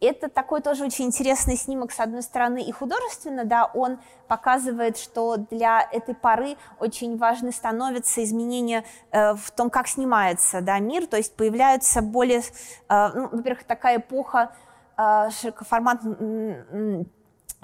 Это 0.01 0.29
такой 0.29 0.61
тоже 0.61 0.83
очень 0.83 1.05
интересный 1.05 1.55
снимок, 1.55 1.91
с 1.91 1.99
одной 1.99 2.21
стороны, 2.21 2.61
и 2.61 2.71
художественно, 2.71 3.45
да, 3.45 3.65
он 3.65 3.97
показывает, 4.27 4.97
что 4.97 5.37
для 5.37 5.87
этой 5.91 6.13
поры 6.13 6.57
очень 6.79 7.17
важны 7.17 7.51
становятся 7.51 8.23
изменения 8.23 8.83
э, 9.11 9.35
в 9.35 9.51
том, 9.51 9.69
как 9.69 9.87
снимается 9.87 10.61
да, 10.61 10.79
мир, 10.79 11.07
то 11.07 11.17
есть 11.17 11.35
появляются 11.35 12.01
более, 12.01 12.41
э, 12.89 13.09
ну, 13.13 13.29
во-первых, 13.31 13.63
такая 13.63 13.97
эпоха 13.97 14.51
широкоформат 14.97 16.01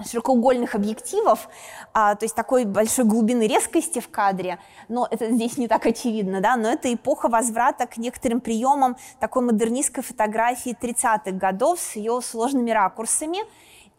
широкоугольных 0.04 0.74
объективов, 0.74 1.48
а, 1.92 2.14
то 2.14 2.24
есть 2.24 2.34
такой 2.34 2.64
большой 2.64 3.04
глубины 3.04 3.46
резкости 3.46 4.00
в 4.00 4.08
кадре, 4.08 4.58
но 4.88 5.06
это 5.10 5.30
здесь 5.30 5.56
не 5.58 5.68
так 5.68 5.86
очевидно, 5.86 6.40
да, 6.40 6.56
но 6.56 6.68
это 6.68 6.92
эпоха 6.92 7.28
возврата 7.28 7.86
к 7.86 7.96
некоторым 7.98 8.40
приемам 8.40 8.96
такой 9.20 9.42
модернистской 9.42 10.02
фотографии 10.02 10.76
30-х 10.80 11.32
годов 11.32 11.80
с 11.80 11.96
ее 11.96 12.20
сложными 12.20 12.70
ракурсами 12.70 13.38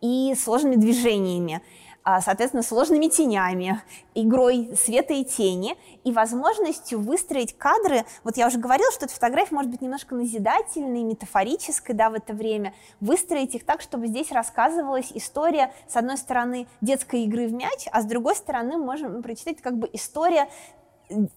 и 0.01 0.35
сложными 0.35 0.75
движениями. 0.75 1.61
А, 2.05 2.19
соответственно, 2.19 2.63
сложными 2.63 3.07
тенями, 3.07 3.81
игрой 4.13 4.75
света 4.75 5.13
и 5.13 5.23
тени, 5.23 5.77
и 6.03 6.11
возможностью 6.11 6.99
выстроить 6.99 7.57
кадры. 7.57 8.03
Вот 8.25 8.35
я 8.35 8.47
уже 8.47 8.57
говорила, 8.57 8.91
что 8.91 9.05
эта 9.05 9.13
фотография 9.13 9.55
может 9.55 9.71
быть 9.71 9.81
немножко 9.81 10.13
назидательной, 10.13 11.03
метафорической 11.03 11.95
да, 11.95 12.09
в 12.09 12.15
это 12.15 12.33
время. 12.33 12.73
Выстроить 12.99 13.55
их 13.55 13.63
так, 13.65 13.81
чтобы 13.81 14.07
здесь 14.07 14.33
рассказывалась 14.33 15.11
история, 15.13 15.73
с 15.87 15.95
одной 15.95 16.17
стороны, 16.17 16.67
детской 16.81 17.23
игры 17.23 17.47
в 17.47 17.53
мяч, 17.53 17.87
а 17.89 18.01
с 18.01 18.05
другой 18.05 18.35
стороны, 18.35 18.77
можем 18.77 19.23
прочитать 19.23 19.61
как 19.61 19.77
бы 19.77 19.89
история 19.93 20.49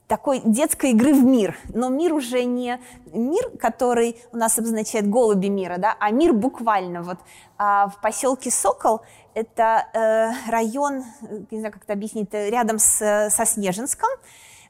такой 0.06 0.40
детской 0.44 0.90
игры 0.90 1.12
в 1.12 1.24
мир. 1.24 1.56
Но 1.74 1.88
мир 1.88 2.12
уже 2.12 2.44
не 2.44 2.80
мир, 3.12 3.50
который 3.58 4.16
у 4.32 4.36
нас 4.36 4.58
обозначает 4.58 5.08
голуби 5.08 5.48
мира, 5.48 5.76
да, 5.78 5.96
а 5.98 6.10
мир 6.10 6.32
буквально. 6.32 7.02
Вот 7.02 7.18
а 7.58 7.88
в 7.88 8.00
поселке 8.00 8.50
Сокол 8.50 9.02
это 9.34 9.86
э, 9.92 10.50
район, 10.50 11.04
не 11.50 11.58
знаю, 11.58 11.72
как 11.72 11.84
это 11.84 11.92
объяснить, 11.92 12.32
рядом 12.32 12.78
с, 12.78 13.28
со 13.30 13.44
Снежинском, 13.44 14.08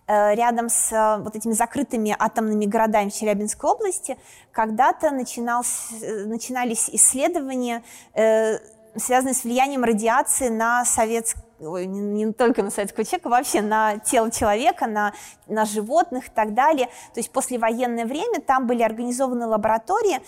э, 0.07 0.35
рядом 0.35 0.69
с 0.69 0.93
э, 0.93 1.23
вот 1.23 1.37
этими 1.37 1.53
закрытыми 1.53 2.15
атомными 2.19 2.65
городами 2.65 3.11
Челябинской 3.11 3.71
области, 3.71 4.17
когда-то 4.53 5.09
э, 5.09 5.11
начинались 5.11 6.91
исследования, 6.91 7.83
э, 8.15 8.59
связанные 8.97 9.35
с 9.35 9.45
влиянием 9.45 9.85
радиации 9.85 10.49
на 10.49 10.85
советский 10.85 11.46
не, 11.59 12.01
не 12.01 12.33
только 12.33 12.63
на 12.63 12.71
советского 12.71 13.05
человека, 13.05 13.29
вообще 13.29 13.63
на 13.63 13.99
тело 13.99 14.31
человека, 14.31 14.87
на, 14.87 15.13
на 15.47 15.65
животных 15.65 16.29
и 16.29 16.31
так 16.31 16.55
далее. 16.55 16.87
То 17.15 17.21
есть 17.21 17.31
послевоенное 17.31 18.07
время 18.07 18.41
там 18.41 18.67
были 18.67 18.83
организованы 18.83 19.47
лаборатории, 19.47 20.21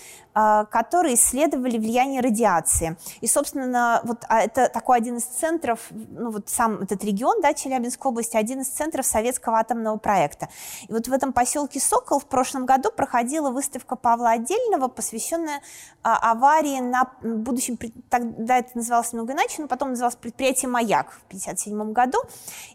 которые 0.69 1.15
исследовали 1.15 1.77
влияние 1.77 2.21
радиации. 2.21 2.97
И, 3.21 3.27
собственно, 3.27 4.01
вот 4.03 4.25
а 4.27 4.41
это 4.41 4.69
такой 4.69 4.97
один 4.97 5.17
из 5.17 5.23
центров, 5.23 5.79
ну 5.89 6.31
вот 6.31 6.49
сам 6.49 6.81
этот 6.81 7.03
регион, 7.03 7.41
да, 7.41 7.53
Челябинской 7.53 8.09
области, 8.09 8.37
один 8.37 8.61
из 8.61 8.67
центров 8.67 9.05
советского 9.05 9.57
атомного 9.57 9.97
проекта. 9.97 10.49
И 10.87 10.93
вот 10.93 11.07
в 11.07 11.13
этом 11.13 11.33
поселке 11.33 11.79
Сокол 11.79 12.19
в 12.19 12.25
прошлом 12.25 12.65
году 12.65 12.91
проходила 12.91 13.49
выставка 13.49 13.95
Павла 13.95 14.31
Отдельного, 14.31 14.87
посвященная 14.87 15.57
э, 15.57 15.61
аварии 16.03 16.79
на 16.79 17.11
будущем, 17.21 17.77
тогда 18.09 18.57
это 18.57 18.69
называлось 18.75 19.13
немного 19.13 19.33
иначе, 19.33 19.61
но 19.61 19.67
потом 19.67 19.89
называлось 19.89 20.15
предприятие 20.15 20.69
«Маяк» 20.69 21.11
в 21.11 21.27
1957 21.27 21.93
году. 21.93 22.19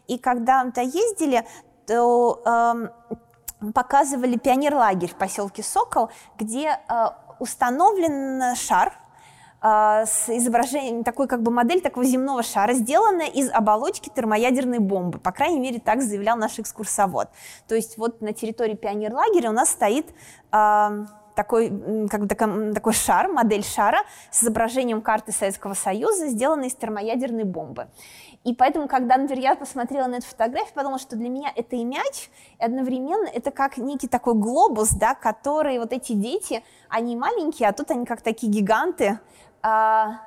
И 0.07 0.17
когда 0.17 0.63
мы 0.63 0.71
туда 0.71 0.81
ездили, 0.81 1.45
то 1.85 2.41
э, 2.45 3.71
показывали 3.73 4.37
пионерлагерь 4.37 5.09
в 5.09 5.15
поселке 5.15 5.63
Сокол, 5.63 6.09
где 6.37 6.79
э, 6.89 7.09
установлен 7.45 8.55
шар, 8.55 8.93
э, 9.61 10.05
с 10.05 10.29
изображением, 10.29 11.03
такой 11.03 11.27
как 11.27 11.41
бы 11.41 11.51
модель 11.51 11.81
такого 11.81 12.05
земного 12.05 12.43
шара, 12.43 12.73
сделанная 12.73 13.27
из 13.27 13.49
оболочки 13.49 14.09
термоядерной 14.09 14.79
бомбы. 14.79 15.19
По 15.19 15.31
крайней 15.31 15.59
мере, 15.59 15.79
так 15.79 16.01
заявлял 16.01 16.37
наш 16.37 16.59
экскурсовод. 16.59 17.29
То 17.67 17.75
есть 17.75 17.97
вот 17.97 18.21
на 18.21 18.33
территории 18.33 18.75
пионерлагеря 18.75 19.49
у 19.49 19.53
нас 19.53 19.69
стоит 19.69 20.07
э, 20.51 21.05
такой, 21.35 21.69
как 22.09 22.21
бы 22.21 22.27
такой, 22.27 22.73
такой 22.73 22.93
шар, 22.93 23.27
модель 23.27 23.63
шара 23.63 23.99
с 24.31 24.43
изображением 24.43 25.01
карты 25.01 25.31
Советского 25.31 25.73
Союза, 25.73 26.27
сделанной 26.27 26.67
из 26.67 26.75
термоядерной 26.75 27.43
бомбы. 27.43 27.87
И 28.45 28.53
поэтому, 28.53 28.87
когда, 28.87 29.17
например, 29.17 29.43
я 29.43 29.55
посмотрела 29.55 30.05
на 30.05 30.15
эту 30.15 30.27
фотографию, 30.27 30.73
подумала, 30.75 30.99
что 30.99 31.15
для 31.15 31.29
меня 31.29 31.51
это 31.55 31.75
и 31.75 31.83
мяч, 31.83 32.29
и 32.59 32.63
одновременно 32.63 33.27
это 33.27 33.49
как 33.49 33.77
некий 33.77 34.07
такой 34.07 34.35
глобус, 34.35 34.91
да, 34.91 35.15
который 35.15 35.79
вот 35.79 35.91
эти 35.91 36.13
дети, 36.13 36.63
они 36.87 37.15
маленькие, 37.15 37.67
а 37.67 37.73
тут 37.73 37.89
они 37.89 38.05
как 38.05 38.21
такие 38.21 38.51
гиганты, 38.51 39.19
а, 39.63 40.21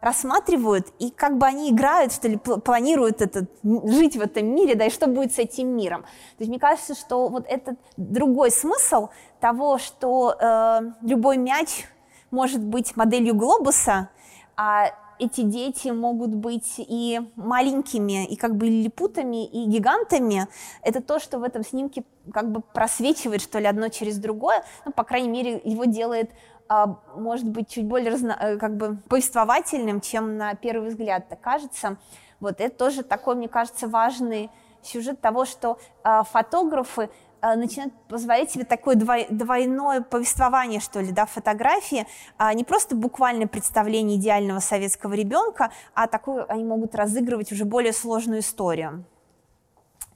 рассматривают, 0.00 0.86
и 1.00 1.10
как 1.10 1.36
бы 1.36 1.46
они 1.46 1.72
играют, 1.72 2.12
что 2.12 2.28
ли, 2.28 2.36
планируют 2.36 3.20
это, 3.20 3.46
жить 3.64 4.16
в 4.16 4.20
этом 4.20 4.54
мире, 4.54 4.76
да, 4.76 4.84
и 4.84 4.90
что 4.90 5.08
будет 5.08 5.34
с 5.34 5.38
этим 5.40 5.74
миром. 5.74 6.02
То 6.02 6.40
есть 6.40 6.50
мне 6.50 6.60
кажется, 6.60 6.94
что 6.94 7.26
вот 7.26 7.44
этот 7.48 7.76
другой 7.96 8.52
смысл 8.52 9.08
того, 9.40 9.78
что 9.78 10.36
э, 10.38 10.80
любой 11.02 11.38
мяч 11.38 11.86
может 12.30 12.62
быть 12.62 12.96
моделью 12.96 13.34
глобуса, 13.34 14.10
а 14.56 14.90
эти 15.18 15.42
дети 15.42 15.88
могут 15.88 16.34
быть 16.34 16.74
и 16.78 17.20
маленькими, 17.36 18.26
и 18.26 18.36
как 18.36 18.56
бы 18.56 18.66
лилипутами, 18.66 19.46
и 19.46 19.66
гигантами. 19.66 20.48
Это 20.82 21.02
то, 21.02 21.18
что 21.18 21.38
в 21.38 21.42
этом 21.42 21.64
снимке 21.64 22.04
как 22.32 22.50
бы 22.50 22.60
просвечивает, 22.60 23.42
что 23.42 23.58
ли, 23.58 23.66
одно 23.66 23.88
через 23.88 24.18
другое. 24.18 24.64
Ну, 24.84 24.92
по 24.92 25.04
крайней 25.04 25.28
мере, 25.28 25.60
его 25.64 25.84
делает 25.84 26.30
а, 26.68 26.98
может 27.14 27.46
быть 27.48 27.68
чуть 27.68 27.84
более 27.84 28.10
разно, 28.10 28.36
э, 28.40 28.56
как 28.56 28.76
бы 28.76 28.96
повествовательным, 29.08 30.00
чем 30.00 30.38
на 30.38 30.54
первый 30.54 30.88
взгляд 30.88 31.26
это 31.28 31.36
кажется. 31.36 31.98
Вот 32.40 32.60
это 32.60 32.74
тоже 32.76 33.02
такой, 33.02 33.34
мне 33.34 33.48
кажется, 33.48 33.86
важный 33.86 34.50
сюжет 34.82 35.20
того, 35.20 35.44
что 35.44 35.78
э, 36.02 36.22
фотографы 36.30 37.10
э, 37.44 37.56
начинают 37.56 37.92
позволять 38.08 38.50
себе 38.50 38.64
такое 38.64 38.96
двойное 38.96 40.00
повествование, 40.00 40.80
что 40.80 41.00
ли, 41.00 41.12
да, 41.12 41.26
фотографии, 41.26 42.06
а 42.38 42.52
не 42.54 42.64
просто 42.64 42.96
буквальное 42.96 43.46
представление 43.46 44.18
идеального 44.18 44.60
советского 44.60 45.14
ребенка, 45.14 45.70
а 45.94 46.06
такую 46.06 46.50
они 46.50 46.64
могут 46.64 46.94
разыгрывать 46.94 47.52
уже 47.52 47.64
более 47.64 47.92
сложную 47.92 48.40
историю. 48.40 49.04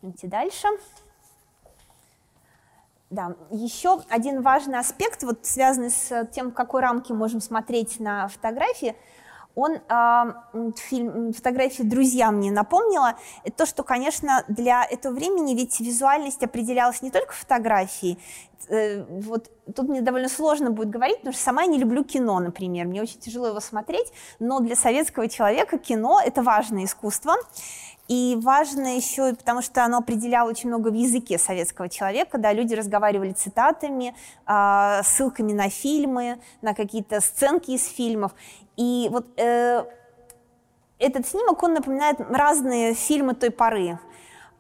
Идите 0.03 0.27
дальше. 0.29 0.69
Да, 3.11 3.37
еще 3.51 4.03
один 4.11 4.43
важный 4.43 4.79
аспект, 4.79 5.23
вот 5.23 5.47
связанный 5.47 5.91
с 5.91 6.27
тем, 6.33 6.51
в 6.51 6.55
какой 6.55 6.83
рамке 6.83 7.15
можем 7.15 7.41
смотреть 7.41 8.01
на 8.01 8.29
фотографии– 8.29 8.97
он 9.59 9.73
э, 9.73 10.73
фильм, 10.77 11.33
фотографии 11.33 11.83
«Друзья» 11.83 12.31
мне 12.31 12.53
напомнила, 12.53 13.19
то, 13.57 13.67
что, 13.67 13.83
конечно, 13.83 14.45
для 14.47 14.85
этого 14.85 15.13
времени 15.13 15.55
ведь 15.55 15.81
визуальность 15.81 16.45
определялась 16.45 17.03
не 17.03 17.11
только 17.11 17.33
фотографией, 17.33 18.21
э, 18.69 19.03
вот 19.03 19.51
тут 19.75 19.89
мне 19.89 20.01
довольно 20.01 20.29
сложно 20.29 20.71
будет 20.71 20.91
говорить, 20.91 21.19
потому 21.19 21.35
что 21.35 21.43
сама 21.43 21.63
я 21.63 21.69
не 21.69 21.79
люблю 21.79 22.05
кино, 22.05 22.39
например, 22.39 22.87
мне 22.87 23.03
очень 23.03 23.19
тяжело 23.19 23.49
его 23.49 23.59
смотреть, 23.59 24.13
но 24.39 24.61
для 24.61 24.77
советского 24.77 25.29
человека 25.29 25.77
кино– 25.77 26.21
это 26.25 26.43
важное 26.43 26.85
искусство, 26.85 27.35
и 28.07 28.39
важно 28.41 28.97
еще, 28.97 29.35
потому 29.35 29.61
что 29.61 29.85
оно 29.85 29.99
определяло 29.99 30.49
очень 30.49 30.71
много 30.71 30.89
в 30.89 30.95
языке 30.95 31.37
советского 31.37 31.89
человека, 31.89 32.39
да, 32.39 32.53
люди 32.53 32.75
разговаривали 32.75 33.33
цитатами, 33.33 34.15
э, 34.47 35.03
ссылками 35.03 35.53
на 35.53 35.69
фильмы, 35.69 36.39
на 36.63 36.75
какие-то 36.75 37.21
сценки 37.21 37.73
из 37.73 37.87
фильмов. 37.87 38.33
И 38.79 39.09
вот 39.11 39.27
э, 39.37 39.85
этот 40.99 41.27
снимок, 41.27 41.63
он 41.63 41.75
напоминает 41.75 42.21
разные 42.21 42.95
фильмы 42.95 43.35
той 43.35 43.51
поры. 43.51 43.99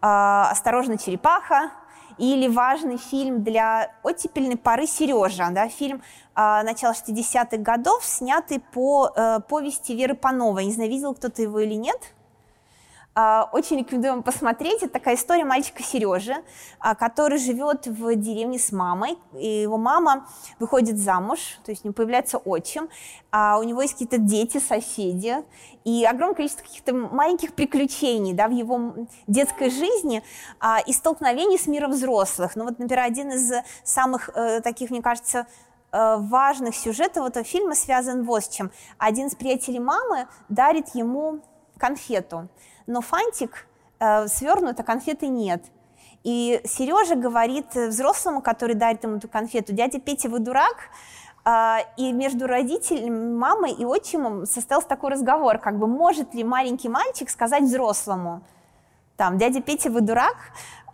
Э, 0.02 0.42
«Осторожно, 0.50 0.98
черепаха», 0.98 1.70
или 2.18 2.48
важный 2.48 2.96
фильм 2.96 3.44
для 3.44 3.92
оттепельной 4.02 4.56
поры 4.56 4.88
«Сережа», 4.88 5.50
да, 5.52 5.68
фильм 5.68 6.02
э, 6.34 6.62
начала 6.64 6.92
60-х 6.92 7.58
годов, 7.58 8.04
снятый 8.04 8.58
по 8.58 9.12
э, 9.14 9.38
повести 9.48 9.92
Веры 9.92 10.14
Пановой. 10.14 10.64
Не 10.64 10.72
знаю, 10.72 10.90
видел 10.90 11.14
кто-то 11.14 11.40
его 11.40 11.60
или 11.60 11.74
нет– 11.74 12.00
очень 13.52 13.78
рекомендую 13.78 14.14
вам 14.14 14.22
посмотреть. 14.22 14.82
Это 14.82 14.92
такая 14.92 15.16
история 15.16 15.44
мальчика 15.44 15.82
Сережи, 15.82 16.36
а, 16.78 16.94
который 16.94 17.38
живет 17.38 17.86
в 17.86 18.14
деревне 18.14 18.60
с 18.60 18.70
мамой. 18.70 19.18
И 19.34 19.62
его 19.62 19.76
мама 19.76 20.28
выходит 20.60 20.98
замуж, 20.98 21.58
то 21.64 21.72
есть 21.72 21.84
у 21.84 21.88
него 21.88 21.94
появляется 21.94 22.38
отчим, 22.38 22.88
а 23.32 23.58
у 23.58 23.64
него 23.64 23.82
есть 23.82 23.94
какие-то 23.94 24.18
дети, 24.18 24.58
соседи, 24.58 25.36
и 25.84 26.04
огромное 26.04 26.36
количество 26.36 26.62
каких-то 26.62 26.94
маленьких 26.94 27.54
приключений 27.54 28.34
да, 28.34 28.46
в 28.46 28.52
его 28.52 28.94
детской 29.26 29.70
жизни 29.70 30.22
а, 30.60 30.78
и 30.86 30.92
столкновений 30.92 31.58
с 31.58 31.66
миром 31.66 31.90
взрослых. 31.90 32.54
Ну 32.54 32.66
вот, 32.66 32.78
например, 32.78 33.04
один 33.04 33.32
из 33.32 33.52
самых 33.82 34.30
э, 34.34 34.60
таких, 34.60 34.90
мне 34.90 35.02
кажется, 35.02 35.48
э, 35.90 36.16
важных 36.18 36.76
сюжетов 36.76 37.26
этого 37.26 37.44
фильма 37.44 37.74
связан 37.74 38.24
вот 38.24 38.44
с 38.44 38.48
чем. 38.48 38.70
Один 38.96 39.26
из 39.26 39.34
приятелей 39.34 39.80
мамы 39.80 40.28
дарит 40.48 40.94
ему 40.94 41.40
конфету 41.78 42.48
но 42.88 43.00
фантик 43.00 43.66
э, 44.00 44.26
свернут, 44.26 44.80
а 44.80 44.82
конфеты 44.82 45.28
нет. 45.28 45.62
И 46.24 46.60
Сережа 46.64 47.14
говорит 47.14 47.74
взрослому, 47.74 48.42
который 48.42 48.74
дарит 48.74 49.04
ему 49.04 49.18
эту 49.18 49.28
конфету, 49.28 49.72
дядя 49.72 50.00
Петя, 50.00 50.28
вы 50.28 50.40
дурак? 50.40 50.90
А, 51.44 51.80
и 51.96 52.12
между 52.12 52.46
родителями, 52.46 53.34
мамой 53.34 53.72
и 53.72 53.84
отчимом 53.84 54.44
состоялся 54.44 54.88
такой 54.88 55.12
разговор, 55.12 55.58
как 55.58 55.78
бы 55.78 55.86
может 55.86 56.34
ли 56.34 56.44
маленький 56.44 56.88
мальчик 56.88 57.30
сказать 57.30 57.62
взрослому, 57.62 58.42
там, 59.16 59.38
дядя 59.38 59.62
Петя, 59.62 59.90
вы 59.90 60.00
дурак? 60.00 60.36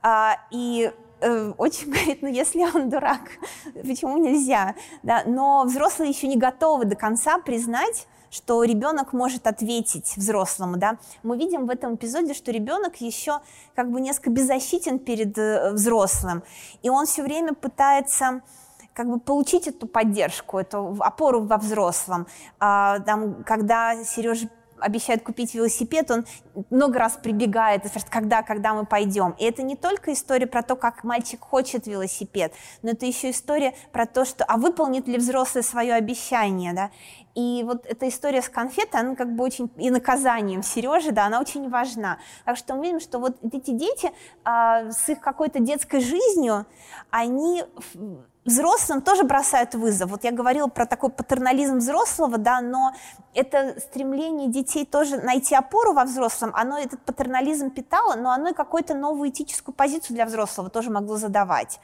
А, 0.03 0.37
и 0.51 0.93
э, 1.21 1.53
отчим 1.57 1.91
говорит, 1.93 2.23
ну 2.23 2.29
если 2.29 2.65
он 2.73 2.89
дурак, 2.89 3.23
почему 3.75 4.19
нельзя? 4.19 4.75
Да? 5.03 5.23
Но 5.27 5.65
взрослые 5.65 6.11
еще 6.11 6.29
не 6.29 6.37
готовы 6.37 6.85
до 6.85 6.95
конца 6.95 7.39
признать, 7.39 8.07
что 8.35 8.65
ребенок 8.65 9.13
может 9.13 9.47
ответить 9.47 10.17
взрослому, 10.17 10.77
да, 10.77 10.99
мы 11.23 11.39
видим 11.39 11.67
в 11.67 11.71
этом 11.71 11.95
эпизоде, 11.95 12.35
что 12.35 12.51
ребенок 12.51 12.97
еще 13.01 13.41
как 13.77 13.91
бы 13.91 14.01
несколько 14.01 14.31
беззащитен 14.31 14.99
перед 14.99 15.39
э, 15.39 15.71
взрослым, 15.73 16.43
и 16.83 16.91
он 16.91 17.07
все 17.07 17.23
время 17.23 17.55
пытается 17.55 18.43
как 18.93 19.09
бы 19.09 19.19
получить 19.19 19.69
эту 19.69 19.87
поддержку, 19.87 20.59
эту 20.59 20.97
опору 21.01 21.43
во 21.43 21.59
взрослом. 21.59 22.27
А, 22.61 23.01
там, 23.01 23.43
когда 23.45 24.05
Сережа 24.05 24.49
обещает 24.79 25.23
купить 25.23 25.55
велосипед, 25.55 26.11
он 26.11 26.27
много 26.71 26.99
раз 26.99 27.19
прибегает 27.23 27.85
и 27.85 27.89
спрашивает, 27.89 28.13
когда, 28.13 28.43
когда 28.43 28.75
мы 28.75 28.87
пойдем. 28.87 29.35
И 29.39 29.45
это 29.45 29.63
не 29.63 29.77
только 29.77 30.13
история 30.13 30.47
про 30.47 30.63
то, 30.63 30.77
как 30.77 31.05
мальчик 31.05 31.41
хочет 31.41 31.87
велосипед, 31.87 32.53
но 32.83 32.91
это 32.91 33.07
еще 33.07 33.31
история 33.31 33.75
про 33.93 34.07
то, 34.07 34.25
что, 34.25 34.45
а 34.45 34.57
выполнит 34.57 35.09
ли 35.09 35.19
взрослый 35.19 35.65
свое 35.65 35.95
обещание, 35.95 36.73
да. 36.73 36.91
И 37.35 37.65
вот 37.65 37.85
эта 37.87 38.09
история 38.09 38.43
с 38.43 38.49
конфетой, 38.49 39.01
она 39.01 39.17
как 39.17 39.35
бы 39.35 39.43
очень, 39.43 39.69
и 39.77 39.91
наказанием 39.91 40.63
Сережи, 40.63 41.11
да, 41.11 41.27
она 41.27 41.41
очень 41.41 41.69
важна. 41.69 42.19
Так 42.45 42.57
что 42.57 42.75
мы 42.75 42.85
видим, 42.85 43.01
что 43.01 43.19
вот 43.19 43.37
эти 43.43 43.73
дети 43.73 44.13
а, 44.45 44.91
с 44.93 45.09
их 45.09 45.21
какой-то 45.21 45.59
детской 45.59 46.01
жизнью, 46.01 46.65
они 47.11 47.65
взрослым 48.45 49.01
тоже 49.03 49.25
бросают 49.25 49.75
вызов. 49.75 50.11
Вот 50.11 50.25
я 50.25 50.33
говорила 50.33 50.69
про 50.69 50.87
такой 50.87 51.11
патернализм 51.11 51.79
взрослого, 51.79 52.39
да, 52.39 52.61
но 52.61 52.93
это 53.35 53.81
стремление 53.81 54.49
детей 54.49 54.85
тоже 54.85 55.17
найти 55.19 55.55
опору 55.55 55.93
во 55.93 56.05
взрослом, 56.05 56.53
оно 56.55 56.79
этот 56.79 57.01
патернализм 57.01 57.71
питало, 57.71 58.15
но 58.15 58.31
оно 58.31 58.51
и 58.51 58.55
какую-то 58.55 58.95
новую 58.95 59.31
этическую 59.31 59.75
позицию 59.75 60.17
для 60.17 60.27
взрослого 60.27 60.71
тоже 60.71 60.91
могло 60.91 61.17
задавать. 61.17 61.81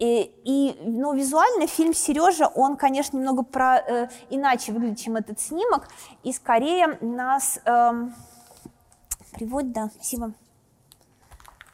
И, 0.00 0.22
и 0.44 0.76
ну, 0.84 1.14
визуально 1.14 1.68
фильм 1.68 1.94
Сережа, 1.94 2.48
он, 2.48 2.76
конечно, 2.76 3.16
немного 3.16 3.44
про, 3.44 3.78
э, 3.78 4.08
иначе 4.28 4.72
выглядит, 4.72 4.98
чем 4.98 5.16
этот 5.16 5.40
снимок, 5.40 5.86
и 6.24 6.32
скорее 6.32 6.98
нас 7.00 7.60
э, 7.64 7.92
приводит, 9.32 9.70
да, 9.70 9.90
спасибо, 9.94 10.32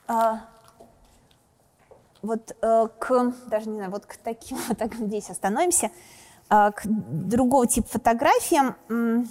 э, 0.07 0.13
вот 2.23 2.57
э, 2.61 2.89
к, 2.99 3.33
даже 3.47 3.69
не 3.69 3.77
знаю, 3.77 3.91
вот 3.91 4.07
к 4.07 4.17
таким, 4.17 4.59
вот 4.69 4.79
так 4.79 4.95
здесь 4.95 5.31
остановимся, 5.31 5.91
э, 6.49 6.71
к 6.73 6.83
другого 6.85 7.67
типа 7.67 7.89
фотографиям. 7.89 8.77
Э, 8.89 9.25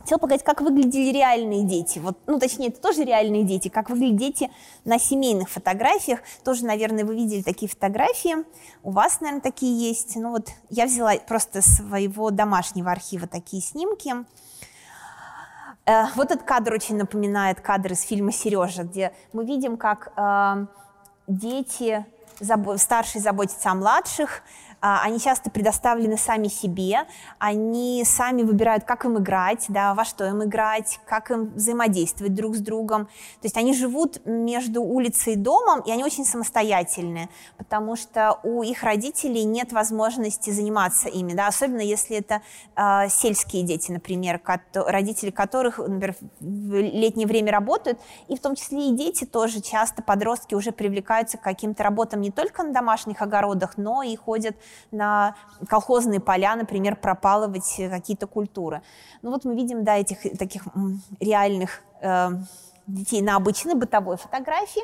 Хотела 0.00 0.18
показать, 0.18 0.44
как 0.44 0.62
выглядели 0.62 1.12
реальные 1.12 1.64
дети. 1.64 1.98
Вот, 1.98 2.16
ну, 2.26 2.38
точнее, 2.38 2.68
это 2.68 2.80
тоже 2.80 3.04
реальные 3.04 3.44
дети, 3.44 3.68
как 3.68 3.90
выглядят 3.90 4.16
дети 4.16 4.50
на 4.86 4.98
семейных 4.98 5.50
фотографиях. 5.50 6.20
Тоже, 6.42 6.64
наверное, 6.64 7.04
вы 7.04 7.14
видели 7.14 7.42
такие 7.42 7.68
фотографии. 7.68 8.36
У 8.82 8.92
вас, 8.92 9.20
наверное, 9.20 9.42
такие 9.42 9.88
есть. 9.88 10.16
Ну, 10.16 10.30
вот 10.30 10.48
я 10.70 10.86
взяла 10.86 11.12
просто 11.16 11.60
своего 11.60 12.30
домашнего 12.30 12.90
архива 12.90 13.26
такие 13.26 13.60
снимки. 13.60 14.14
Э, 15.84 16.04
вот 16.16 16.30
этот 16.30 16.44
кадр 16.44 16.72
очень 16.72 16.96
напоминает 16.96 17.60
кадр 17.60 17.92
из 17.92 18.00
фильма 18.00 18.32
«Сережа», 18.32 18.84
где 18.84 19.12
мы 19.34 19.44
видим, 19.44 19.76
как 19.76 20.12
э, 20.16 20.66
дети, 21.30 22.04
старшие 22.76 23.22
заботятся 23.22 23.70
о 23.70 23.74
младших, 23.74 24.42
они 24.80 25.20
часто 25.20 25.50
предоставлены 25.50 26.16
сами 26.16 26.48
себе, 26.48 27.06
они 27.38 28.02
сами 28.04 28.42
выбирают, 28.42 28.84
как 28.84 29.04
им 29.04 29.18
играть, 29.18 29.66
да, 29.68 29.94
во 29.94 30.04
что 30.04 30.26
им 30.26 30.42
играть, 30.44 31.00
как 31.06 31.30
им 31.30 31.52
взаимодействовать 31.54 32.34
друг 32.34 32.56
с 32.56 32.60
другом. 32.60 33.06
То 33.06 33.44
есть 33.44 33.56
они 33.56 33.74
живут 33.74 34.24
между 34.24 34.82
улицей 34.82 35.34
и 35.34 35.36
домом, 35.36 35.80
и 35.80 35.90
они 35.90 36.02
очень 36.04 36.24
самостоятельные, 36.24 37.28
потому 37.58 37.96
что 37.96 38.40
у 38.42 38.62
их 38.62 38.82
родителей 38.82 39.44
нет 39.44 39.72
возможности 39.72 40.50
заниматься 40.50 41.08
ими, 41.08 41.34
да, 41.34 41.46
особенно 41.46 41.82
если 41.82 42.16
это 42.16 42.40
э, 42.76 43.08
сельские 43.10 43.62
дети, 43.62 43.92
например, 43.92 44.40
родители 44.74 45.30
которых, 45.30 45.78
например, 45.78 46.16
в 46.40 46.74
летнее 46.74 47.26
время 47.26 47.52
работают, 47.52 47.98
и 48.28 48.36
в 48.36 48.40
том 48.40 48.54
числе 48.54 48.88
и 48.88 48.96
дети 48.96 49.24
тоже 49.24 49.60
часто, 49.60 50.02
подростки 50.02 50.54
уже 50.54 50.72
привлекаются 50.72 51.36
к 51.36 51.42
каким-то 51.42 51.82
работам 51.82 52.20
не 52.20 52.30
только 52.30 52.62
на 52.62 52.72
домашних 52.72 53.20
огородах, 53.20 53.76
но 53.76 54.02
и 54.02 54.16
ходят 54.16 54.56
на 54.90 55.34
колхозные 55.68 56.20
поля, 56.20 56.56
например, 56.56 56.96
пропалывать 56.96 57.76
какие-то 57.76 58.26
культуры. 58.26 58.82
Ну 59.22 59.30
вот 59.30 59.44
мы 59.44 59.54
видим, 59.54 59.84
да, 59.84 59.96
этих 59.96 60.38
таких 60.38 60.62
реальных 61.20 61.82
э, 62.00 62.30
детей 62.86 63.22
на 63.22 63.36
обычной 63.36 63.74
бытовой 63.74 64.16
фотографии. 64.16 64.82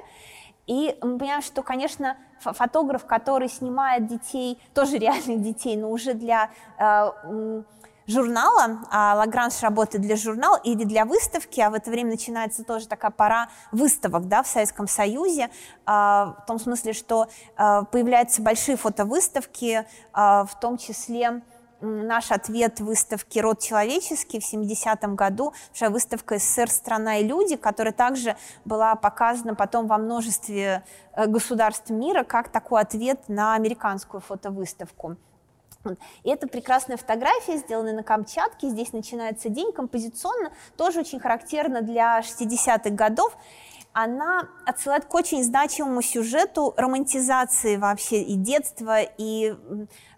И 0.66 0.98
мы 1.00 1.18
понимаем, 1.18 1.42
что, 1.42 1.62
конечно, 1.62 2.16
фотограф, 2.40 3.06
который 3.06 3.48
снимает 3.48 4.06
детей, 4.06 4.60
тоже 4.74 4.98
реальных 4.98 5.42
детей, 5.42 5.76
но 5.76 5.90
уже 5.90 6.14
для 6.14 6.50
э, 6.78 7.62
журнала, 8.06 8.80
а 8.90 9.14
Лагранж 9.16 9.60
работает 9.62 10.02
для 10.02 10.16
журнала 10.16 10.60
или 10.62 10.84
для 10.84 11.04
выставки, 11.04 11.60
а 11.60 11.70
в 11.70 11.74
это 11.74 11.90
время 11.90 12.10
начинается 12.10 12.64
тоже 12.64 12.86
такая 12.86 13.10
пора 13.10 13.48
выставок 13.72 14.28
да, 14.28 14.42
в 14.42 14.46
Советском 14.46 14.88
Союзе, 14.88 15.50
а, 15.84 16.36
в 16.42 16.46
том 16.46 16.58
смысле, 16.58 16.92
что 16.92 17.28
а, 17.56 17.82
появляются 17.84 18.42
большие 18.42 18.76
фотовыставки, 18.76 19.86
в 20.12 20.50
том 20.60 20.78
числе 20.78 21.42
наш 21.80 22.30
ответ 22.30 22.80
выставки 22.80 23.38
«Род 23.38 23.60
человеческий» 23.60 24.40
в 24.40 24.52
70-м 24.52 25.14
году, 25.14 25.52
большая 25.70 25.90
выставка 25.90 26.38
«СССР. 26.38 26.70
Страна 26.70 27.18
и 27.18 27.24
люди», 27.24 27.56
которая 27.56 27.92
также 27.92 28.36
была 28.64 28.94
показана 28.94 29.54
потом 29.54 29.86
во 29.86 29.98
множестве 29.98 30.84
э, 31.12 31.26
государств 31.26 31.90
мира 31.90 32.24
как 32.24 32.48
такой 32.48 32.80
ответ 32.80 33.28
на 33.28 33.54
американскую 33.54 34.20
фотовыставку. 34.20 35.16
И 36.24 36.30
это 36.30 36.46
прекрасная 36.46 36.96
фотография, 36.96 37.58
сделанная 37.58 37.94
на 37.94 38.02
Камчатке. 38.02 38.68
Здесь 38.68 38.92
начинается 38.92 39.48
день 39.48 39.72
композиционно, 39.72 40.52
тоже 40.76 41.00
очень 41.00 41.20
характерно 41.20 41.82
для 41.82 42.20
60-х 42.20 42.90
годов 42.90 43.36
она 43.98 44.46
отсылает 44.66 45.06
к 45.06 45.14
очень 45.14 45.42
значимому 45.42 46.02
сюжету 46.02 46.74
романтизации 46.76 47.78
вообще 47.78 48.20
и 48.20 48.34
детства, 48.34 49.00
и 49.00 49.56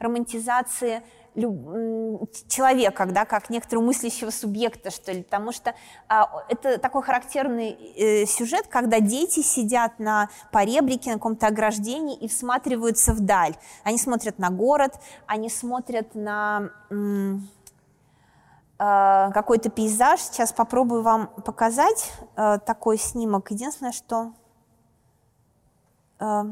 романтизации 0.01 1.05
человека, 1.35 3.07
да, 3.07 3.25
как 3.25 3.51
некоторого 3.51 3.85
мыслящего 3.85 4.31
субъекта, 4.31 4.91
что 4.91 5.13
ли, 5.13 5.23
потому 5.23 5.53
что 5.53 5.75
а, 6.09 6.45
это 6.49 6.79
такой 6.79 7.03
характерный 7.03 7.71
э, 7.71 8.27
сюжет, 8.27 8.67
когда 8.69 9.01
дети 9.01 9.41
сидят 9.41 9.99
на 9.99 10.29
поребрике, 10.51 11.11
на 11.11 11.17
каком-то 11.17 11.47
ограждении 11.47 12.17
и 12.17 12.29
всматриваются 12.29 13.13
вдаль. 13.13 13.55
Они 13.85 13.99
смотрят 13.99 14.39
на 14.39 14.51
город, 14.51 14.95
они 15.27 15.49
смотрят 15.49 16.15
на 16.15 16.71
э, 16.91 17.37
какой-то 18.79 19.71
пейзаж. 19.71 20.21
Сейчас 20.21 20.53
попробую 20.53 21.03
вам 21.03 21.29
показать 21.45 22.13
э, 22.37 22.59
такой 22.65 22.99
снимок. 22.99 23.51
Единственное, 23.51 23.93
что... 23.93 24.33
Э, 26.19 26.45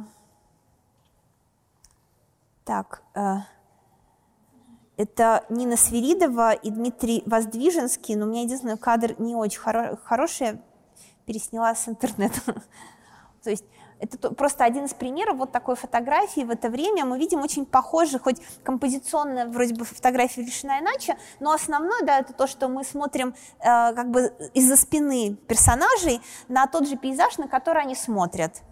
так... 2.64 3.02
Э, 3.14 3.55
это 4.96 5.44
Нина 5.48 5.76
Свиридова 5.76 6.52
и 6.52 6.70
Дмитрий 6.70 7.22
Воздвиженский, 7.26 8.14
но 8.14 8.26
у 8.26 8.28
меня 8.28 8.42
единственный 8.42 8.78
кадр 8.78 9.14
не 9.18 9.34
очень 9.34 9.60
хоро- 9.60 9.98
хороший, 10.04 10.60
пересняла 11.26 11.74
с 11.74 11.88
интернета. 11.88 12.40
То 13.42 13.50
есть 13.50 13.64
это 13.98 14.30
просто 14.30 14.64
один 14.64 14.84
из 14.84 14.94
примеров 14.94 15.38
вот 15.38 15.52
такой 15.52 15.74
фотографии 15.74 16.42
в 16.42 16.50
это 16.50 16.68
время. 16.68 17.04
Мы 17.04 17.18
видим 17.18 17.40
очень 17.40 17.64
похожие, 17.64 18.18
хоть 18.18 18.40
композиционно 18.62 19.46
вроде 19.46 19.74
бы 19.74 19.84
фотография 19.84 20.42
решена 20.42 20.80
иначе, 20.80 21.16
но 21.40 21.52
основное, 21.52 22.02
да, 22.02 22.18
это 22.18 22.32
то, 22.32 22.46
что 22.46 22.68
мы 22.68 22.84
смотрим 22.84 23.34
э, 23.60 23.62
как 23.62 24.10
бы 24.10 24.34
из-за 24.54 24.76
спины 24.76 25.36
персонажей 25.48 26.20
на 26.48 26.66
тот 26.66 26.88
же 26.88 26.96
пейзаж, 26.96 27.38
на 27.38 27.48
который 27.48 27.82
они 27.82 27.94
смотрят. 27.94 28.62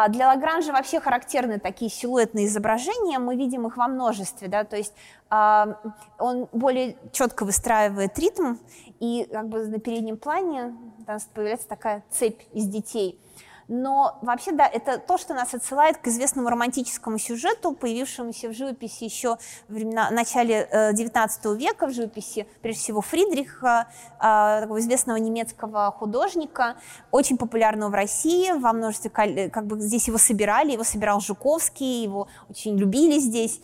А 0.00 0.08
для 0.08 0.28
Лагранжа 0.28 0.72
вообще 0.72 1.00
характерны 1.00 1.58
такие 1.58 1.90
силуэтные 1.90 2.46
изображения, 2.46 3.18
мы 3.18 3.34
видим 3.34 3.66
их 3.66 3.76
во 3.76 3.88
множестве, 3.88 4.46
да, 4.46 4.62
то 4.62 4.76
есть 4.76 4.94
а, 5.28 5.76
он 6.20 6.46
более 6.52 6.96
четко 7.10 7.44
выстраивает 7.44 8.16
ритм, 8.16 8.58
и 9.00 9.28
как 9.32 9.48
бы 9.48 9.66
на 9.66 9.80
переднем 9.80 10.16
плане 10.16 10.76
там 11.04 11.18
появляется 11.34 11.66
такая 11.66 12.04
цепь 12.10 12.42
из 12.52 12.68
детей– 12.68 13.20
но 13.68 14.18
вообще, 14.22 14.52
да, 14.52 14.66
это 14.66 14.98
то, 14.98 15.18
что 15.18 15.34
нас 15.34 15.52
отсылает 15.52 15.98
к 15.98 16.08
известному 16.08 16.48
романтическому 16.48 17.18
сюжету, 17.18 17.72
появившемуся 17.72 18.48
в 18.48 18.54
живописи 18.54 19.04
еще 19.04 19.36
в 19.68 19.74
времена, 19.74 20.10
начале 20.10 20.66
XIX 20.72 21.28
э, 21.44 21.56
века, 21.56 21.86
в 21.86 21.92
живописи, 21.92 22.48
прежде 22.62 22.80
всего, 22.80 23.02
Фридриха, 23.02 23.88
э, 24.16 24.60
такого 24.62 24.78
известного 24.80 25.18
немецкого 25.18 25.92
художника, 25.92 26.76
очень 27.10 27.36
популярного 27.36 27.90
в 27.90 27.94
России, 27.94 28.52
во 28.58 28.72
множестве, 28.72 29.10
как 29.10 29.66
бы 29.66 29.78
здесь 29.80 30.08
его 30.08 30.16
собирали, 30.18 30.72
его 30.72 30.84
собирал 30.84 31.20
Жуковский, 31.20 32.02
его 32.02 32.28
очень 32.48 32.76
любили 32.78 33.18
здесь. 33.18 33.60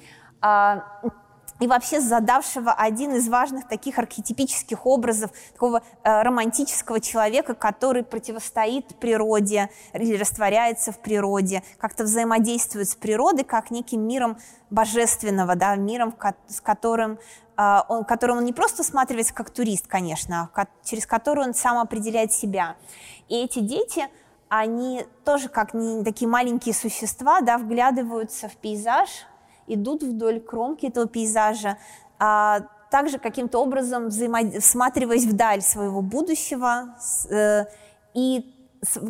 И 1.60 1.66
вообще 1.68 2.00
задавшего 2.00 2.72
один 2.72 3.14
из 3.14 3.28
важных 3.28 3.68
таких 3.68 3.98
архетипических 3.98 4.86
образов 4.86 5.30
такого 5.52 5.82
э, 6.02 6.22
романтического 6.22 7.00
человека, 7.00 7.54
который 7.54 8.02
противостоит 8.02 8.96
природе 8.96 9.70
или 9.92 10.16
растворяется 10.16 10.90
в 10.90 10.98
природе, 10.98 11.62
как-то 11.78 12.04
взаимодействует 12.04 12.88
с 12.88 12.96
природой, 12.96 13.44
как 13.44 13.70
неким 13.70 14.06
миром 14.06 14.36
божественного, 14.70 15.54
да, 15.54 15.76
миром, 15.76 16.14
с 16.48 16.60
которым 16.60 17.18
э, 17.56 17.78
он, 17.88 18.04
которым 18.04 18.38
он 18.38 18.44
не 18.44 18.52
просто 18.52 18.82
осматривается 18.82 19.32
как 19.32 19.50
турист, 19.50 19.86
конечно, 19.86 20.50
а 20.54 20.66
через 20.82 21.06
который 21.06 21.44
он 21.44 21.54
сам 21.54 21.78
определяет 21.78 22.32
себя. 22.32 22.74
И 23.28 23.36
эти 23.36 23.60
дети, 23.60 24.08
они 24.48 25.06
тоже 25.24 25.48
как 25.48 25.72
не 25.72 26.02
такие 26.02 26.28
маленькие 26.28 26.74
существа, 26.74 27.40
да, 27.42 27.58
вглядываются 27.58 28.48
в 28.48 28.56
пейзаж, 28.56 29.08
идут 29.66 30.02
вдоль 30.02 30.40
кромки 30.40 30.86
этого 30.86 31.06
пейзажа, 31.06 31.78
а 32.18 32.60
также 32.90 33.18
каким-то 33.18 33.58
образом 33.58 34.06
взаимо... 34.06 34.60
всматриваясь 34.60 35.24
вдаль 35.24 35.62
своего 35.62 36.00
будущего. 36.00 36.96
Э, 37.30 37.64
и 38.14 38.50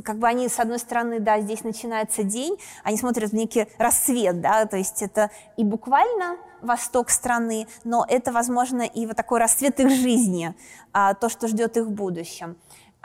как 0.05 0.18
бы 0.18 0.26
они, 0.26 0.48
с 0.48 0.59
одной 0.59 0.78
стороны, 0.78 1.20
да, 1.20 1.40
здесь 1.40 1.64
начинается 1.64 2.22
день, 2.22 2.57
они 2.82 2.96
смотрят 2.96 3.30
в 3.30 3.34
некий 3.34 3.66
рассвет, 3.78 4.40
да, 4.40 4.66
то 4.66 4.76
есть 4.76 5.02
это 5.02 5.30
и 5.57 5.64
буквально 5.64 6.36
восток 6.62 7.11
страны, 7.11 7.66
но 7.84 8.07
это, 8.09 8.32
возможно, 8.32 8.82
и 8.82 9.07
вот 9.07 9.16
такой 9.16 9.38
рассвет 9.38 9.80
их 9.80 9.90
жизни, 9.90 10.55
а, 10.92 11.14
то, 11.14 11.28
что 11.28 11.48
ждет 11.48 11.76
их 11.76 11.86
в 11.86 11.90
будущем. 11.90 12.57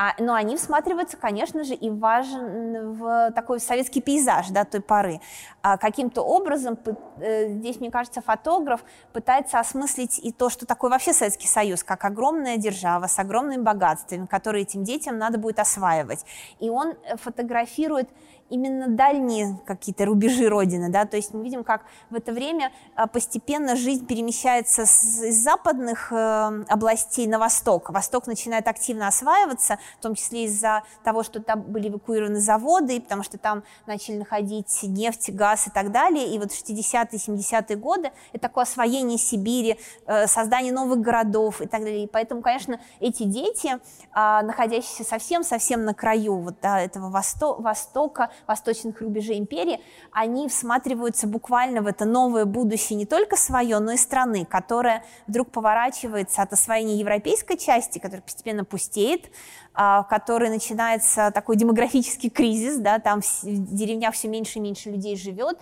А, 0.01 0.13
но 0.17 0.33
они 0.33 0.55
всматриваются, 0.55 1.17
конечно 1.17 1.65
же, 1.65 1.73
и 1.73 1.89
важен 1.89 2.93
в 2.93 3.31
такой 3.31 3.59
советский 3.59 3.99
пейзаж 3.99 4.47
да, 4.47 4.63
той 4.63 4.79
поры. 4.79 5.19
А, 5.61 5.77
каким-то 5.77 6.21
образом 6.21 6.79
э, 7.19 7.49
здесь, 7.49 7.81
мне 7.81 7.91
кажется, 7.91 8.21
фотограф 8.21 8.85
пытается 9.11 9.59
осмыслить 9.59 10.17
и 10.17 10.31
то, 10.31 10.49
что 10.49 10.65
такое 10.65 10.89
вообще 10.89 11.11
Советский 11.11 11.49
Союз, 11.49 11.83
как 11.83 12.05
огромная 12.05 12.55
держава 12.55 13.07
с 13.07 13.19
огромными 13.19 13.61
богатствами, 13.61 14.25
которые 14.25 14.61
этим 14.61 14.85
детям 14.85 15.17
надо 15.17 15.37
будет 15.37 15.59
осваивать. 15.59 16.23
И 16.61 16.69
он 16.69 16.91
э, 16.91 17.17
фотографирует 17.17 18.07
именно 18.49 18.87
дальние 18.87 19.59
какие-то 19.65 20.05
рубежи 20.05 20.47
Родины, 20.49 20.89
да, 20.89 21.05
то 21.05 21.17
есть 21.17 21.33
мы 21.33 21.43
видим, 21.43 21.63
как 21.63 21.83
в 22.09 22.15
это 22.15 22.31
время 22.31 22.71
а, 22.95 23.07
постепенно 23.07 23.75
жизнь 23.75 24.05
перемещается 24.05 24.85
с, 24.85 25.23
из 25.23 25.43
западных 25.43 26.11
э, 26.11 26.63
областей 26.67 27.27
на 27.27 27.39
восток. 27.39 27.89
Восток 27.89 28.27
начинает 28.27 28.67
активно 28.67 29.07
осваиваться, 29.07 29.79
в 29.99 30.01
том 30.01 30.15
числе 30.15 30.45
из-за 30.45 30.83
того, 31.03 31.23
что 31.23 31.41
там 31.41 31.61
были 31.61 31.89
эвакуированы 31.89 32.39
заводы, 32.39 33.01
потому 33.01 33.23
что 33.23 33.37
там 33.37 33.63
начали 33.85 34.17
находить 34.17 34.79
нефть, 34.83 35.31
газ 35.31 35.67
и 35.67 35.71
так 35.71 35.91
далее, 35.91 36.33
и 36.33 36.39
вот 36.39 36.49
60-е, 36.49 37.19
70-е 37.19 37.75
годы 37.77 38.11
это 38.33 38.41
такое 38.41 38.63
освоение 38.63 39.17
Сибири, 39.17 39.79
э, 40.05 40.27
создание 40.27 40.73
новых 40.73 40.99
городов 40.99 41.61
и 41.61 41.67
так 41.67 41.81
далее, 41.81 42.03
и 42.03 42.07
поэтому, 42.07 42.41
конечно, 42.41 42.79
эти 42.99 43.23
дети, 43.23 43.73
э, 43.75 43.77
находящиеся 44.13 45.03
совсем-совсем 45.03 45.85
на 45.85 45.93
краю 45.93 46.37
вот, 46.37 46.55
да, 46.61 46.79
этого 46.81 47.09
восто 47.09 47.55
востока, 47.55 48.31
восточных 48.47 49.01
рубежей 49.01 49.37
империи, 49.37 49.79
они 50.11 50.47
всматриваются 50.47 51.27
буквально 51.27 51.81
в 51.81 51.87
это 51.87 52.05
новое 52.05 52.45
будущее 52.45 52.97
не 52.97 53.05
только 53.05 53.35
свое, 53.35 53.79
но 53.79 53.93
и 53.93 53.97
страны, 53.97 54.45
которая 54.45 55.03
вдруг 55.27 55.51
поворачивается 55.51 56.41
от 56.41 56.53
освоения 56.53 56.97
европейской 56.97 57.57
части, 57.57 57.99
которая 57.99 58.21
постепенно 58.21 58.65
пустеет, 58.65 59.31
а, 59.73 60.03
в 60.03 60.07
которой 60.07 60.49
начинается 60.49 61.31
такой 61.31 61.55
демографический 61.55 62.29
кризис, 62.29 62.77
да, 62.77 62.99
там 62.99 63.21
в 63.21 63.43
деревнях 63.43 64.13
все 64.13 64.27
меньше 64.27 64.59
и 64.59 64.61
меньше 64.61 64.89
людей 64.89 65.15
живет, 65.15 65.57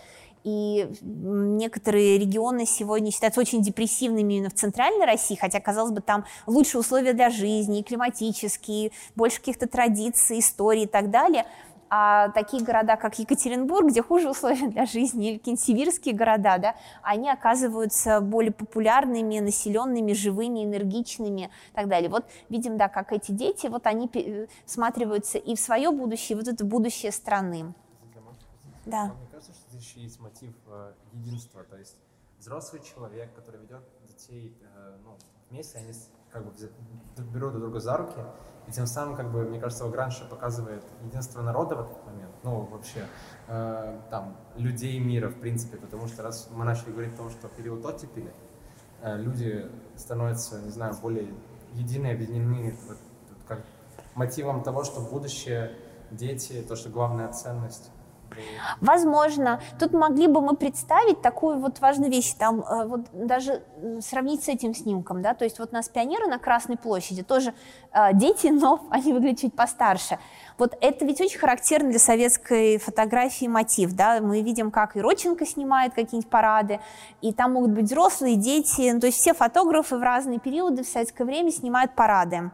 и 0.47 0.88
некоторые 1.01 2.17
регионы 2.17 2.65
сегодня 2.65 3.11
считаются 3.11 3.41
очень 3.41 3.61
депрессивными 3.61 4.36
именно 4.36 4.49
в 4.49 4.53
центральной 4.53 5.05
России, 5.05 5.36
хотя, 5.36 5.59
казалось 5.59 5.91
бы, 5.91 5.99
там 5.99 6.23
лучшие 6.45 6.80
условия 6.80 7.11
для 7.11 7.30
жизни, 7.30 7.82
климатические, 7.82 8.91
больше 9.15 9.39
каких-то 9.39 9.67
традиций, 9.67 10.39
историй 10.39 10.84
и 10.84 10.88
так 10.88 11.09
далее– 11.09 11.45
а 11.89 12.29
такие 12.29 12.63
города, 12.63 12.95
как 12.97 13.17
Екатеринбург, 13.19 13.89
где 13.89 14.01
хуже 14.01 14.29
условия 14.29 14.67
для 14.67 14.85
жизни, 14.85 15.29
или 15.29 15.38
какие-нибудь 15.38 16.15
города, 16.15 16.57
да, 16.57 16.75
они 17.01 17.29
оказываются 17.29 18.21
более 18.21 18.51
популярными, 18.51 19.39
населенными, 19.39 20.13
живыми, 20.13 20.63
энергичными 20.65 21.49
и 21.71 21.75
так 21.75 21.88
далее. 21.88 22.09
Вот 22.09 22.25
видим, 22.49 22.77
да, 22.77 22.89
как 22.89 23.11
эти 23.11 23.31
дети, 23.31 23.67
вот 23.67 23.88
они 23.88 24.09
всматриваются 24.65 25.38
и 25.38 25.55
в 25.55 25.59
свое 25.59 25.91
будущее, 25.91 26.38
и 26.38 26.39
вот 26.39 26.47
это 26.47 26.65
будущее 26.65 27.11
страны. 27.11 27.73
Да. 28.85 29.13
Мне 29.17 29.27
кажется, 29.31 29.53
что 29.53 29.69
здесь 29.69 29.83
еще 29.83 29.99
есть 29.99 30.19
мотив 30.21 30.55
э, 30.67 30.93
единства, 31.11 31.63
то 31.63 31.77
есть 31.77 31.97
взрослый 32.39 32.81
человек, 32.81 33.33
который 33.35 33.59
ведет 33.59 33.81
детей 34.07 34.57
э, 34.61 34.97
ну, 35.03 35.17
вместе, 35.49 35.77
они 35.79 35.91
как 36.38 36.45
бы 36.45 37.31
берут 37.33 37.51
друг 37.51 37.63
друга 37.63 37.79
за 37.79 37.97
руки, 37.97 38.19
и 38.67 38.71
тем 38.71 38.85
самым, 38.85 39.15
как 39.15 39.31
бы, 39.31 39.43
мне 39.43 39.59
кажется, 39.59 39.85
Лагранж 39.85 40.21
показывает 40.29 40.83
единство 41.03 41.41
народа 41.41 41.75
в 41.75 41.79
этот 41.81 42.05
момент, 42.05 42.35
ну, 42.43 42.61
вообще, 42.65 43.05
э, 43.47 43.99
там, 44.09 44.35
людей 44.55 44.99
мира, 44.99 45.29
в 45.29 45.39
принципе, 45.39 45.77
потому 45.77 46.07
что 46.07 46.21
раз 46.23 46.49
мы 46.51 46.65
начали 46.65 46.91
говорить 46.91 47.13
о 47.13 47.17
том, 47.17 47.29
что 47.29 47.47
период 47.47 47.85
оттепели, 47.85 48.33
э, 49.01 49.17
люди 49.17 49.71
становятся, 49.95 50.61
не 50.61 50.69
знаю, 50.69 50.95
более 51.01 51.33
едины, 51.73 52.07
объединены 52.07 52.75
вот, 52.88 52.97
как 53.47 53.61
мотивом 54.15 54.63
того, 54.63 54.83
что 54.83 55.01
будущее, 55.01 55.71
дети, 56.11 56.63
то, 56.67 56.75
что 56.75 56.89
главная 56.89 57.31
ценность, 57.31 57.89
Возможно. 58.81 59.61
Тут 59.79 59.93
могли 59.93 60.27
бы 60.27 60.41
мы 60.41 60.55
представить 60.55 61.21
такую 61.21 61.59
вот 61.59 61.79
важную 61.79 62.11
вещь, 62.11 62.33
там 62.33 62.61
э, 62.61 62.85
вот 62.88 63.01
даже 63.13 63.63
сравнить 64.01 64.43
с 64.43 64.47
этим 64.47 64.73
снимком, 64.73 65.21
да, 65.21 65.33
то 65.33 65.43
есть 65.43 65.59
вот 65.59 65.69
у 65.71 65.75
нас 65.75 65.89
пионеры 65.89 66.27
на 66.27 66.39
Красной 66.39 66.77
площади, 66.77 67.23
тоже 67.23 67.53
э, 67.91 68.13
дети, 68.13 68.47
но 68.47 68.81
они 68.91 69.13
выглядят 69.13 69.39
чуть 69.39 69.55
постарше. 69.55 70.19
Вот 70.57 70.75
это 70.81 71.05
ведь 71.05 71.21
очень 71.21 71.37
характерно 71.37 71.91
для 71.91 71.99
советской 71.99 72.79
фотографии 72.79 73.45
мотив, 73.45 73.93
да, 73.93 74.19
мы 74.21 74.41
видим, 74.41 74.71
как 74.71 74.95
и 74.95 75.01
Родченко 75.01 75.45
снимает 75.45 75.93
какие-нибудь 75.93 76.29
парады, 76.29 76.79
и 77.21 77.31
там 77.31 77.53
могут 77.53 77.71
быть 77.71 77.85
взрослые, 77.85 78.35
дети, 78.37 78.89
ну, 78.91 78.99
то 78.99 79.05
есть 79.05 79.19
все 79.19 79.35
фотографы 79.35 79.97
в 79.97 80.01
разные 80.01 80.39
периоды 80.39 80.83
в 80.83 80.87
советское 80.87 81.25
время 81.25 81.51
снимают 81.51 81.93
парады 81.93 82.51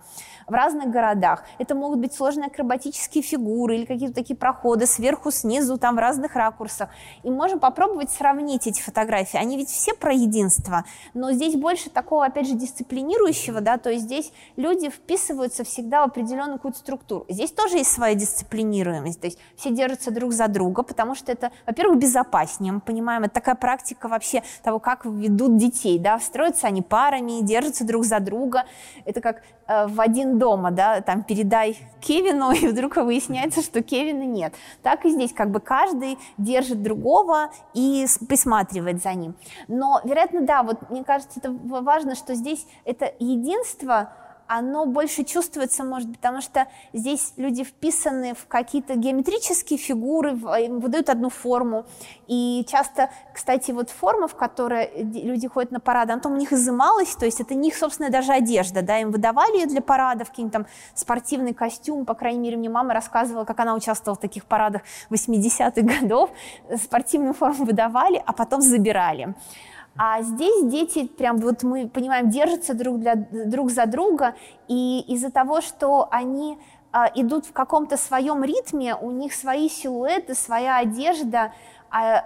в 0.47 0.51
разных 0.51 0.89
городах. 0.89 1.43
Это 1.57 1.75
могут 1.75 1.99
быть 1.99 2.13
сложные 2.13 2.47
акробатические 2.47 3.23
фигуры 3.23 3.77
или 3.77 3.85
какие-то 3.85 4.13
такие 4.13 4.35
проходы 4.35 4.85
сверху, 4.85 5.31
снизу, 5.31 5.77
там 5.77 5.95
в 5.95 5.99
разных 5.99 6.35
ракурсах. 6.35 6.89
И 7.23 7.29
можем 7.29 7.59
попробовать 7.59 8.11
сравнить 8.11 8.67
эти 8.67 8.81
фотографии. 8.81 9.37
Они 9.37 9.57
ведь 9.57 9.69
все 9.69 9.93
про 9.93 10.11
единство, 10.11 10.83
но 11.13 11.31
здесь 11.31 11.55
больше 11.55 11.89
такого, 11.89 12.25
опять 12.25 12.47
же, 12.47 12.55
дисциплинирующего, 12.55 13.61
да, 13.61 13.77
то 13.77 13.89
есть 13.89 14.03
здесь 14.03 14.31
люди 14.57 14.89
вписываются 14.89 15.63
всегда 15.63 16.01
в 16.01 16.09
определенную 16.09 16.57
какую-то 16.57 16.79
структуру. 16.79 17.25
Здесь 17.29 17.51
тоже 17.51 17.77
есть 17.77 17.92
своя 17.93 18.15
дисциплинируемость, 18.15 19.21
то 19.21 19.27
есть 19.27 19.39
все 19.55 19.71
держатся 19.71 20.11
друг 20.11 20.33
за 20.33 20.47
друга, 20.47 20.83
потому 20.83 21.15
что 21.15 21.31
это, 21.31 21.51
во-первых, 21.65 21.99
безопаснее, 21.99 22.73
мы 22.73 22.79
понимаем, 22.79 23.23
это 23.23 23.35
такая 23.35 23.55
практика 23.55 24.07
вообще 24.07 24.43
того, 24.63 24.79
как 24.79 25.05
ведут 25.05 25.57
детей, 25.57 25.99
да, 25.99 26.19
строятся 26.19 26.67
они 26.67 26.81
парами, 26.81 27.41
держатся 27.41 27.85
друг 27.85 28.05
за 28.05 28.19
друга, 28.19 28.65
это 29.05 29.21
как 29.21 29.43
Э, 29.65 29.87
в 29.87 30.01
один 30.01 30.39
дома, 30.39 30.71
да, 30.71 31.01
там 31.01 31.23
передай 31.23 31.77
Кевину, 32.01 32.51
и 32.61 32.67
вдруг 32.67 32.97
выясняется, 32.97 33.61
что 33.61 33.81
Кевина 33.81 34.23
нет. 34.23 34.53
Так 34.81 35.05
и 35.05 35.09
здесь, 35.09 35.33
как 35.33 35.51
бы 35.51 35.59
каждый 35.59 36.17
держит 36.37 36.81
другого 36.81 37.49
и 37.73 38.05
присматривает 38.27 39.01
за 39.01 39.13
ним. 39.13 39.35
Но, 39.67 40.01
вероятно, 40.03 40.41
да, 40.41 40.63
вот 40.63 40.89
мне 40.89 41.03
кажется, 41.03 41.39
это 41.39 41.51
важно, 41.51 42.15
что 42.15 42.35
здесь 42.35 42.65
это 42.83 43.13
единство, 43.19 44.13
оно 44.47 44.85
больше 44.85 45.23
чувствуется, 45.23 45.83
может 45.83 46.09
быть, 46.09 46.17
потому 46.17 46.41
что 46.41 46.67
здесь 46.93 47.33
люди 47.37 47.63
вписаны 47.63 48.33
в 48.33 48.47
какие-то 48.47 48.95
геометрические 48.95 49.79
фигуры, 49.79 50.31
им 50.31 50.79
выдают 50.79 51.09
одну 51.09 51.29
форму. 51.29 51.85
И 52.27 52.65
часто, 52.69 53.09
кстати, 53.33 53.71
вот 53.71 53.89
форма, 53.89 54.27
в 54.27 54.35
которой 54.35 54.91
люди 54.95 55.47
ходят 55.47 55.71
на 55.71 55.79
парады, 55.79 56.13
она 56.13 56.21
там 56.21 56.33
у 56.33 56.37
них 56.37 56.51
изымалась, 56.53 57.15
то 57.15 57.25
есть 57.25 57.41
это 57.41 57.55
не 57.55 57.69
их 57.69 57.75
собственная 57.75 58.11
даже 58.11 58.33
одежда, 58.33 58.81
да, 58.81 58.99
им 58.99 59.11
выдавали 59.11 59.59
ее 59.59 59.65
для 59.65 59.81
парадов, 59.81 60.29
какие-нибудь 60.29 60.53
там 60.53 60.65
спортивный 60.93 61.53
костюм, 61.53 62.05
по 62.05 62.13
крайней 62.13 62.39
мере, 62.39 62.57
мне 62.57 62.69
мама 62.69 62.93
рассказывала, 62.93 63.45
как 63.45 63.59
она 63.59 63.75
участвовала 63.75 64.17
в 64.17 64.21
таких 64.21 64.45
парадах 64.45 64.81
80-х 65.09 65.81
годов, 65.81 66.29
спортивную 66.81 67.33
форму 67.33 67.65
выдавали, 67.65 68.21
а 68.25 68.33
потом 68.33 68.61
забирали. 68.61 69.35
А 69.95 70.21
здесь 70.23 70.71
дети, 70.71 71.07
прям 71.07 71.37
вот 71.37 71.61
мы 71.63 71.87
понимаем, 71.87 72.29
держатся 72.29 72.73
друг, 72.73 72.99
для, 72.99 73.15
друг 73.15 73.69
за 73.69 73.85
друга, 73.85 74.35
и 74.67 75.01
из-за 75.07 75.29
того, 75.29 75.61
что 75.61 76.07
они 76.09 76.57
а, 76.91 77.11
идут 77.13 77.45
в 77.45 77.53
каком-то 77.53 77.97
своем 77.97 78.43
ритме, 78.43 78.95
у 78.95 79.11
них 79.11 79.33
свои 79.33 79.69
силуэты, 79.69 80.33
своя 80.33 80.77
одежда, 80.77 81.53
а, 81.91 82.25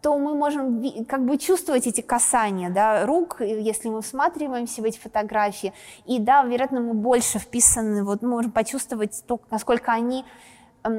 то 0.00 0.18
мы 0.18 0.34
можем 0.34 1.04
как 1.06 1.24
бы 1.24 1.38
чувствовать 1.38 1.86
эти 1.86 2.02
касания 2.02 2.68
да, 2.70 3.06
рук, 3.06 3.36
если 3.40 3.88
мы 3.88 4.02
всматриваемся 4.02 4.82
в 4.82 4.84
эти 4.84 4.98
фотографии. 4.98 5.72
И 6.04 6.18
да, 6.18 6.42
вероятно, 6.44 6.80
мы 6.80 6.92
больше 6.92 7.38
вписаны, 7.38 8.04
вот 8.04 8.20
мы 8.20 8.28
можем 8.28 8.52
почувствовать 8.52 9.24
то, 9.26 9.40
насколько 9.50 9.92
они 9.92 10.24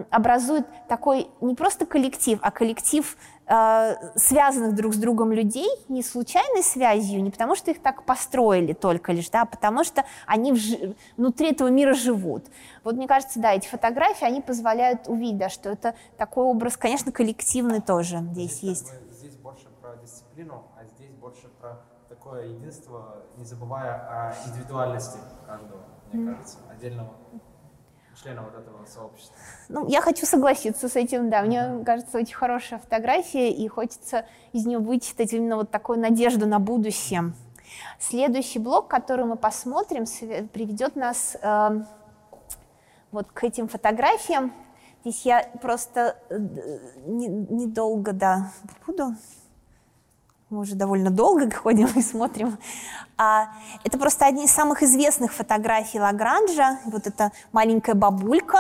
образуют 0.10 0.68
такой 0.88 1.28
не 1.42 1.56
просто 1.56 1.86
коллектив, 1.86 2.40
а 2.42 2.52
коллектив 2.52 3.16
Э, 3.48 3.96
связанных 4.16 4.74
друг 4.74 4.96
с 4.96 4.98
другом 4.98 5.32
людей 5.32 5.70
не 5.88 6.02
случайной 6.02 6.64
связью, 6.64 7.22
не 7.22 7.30
потому 7.30 7.56
что 7.56 7.70
их 7.70 7.80
так 7.80 8.04
построили 8.04 8.74
только 8.74 9.12
лишь, 9.12 9.30
да, 9.30 9.44
а 9.44 9.46
потому 9.46 9.84
что 9.84 10.04
они 10.26 10.52
в, 10.52 10.96
внутри 11.16 11.52
этого 11.52 11.68
мира 11.68 11.94
живут. 11.94 12.46
Вот 12.84 12.96
мне 12.96 13.08
кажется, 13.08 13.40
да, 13.40 13.54
эти 13.54 13.68
фотографии, 13.68 14.26
они 14.26 14.42
позволяют 14.42 15.08
увидеть, 15.08 15.38
да, 15.38 15.50
что 15.50 15.70
это 15.70 15.94
такой 16.18 16.46
образ, 16.46 16.76
конечно, 16.76 17.12
коллективный 17.12 17.82
тоже 17.82 18.18
здесь, 18.32 18.58
здесь 18.58 18.64
есть. 18.64 18.94
Здесь 19.12 19.36
больше 19.36 19.68
про 19.80 19.96
дисциплину, 19.98 20.64
а 20.76 20.84
здесь 20.96 21.12
больше 21.12 21.48
про 21.62 21.84
такое 22.10 22.48
единство, 22.48 23.18
не 23.38 23.46
забывая 23.46 23.94
о 23.94 24.36
индивидуальности 24.48 25.20
каждого, 25.46 25.84
мне 26.12 26.24
mm. 26.24 26.34
кажется, 26.34 26.58
отдельного 26.72 27.14
члена 28.22 28.42
вот 28.42 28.56
этого 28.56 28.86
сообщества. 28.86 29.36
Ну, 29.70 29.88
я 29.88 30.02
хочу 30.02 30.26
согласиться 30.26 30.88
с 30.90 30.96
этим, 30.96 31.30
да. 31.30 31.42
Мне 31.42 31.60
mm-hmm. 31.60 31.84
кажется, 31.86 32.18
очень 32.18 32.36
хорошая 32.36 32.80
фотография, 32.80 33.52
и 33.52 33.68
хочется 33.68 34.26
из 34.54 34.66
нее 34.66 34.80
вычитать 34.80 35.34
именно 35.34 35.58
вот 35.58 35.72
такую 35.72 36.00
надежду 36.00 36.48
на 36.48 36.60
будущее. 36.60 37.34
Следующий 38.00 38.60
блок, 38.60 38.88
который 38.88 39.26
мы 39.26 39.36
посмотрим, 39.36 40.06
приведет 40.48 40.96
нас 40.96 41.36
э, 41.42 41.82
вот 43.12 43.32
к 43.32 43.44
этим 43.44 43.68
фотографиям. 43.68 44.54
Здесь 45.02 45.26
я 45.26 45.44
просто 45.62 46.18
э, 46.30 46.38
недолго, 47.08 48.12
не 48.12 48.18
да, 48.18 48.52
буду 48.86 49.16
мы 50.56 50.62
уже 50.62 50.76
довольно 50.76 51.12
долго 51.12 51.52
ходим 51.64 51.88
и 51.96 52.02
смотрим. 52.02 52.58
А, 53.18 53.50
это 53.84 53.98
просто 53.98 54.26
одни 54.26 54.46
из 54.46 54.52
самых 54.52 54.84
известных 54.84 55.34
фотографий 55.34 56.00
Лагранжа. 56.00 56.80
Вот 56.86 57.08
эта 57.08 57.32
маленькая 57.52 57.94
бабулька, 57.94 58.60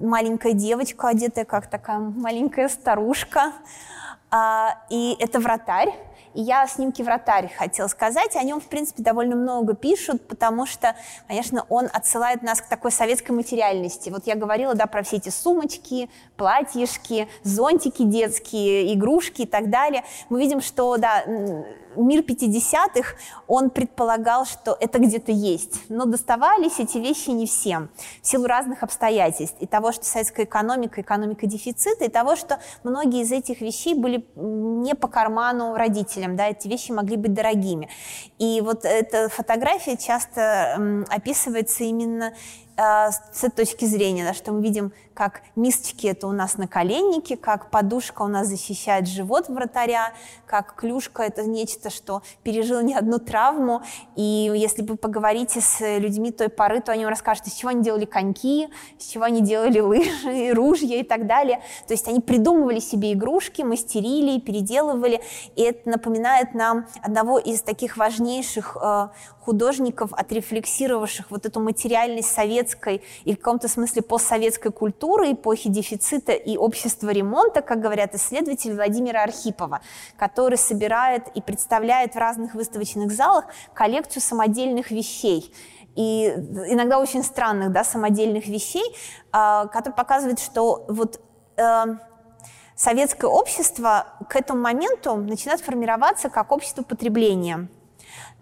маленькая 0.00 0.54
девочка, 0.54 1.08
одетая 1.08 1.44
как 1.44 1.68
такая 1.68 1.98
маленькая 1.98 2.68
старушка. 2.68 3.52
А, 4.30 4.78
и 4.88 5.14
это 5.20 5.40
вратарь. 5.40 5.94
И 6.34 6.42
я 6.42 6.62
о 6.62 6.68
снимке 6.68 7.02
«Вратарь» 7.02 7.52
хотела 7.52 7.88
сказать. 7.88 8.36
О 8.36 8.42
нем, 8.42 8.60
в 8.60 8.66
принципе, 8.66 9.02
довольно 9.02 9.36
много 9.36 9.74
пишут, 9.74 10.26
потому 10.28 10.66
что, 10.66 10.94
конечно, 11.26 11.64
он 11.68 11.88
отсылает 11.92 12.42
нас 12.42 12.60
к 12.60 12.68
такой 12.68 12.92
советской 12.92 13.32
материальности. 13.32 14.10
Вот 14.10 14.26
я 14.26 14.34
говорила, 14.34 14.74
да, 14.74 14.86
про 14.86 15.02
все 15.02 15.16
эти 15.16 15.30
сумочки, 15.30 16.10
платьишки, 16.36 17.28
зонтики 17.42 18.02
детские, 18.02 18.94
игрушки 18.94 19.42
и 19.42 19.46
так 19.46 19.70
далее. 19.70 20.04
Мы 20.28 20.40
видим, 20.40 20.60
что, 20.60 20.96
да, 20.96 21.24
мир 22.04 22.22
50-х, 22.22 23.16
он 23.46 23.70
предполагал, 23.70 24.44
что 24.44 24.76
это 24.78 24.98
где-то 24.98 25.32
есть. 25.32 25.88
Но 25.88 26.04
доставались 26.04 26.78
эти 26.78 26.98
вещи 26.98 27.30
не 27.30 27.46
всем, 27.46 27.90
в 28.22 28.26
силу 28.26 28.46
разных 28.46 28.82
обстоятельств. 28.82 29.56
И 29.60 29.66
того, 29.66 29.92
что 29.92 30.04
советская 30.04 30.46
экономика, 30.46 31.00
экономика 31.00 31.46
дефицита, 31.46 32.04
и 32.04 32.08
того, 32.08 32.36
что 32.36 32.60
многие 32.82 33.22
из 33.22 33.32
этих 33.32 33.60
вещей 33.60 33.94
были 33.94 34.26
не 34.36 34.94
по 34.94 35.08
карману 35.08 35.74
родителям, 35.74 36.36
да, 36.36 36.48
эти 36.48 36.68
вещи 36.68 36.92
могли 36.92 37.16
быть 37.16 37.34
дорогими. 37.34 37.88
И 38.38 38.60
вот 38.60 38.84
эта 38.84 39.28
фотография 39.28 39.96
часто 39.96 41.04
описывается 41.08 41.84
именно 41.84 42.34
с 42.78 43.42
этой 43.42 43.66
точки 43.66 43.84
зрения, 43.86 44.24
да, 44.24 44.32
что 44.32 44.52
мы 44.52 44.62
видим 44.62 44.92
как 45.18 45.42
мисочки 45.56 46.06
это 46.06 46.28
у 46.28 46.32
нас 46.32 46.58
наколенники, 46.58 47.34
как 47.34 47.72
подушка 47.72 48.22
у 48.22 48.28
нас 48.28 48.46
защищает 48.46 49.08
живот 49.08 49.48
вратаря, 49.48 50.12
как 50.46 50.76
клюшка 50.76 51.24
это 51.24 51.42
нечто, 51.42 51.90
что 51.90 52.22
пережило 52.44 52.84
не 52.84 52.94
одну 52.94 53.18
травму. 53.18 53.82
И 54.14 54.48
если 54.54 54.82
вы 54.82 54.96
поговорите 54.96 55.60
с 55.60 55.98
людьми 55.98 56.30
той 56.30 56.48
поры, 56.48 56.80
то 56.80 56.92
они 56.92 57.04
вам 57.04 57.10
расскажут, 57.10 57.48
из 57.48 57.54
чего 57.54 57.70
они 57.70 57.82
делали 57.82 58.04
коньки, 58.04 58.68
из 58.96 59.06
чего 59.06 59.24
они 59.24 59.40
делали 59.40 59.80
лыжи, 59.80 60.52
ружья 60.54 61.00
и 61.00 61.02
так 61.02 61.26
далее. 61.26 61.62
То 61.88 61.94
есть 61.94 62.06
они 62.06 62.20
придумывали 62.20 62.78
себе 62.78 63.12
игрушки, 63.12 63.62
мастерили, 63.62 64.38
переделывали. 64.38 65.20
И 65.56 65.62
это 65.62 65.88
напоминает 65.90 66.54
нам 66.54 66.86
одного 67.02 67.40
из 67.40 67.62
таких 67.62 67.96
важнейших 67.96 68.76
э, 68.80 69.08
художников, 69.48 70.12
отрефлексировавших 70.12 71.30
вот 71.30 71.46
эту 71.46 71.60
материальность 71.60 72.30
советской 72.30 73.00
и 73.24 73.32
в 73.32 73.38
каком-то 73.38 73.66
смысле 73.66 74.02
постсоветской 74.02 74.70
культуры, 74.70 75.32
эпохи 75.32 75.70
дефицита 75.70 76.32
и 76.32 76.58
общества 76.58 77.08
ремонта, 77.08 77.62
как 77.62 77.80
говорят 77.80 78.14
исследователи 78.14 78.74
Владимира 78.74 79.22
Архипова, 79.22 79.80
который 80.18 80.58
собирает 80.58 81.28
и 81.34 81.40
представляет 81.40 82.12
в 82.12 82.18
разных 82.18 82.52
выставочных 82.52 83.10
залах 83.10 83.46
коллекцию 83.72 84.20
самодельных 84.20 84.90
вещей 84.90 85.50
и 85.96 86.26
иногда 86.68 86.98
очень 86.98 87.24
странных 87.24 87.72
да, 87.72 87.84
самодельных 87.84 88.48
вещей, 88.48 88.94
а, 89.32 89.66
который 89.68 89.94
показывает, 89.94 90.40
что 90.40 90.84
вот 90.88 91.20
э, 91.56 91.84
советское 92.76 93.28
общество 93.28 94.06
к 94.28 94.36
этому 94.36 94.60
моменту 94.60 95.16
начинает 95.16 95.62
формироваться 95.62 96.28
как 96.28 96.52
общество 96.52 96.82
потребления. 96.82 97.68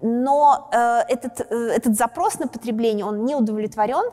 Но 0.00 0.68
э, 0.72 1.00
этот, 1.08 1.40
э, 1.40 1.54
этот 1.54 1.96
запрос 1.96 2.38
на 2.38 2.48
потребление, 2.48 3.04
он 3.04 3.24
не 3.24 3.34
удовлетворен, 3.34 4.12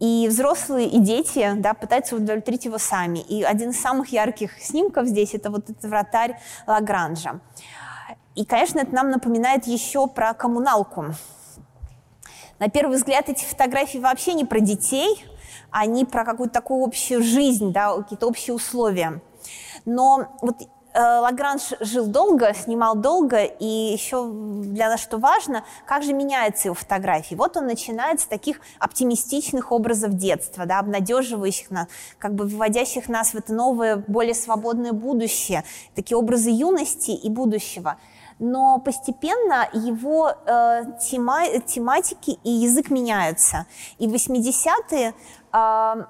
и 0.00 0.28
взрослые, 0.28 0.88
и 0.88 0.98
дети 0.98 1.52
да, 1.56 1.74
пытаются 1.74 2.16
удовлетворить 2.16 2.64
его 2.64 2.78
сами. 2.78 3.18
И 3.18 3.42
один 3.42 3.70
из 3.70 3.80
самых 3.80 4.08
ярких 4.12 4.58
снимков 4.60 5.06
здесь– 5.06 5.34
это 5.34 5.50
вот 5.50 5.68
этот 5.68 5.84
вратарь 5.84 6.38
Лагранжа. 6.66 7.40
И, 8.34 8.46
конечно, 8.46 8.78
это 8.78 8.94
нам 8.94 9.10
напоминает 9.10 9.66
еще 9.66 10.06
про 10.06 10.32
коммуналку. 10.32 11.06
На 12.58 12.68
первый 12.68 12.96
взгляд 12.96 13.28
эти 13.28 13.44
фотографии 13.44 13.98
вообще 13.98 14.34
не 14.34 14.44
про 14.44 14.60
детей, 14.60 15.24
они 15.70 16.04
про 16.04 16.24
какую-то 16.24 16.54
такую 16.54 16.84
общую 16.84 17.22
жизнь, 17.22 17.72
да, 17.72 17.94
какие-то 17.96 18.26
общие 18.26 18.54
условия. 18.54 19.20
Но 19.84 20.36
вот 20.40 20.56
Лагранж 20.94 21.74
жил 21.80 22.06
долго, 22.06 22.52
снимал 22.54 22.96
долго, 22.96 23.44
и 23.44 23.64
еще 23.64 24.28
для 24.28 24.88
нас 24.88 25.00
что 25.00 25.18
важно, 25.18 25.64
как 25.86 26.02
же 26.02 26.12
меняется 26.12 26.68
его 26.68 26.74
фотографии. 26.74 27.34
Вот 27.34 27.56
он 27.56 27.66
начинает 27.66 28.20
с 28.20 28.24
таких 28.24 28.60
оптимистичных 28.78 29.72
образов 29.72 30.14
детства, 30.14 30.66
да, 30.66 30.78
обнадеживающих 30.80 31.70
нас, 31.70 31.86
как 32.18 32.34
бы 32.34 32.44
выводящих 32.44 33.08
нас 33.08 33.32
в 33.32 33.34
это 33.36 33.52
новое, 33.54 33.96
более 33.96 34.34
свободное 34.34 34.92
будущее, 34.92 35.64
такие 35.94 36.16
образы 36.16 36.50
юности 36.50 37.10
и 37.10 37.30
будущего. 37.30 37.96
Но 38.38 38.78
постепенно 38.78 39.68
его 39.72 40.32
э, 40.46 40.82
тема, 40.98 41.42
тематики 41.66 42.38
и 42.42 42.50
язык 42.50 42.90
меняются. 42.90 43.66
И 43.98 44.08
в 44.08 44.14
80-е 44.14 45.14
э, 45.52 46.04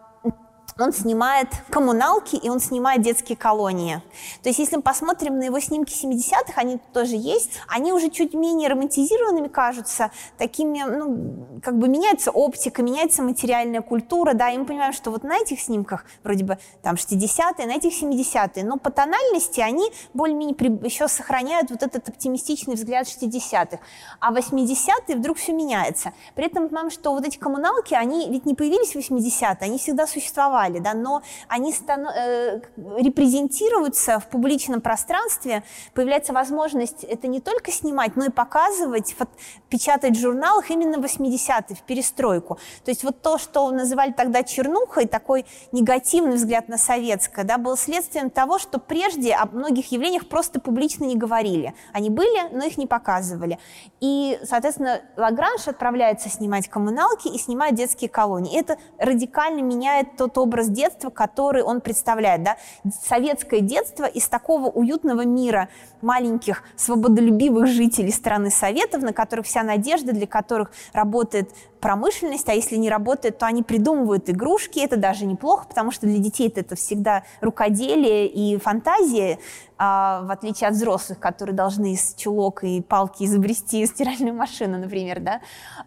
он 0.79 0.93
снимает 0.93 1.49
коммуналки 1.71 2.37
и 2.37 2.49
он 2.49 2.61
снимает 2.61 3.03
детские 3.03 3.37
колонии. 3.37 4.03
То 4.43 4.49
есть 4.49 4.59
если 4.59 4.77
мы 4.77 4.83
посмотрим 4.83 5.39
на 5.39 5.45
его 5.45 5.61
снимки 5.61 5.93
70-х, 5.93 6.53
они 6.57 6.79
тоже 6.93 7.17
есть, 7.17 7.53
они 7.69 7.93
уже 7.93 8.11
чуть 8.11 8.35
менее 8.35 8.69
романтизированными 8.69 9.49
кажутся, 9.49 10.11
такими, 10.39 10.83
ну, 10.83 11.61
как 11.63 11.79
бы 11.79 11.89
меняется 11.89 12.31
оптика, 12.31 12.83
меняется 12.83 13.23
материальная 13.23 13.83
культура, 13.83 14.35
да, 14.35 14.51
и 14.51 14.59
мы 14.59 14.65
понимаем, 14.65 14.93
что 14.93 15.11
вот 15.11 15.25
на 15.25 15.37
этих 15.39 15.61
снимках, 15.61 16.05
вроде 16.23 16.45
бы 16.45 16.59
там 16.83 16.95
60-е, 16.95 17.67
на 17.67 17.73
этих 17.73 18.01
70-е, 18.01 18.65
но 18.65 18.77
по 18.77 18.91
тональности 18.91 19.61
они 19.61 19.91
более-менее 20.15 20.57
еще 20.85 21.09
сохраняют 21.09 21.71
вот 21.71 21.83
этот 21.83 22.09
оптимистичный 22.09 22.75
взгляд 22.75 23.07
60-х. 23.07 23.79
А 24.21 24.33
80-е 24.33 25.17
вдруг 25.17 25.39
все 25.39 25.53
меняется. 25.53 26.13
При 26.35 26.47
этом 26.47 26.65
мы 26.65 26.69
понимаем, 26.69 26.91
что 26.91 27.13
вот 27.13 27.27
эти 27.27 27.39
коммуналки, 27.39 27.95
они 27.95 28.29
ведь 28.31 28.47
не 28.47 28.55
появились 28.55 28.95
в 28.95 28.97
80-е, 28.97 29.57
они 29.61 29.79
всегда 29.79 30.07
существовали 30.07 30.60
далее, 30.61 30.81
да, 30.81 30.95
но 30.95 31.23
они 31.49 31.73
станов... 31.73 32.13
э, 32.15 32.61
репрезентируются 32.77 34.19
в 34.19 34.29
публичном 34.29 34.81
пространстве, 34.81 35.63
появляется 35.95 36.33
возможность 36.33 37.05
это 37.05 37.29
не 37.29 37.41
только 37.41 37.73
снимать, 37.73 38.17
но 38.17 38.27
и 38.27 38.31
показывать, 38.31 39.15
фот... 39.17 39.29
печатать 39.69 40.17
в 40.17 40.21
журналах 40.21 40.71
именно 40.71 40.97
80-е, 40.97 41.77
в 41.77 41.83
перестройку. 41.83 42.59
То 42.85 42.91
есть 42.91 43.05
вот 43.05 43.23
то, 43.23 43.39
что 43.39 43.71
называли 43.71 44.13
тогда 44.13 44.43
чернухой, 44.43 45.07
такой 45.07 45.47
негативный 45.73 46.37
взгляд 46.37 46.69
на 46.69 46.79
советское, 46.79 47.45
да, 47.45 47.59
был 47.59 47.77
следствием 47.77 48.31
того, 48.31 48.59
что 48.59 48.79
прежде 48.79 49.35
о 49.35 49.47
многих 49.47 49.93
явлениях 49.93 50.29
просто 50.29 50.61
публично 50.61 51.05
не 51.05 51.17
говорили. 51.17 51.75
Они 51.93 52.11
были, 52.11 52.49
но 52.53 52.65
их 52.65 52.77
не 52.79 52.87
показывали. 52.87 53.59
И, 54.01 54.39
соответственно, 54.45 55.01
Лагранж 55.17 55.69
отправляется 55.69 56.29
снимать 56.29 56.69
коммуналки 56.69 57.29
и 57.29 57.39
снимает 57.39 57.75
детские 57.75 58.11
колонии. 58.11 58.59
Это 58.59 58.77
радикально 58.99 59.61
меняет 59.61 60.17
тот 60.17 60.37
образ 60.39 60.50
образ 60.51 60.69
детства, 60.69 61.11
который 61.11 61.63
он 61.63 61.81
представляет. 61.81 62.43
Да? 62.43 62.57
Советское 63.03 63.61
детство 63.61 64.05
из 64.05 64.29
такого 64.29 64.69
уютного 64.69 65.25
мира 65.25 65.69
маленьких 66.03 66.65
свободолюбивых 66.77 67.69
жителей 67.69 68.11
страны 68.11 68.51
Советов, 68.51 69.03
на 69.03 69.13
которых 69.13 69.47
вся 69.47 69.63
надежда, 69.63 70.13
для 70.13 70.27
которых 70.27 70.73
работает 70.93 71.51
промышленность, 71.81 72.49
а 72.49 72.53
если 72.53 72.77
не 72.77 72.91
работает, 72.91 73.39
то 73.39 73.47
они 73.47 73.63
придумывают 73.63 74.29
игрушки, 74.29 74.81
это 74.81 74.97
даже 74.97 75.25
неплохо, 75.25 75.67
потому 75.69 75.93
что 75.93 76.07
для 76.07 76.19
детей 76.19 76.53
это 76.55 76.75
всегда 76.75 77.23
рукоделие 77.41 78.27
и 78.27 78.59
фантазия, 78.59 79.39
а, 79.79 80.23
в 80.23 80.31
отличие 80.31 80.69
от 80.69 80.75
взрослых, 80.75 81.19
которые 81.19 81.55
должны 81.55 81.95
из 81.95 82.15
чулок 82.15 82.65
и 82.65 82.83
палки 82.83 83.25
изобрести 83.25 83.87
стиральную 83.87 84.35
машину, 84.35 84.79
например, 84.79 85.21
да. 85.21 85.41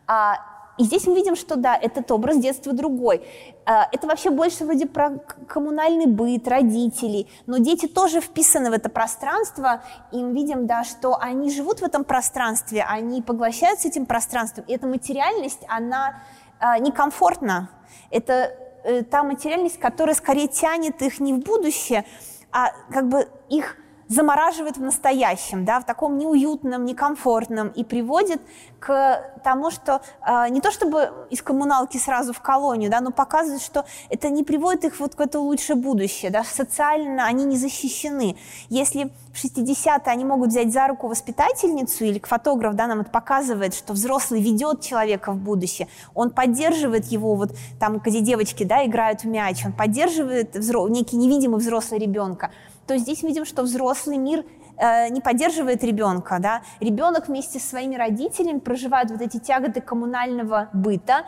А, 0.07 0.37
и 0.77 0.83
здесь 0.85 1.05
мы 1.05 1.15
видим, 1.15 1.35
что 1.35 1.55
да, 1.55 1.75
этот 1.75 2.09
образ 2.11 2.37
детства 2.37 2.73
другой. 2.73 3.21
А, 3.65 3.87
это 3.91 4.07
вообще 4.07 4.31
больше 4.31 4.65
вроде 4.65 4.87
про 4.87 5.11
коммунальный 5.47 6.07
быт, 6.07 6.47
родителей, 6.47 7.29
но 7.45 7.59
дети 7.59 7.87
тоже 7.87 8.21
вписаны 8.21 8.71
в 8.71 8.73
это 8.73 8.89
пространство, 8.89 9.83
и 10.11 10.17
мы 10.17 10.33
видим, 10.33 10.65
да, 10.65 10.83
что 10.83 11.17
они 11.19 11.51
живут 11.51 11.81
в 11.81 11.83
этом 11.83 12.03
пространстве, 12.03 12.83
они 12.87 13.21
поглощаются 13.21 13.87
этим 13.87 14.05
пространством, 14.05 14.65
и 14.67 14.73
эта 14.73 14.87
материальность, 14.87 15.61
она 15.67 16.23
а, 16.59 16.79
некомфортна. 16.79 17.69
Это 18.09 18.51
э, 18.83 19.03
та 19.03 19.23
материальность, 19.23 19.79
которая 19.79 20.15
скорее 20.15 20.47
тянет 20.47 21.01
их 21.01 21.19
не 21.19 21.33
в 21.33 21.39
будущее, 21.39 22.05
а 22.51 22.71
как 22.89 23.09
бы 23.09 23.27
их 23.49 23.77
замораживает 24.13 24.77
в 24.77 24.81
настоящем, 24.81 25.65
да, 25.65 25.79
в 25.79 25.85
таком 25.85 26.17
неуютном, 26.17 26.85
некомфортном 26.85 27.69
и 27.69 27.83
приводит 27.83 28.41
к 28.79 29.31
тому, 29.43 29.71
что 29.71 30.01
э, 30.25 30.49
не 30.49 30.61
то 30.61 30.71
чтобы 30.71 31.11
из 31.29 31.41
коммуналки 31.41 31.97
сразу 31.97 32.33
в 32.33 32.41
колонию, 32.41 32.91
да, 32.91 33.01
но 33.01 33.11
показывает, 33.11 33.61
что 33.61 33.85
это 34.09 34.29
не 34.29 34.43
приводит 34.43 34.85
их 34.85 34.99
вот 34.99 35.15
к 35.15 35.21
это 35.21 35.39
лучшее 35.39 35.75
будущее, 35.75 36.31
да, 36.31 36.43
социально 36.43 37.25
они 37.25 37.45
не 37.45 37.57
защищены. 37.57 38.35
Если 38.69 39.11
в 39.33 39.43
60-е 39.43 40.01
они 40.05 40.25
могут 40.25 40.49
взять 40.49 40.71
за 40.71 40.87
руку 40.87 41.07
воспитательницу 41.07 42.03
или 42.05 42.19
фотограф, 42.19 42.75
да, 42.75 42.87
нам 42.87 43.01
это 43.01 43.09
показывает, 43.09 43.73
что 43.73 43.93
взрослый 43.93 44.41
ведет 44.41 44.81
человека 44.81 45.31
в 45.31 45.37
будущее, 45.37 45.87
он 46.13 46.29
поддерживает 46.29 47.05
его, 47.05 47.35
вот 47.35 47.51
там, 47.79 47.97
где 47.97 48.19
девочки, 48.19 48.63
да, 48.63 48.85
играют 48.85 49.23
в 49.23 49.27
мяч, 49.27 49.65
он 49.65 49.71
поддерживает 49.73 50.55
взро- 50.55 50.89
некий 50.89 51.15
невидимый 51.15 51.59
взрослый 51.59 51.99
ребенка, 51.99 52.51
то 52.87 52.97
здесь 52.97 53.23
видим, 53.23 53.45
что 53.45 53.63
взрослый 53.63 54.17
мир 54.17 54.45
э, 54.77 55.09
не 55.09 55.21
поддерживает 55.21 55.83
ребенка. 55.83 56.37
Да? 56.39 56.61
Ребенок 56.79 57.27
вместе 57.27 57.59
со 57.59 57.69
своими 57.69 57.95
родителями 57.95 58.59
проживает 58.59 59.11
вот 59.11 59.21
эти 59.21 59.37
тяготы 59.39 59.81
коммунального 59.81 60.69
быта, 60.73 61.25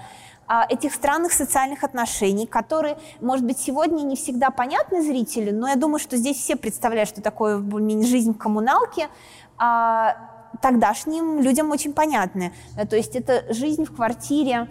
а, 0.48 0.66
этих 0.70 0.94
странных 0.94 1.34
социальных 1.34 1.84
отношений, 1.84 2.46
которые, 2.46 2.98
может 3.20 3.44
быть, 3.46 3.58
сегодня 3.58 4.04
не 4.04 4.16
всегда 4.16 4.52
понятны 4.52 5.02
зрителю, 5.02 5.56
но 5.56 5.68
я 5.68 5.76
думаю, 5.76 5.98
что 5.98 6.18
здесь 6.18 6.38
все 6.38 6.56
представляют, 6.56 7.10
что 7.10 7.22
такое 7.22 7.58
жизнь 8.04 8.34
в 8.34 8.38
коммуналке, 8.38 9.08
а 9.58 10.18
тогдашним 10.62 11.42
людям 11.42 11.72
очень 11.72 11.94
понятны. 11.94 12.54
То 12.90 12.96
есть 12.96 13.16
это 13.16 13.52
жизнь 13.52 13.86
в 13.86 13.96
квартире, 13.96 14.68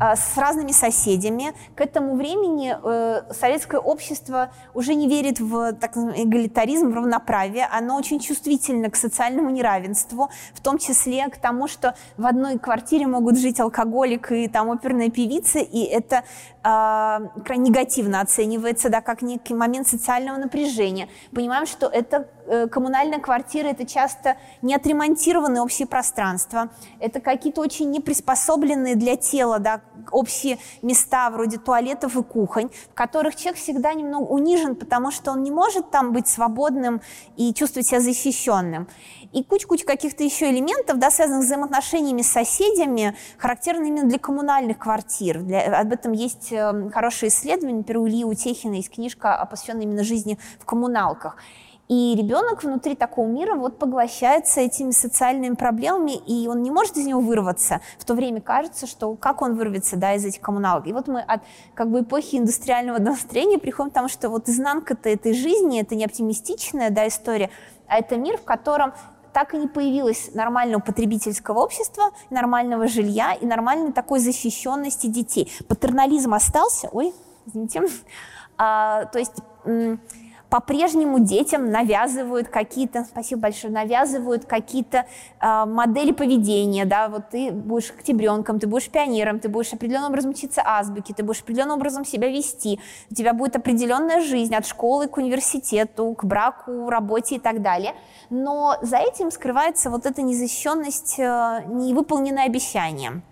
с 0.00 0.36
разными 0.36 0.72
соседями. 0.72 1.54
К 1.76 1.80
этому 1.80 2.16
времени 2.16 2.76
э, 2.82 3.22
советское 3.32 3.78
общество 3.78 4.50
уже 4.74 4.94
не 4.94 5.08
верит 5.08 5.38
в 5.38 5.74
так 5.74 5.96
эгалитаризм, 5.96 6.90
в 6.90 6.94
равноправие. 6.94 7.68
Оно 7.70 7.96
очень 7.96 8.18
чувствительно 8.18 8.90
к 8.90 8.96
социальному 8.96 9.50
неравенству, 9.50 10.30
в 10.54 10.60
том 10.60 10.78
числе 10.78 11.28
к 11.28 11.36
тому, 11.36 11.68
что 11.68 11.94
в 12.16 12.26
одной 12.26 12.58
квартире 12.58 13.06
могут 13.06 13.38
жить 13.38 13.60
алкоголик 13.60 14.32
и 14.32 14.48
там 14.48 14.70
оперная 14.70 15.10
певица, 15.10 15.60
и 15.60 15.82
это 15.84 16.24
крайне 16.62 17.70
негативно 17.70 18.20
оценивается, 18.20 18.88
да, 18.88 19.00
как 19.00 19.22
некий 19.22 19.54
момент 19.54 19.88
социального 19.88 20.36
напряжения. 20.36 21.08
Понимаем, 21.34 21.66
что 21.66 21.86
это 21.86 22.28
э, 22.46 22.68
коммунальная 22.68 23.18
квартира, 23.18 23.68
это 23.68 23.84
часто 23.84 24.36
не 24.62 24.74
отремонтированные 24.74 25.60
общие 25.60 25.88
пространства, 25.88 26.70
это 27.00 27.20
какие-то 27.20 27.60
очень 27.60 27.90
неприспособленные 27.90 28.94
для 28.94 29.16
тела, 29.16 29.58
да, 29.58 29.80
общие 30.12 30.58
места 30.82 31.30
вроде 31.30 31.58
туалетов 31.58 32.16
и 32.16 32.22
кухонь, 32.22 32.70
в 32.90 32.94
которых 32.94 33.34
человек 33.34 33.60
всегда 33.60 33.92
немного 33.92 34.30
унижен, 34.30 34.76
потому 34.76 35.10
что 35.10 35.32
он 35.32 35.42
не 35.42 35.50
может 35.50 35.90
там 35.90 36.12
быть 36.12 36.28
свободным 36.28 37.00
и 37.36 37.52
чувствовать 37.54 37.88
себя 37.88 38.00
защищенным. 38.00 38.86
И 39.32 39.42
куча-куча 39.42 39.86
каких-то 39.86 40.22
еще 40.22 40.50
элементов, 40.50 40.98
да, 40.98 41.10
связанных 41.10 41.44
с 41.44 41.46
взаимоотношениями 41.46 42.20
с 42.20 42.30
соседями, 42.30 43.16
характерны 43.38 43.86
именно 43.86 44.08
для 44.08 44.18
коммунальных 44.18 44.78
квартир. 44.78 45.40
Для, 45.40 45.80
об 45.80 45.92
этом 45.92 46.12
есть 46.12 46.52
э, 46.52 46.90
хорошее 46.90 47.30
исследование, 47.30 47.78
например, 47.78 48.02
у 48.02 48.08
Ильи 48.08 48.24
Утехина 48.24 48.74
есть 48.74 48.90
книжка, 48.90 49.46
посвященная 49.50 49.84
именно 49.84 50.04
жизни 50.04 50.38
в 50.60 50.66
коммуналках. 50.66 51.38
И 51.88 52.14
ребенок 52.16 52.62
внутри 52.62 52.94
такого 52.94 53.26
мира 53.26 53.54
вот 53.54 53.78
поглощается 53.78 54.60
этими 54.60 54.92
социальными 54.92 55.54
проблемами, 55.54 56.12
и 56.12 56.46
он 56.46 56.62
не 56.62 56.70
может 56.70 56.96
из 56.96 57.06
него 57.06 57.20
вырваться. 57.20 57.80
В 57.98 58.04
то 58.04 58.14
время 58.14 58.40
кажется, 58.40 58.86
что 58.86 59.14
как 59.14 59.42
он 59.42 59.56
вырвется 59.56 59.96
да, 59.96 60.14
из 60.14 60.24
этих 60.24 60.40
коммуналок. 60.40 60.86
И 60.86 60.92
вот 60.92 61.08
мы 61.08 61.20
от 61.20 61.42
как 61.74 61.90
бы, 61.90 62.00
эпохи 62.00 62.36
индустриального 62.36 62.98
настроения 62.98 63.58
приходим 63.58 63.90
к 63.90 63.94
тому, 63.94 64.08
что 64.08 64.28
вот 64.28 64.48
изнанка-то 64.48 65.08
этой 65.08 65.34
жизни, 65.34 65.80
это 65.80 65.94
не 65.94 66.04
оптимистичная 66.04 66.90
да, 66.90 67.08
история, 67.08 67.50
а 67.88 67.98
это 67.98 68.16
мир, 68.16 68.38
в 68.38 68.44
котором 68.44 68.94
так 69.32 69.54
и 69.54 69.58
не 69.58 69.68
появилось 69.68 70.30
нормального 70.34 70.80
потребительского 70.80 71.60
общества, 71.60 72.10
нормального 72.30 72.88
жилья 72.88 73.34
и 73.34 73.46
нормальной 73.46 73.92
такой 73.92 74.20
защищенности 74.20 75.06
детей. 75.06 75.52
Патернализм 75.68 76.34
остался, 76.34 76.88
ой, 76.92 77.12
извините, 77.46 77.82
а, 78.58 79.06
то 79.06 79.18
есть 79.18 79.36
по-прежнему 80.52 81.18
детям 81.18 81.70
навязывают 81.70 82.48
какие-то, 82.48 83.04
спасибо 83.04 83.40
большое, 83.40 83.72
навязывают 83.72 84.44
какие-то 84.44 85.06
э, 85.40 85.64
модели 85.64 86.12
поведения, 86.12 86.84
да, 86.84 87.08
вот 87.08 87.30
ты 87.30 87.50
будешь 87.50 87.88
октябренком, 87.88 88.60
ты 88.60 88.66
будешь 88.66 88.90
пионером, 88.90 89.40
ты 89.40 89.48
будешь 89.48 89.72
определенным 89.72 90.10
образом 90.10 90.32
учиться 90.32 90.60
азбуке, 90.62 91.14
ты 91.14 91.22
будешь 91.22 91.40
определенным 91.40 91.78
образом 91.78 92.04
себя 92.04 92.28
вести, 92.28 92.78
у 93.10 93.14
тебя 93.14 93.32
будет 93.32 93.56
определенная 93.56 94.20
жизнь 94.20 94.54
от 94.54 94.66
школы 94.66 95.08
к 95.08 95.16
университету, 95.16 96.12
к 96.12 96.22
браку, 96.24 96.90
работе 96.90 97.36
и 97.36 97.38
так 97.38 97.62
далее, 97.62 97.94
но 98.28 98.76
за 98.82 98.98
этим 98.98 99.30
скрывается 99.30 99.88
вот 99.88 100.04
эта 100.04 100.20
незащищенность, 100.20 101.18
э, 101.18 101.62
невыполненное 101.66 102.44
обещание. 102.44 103.22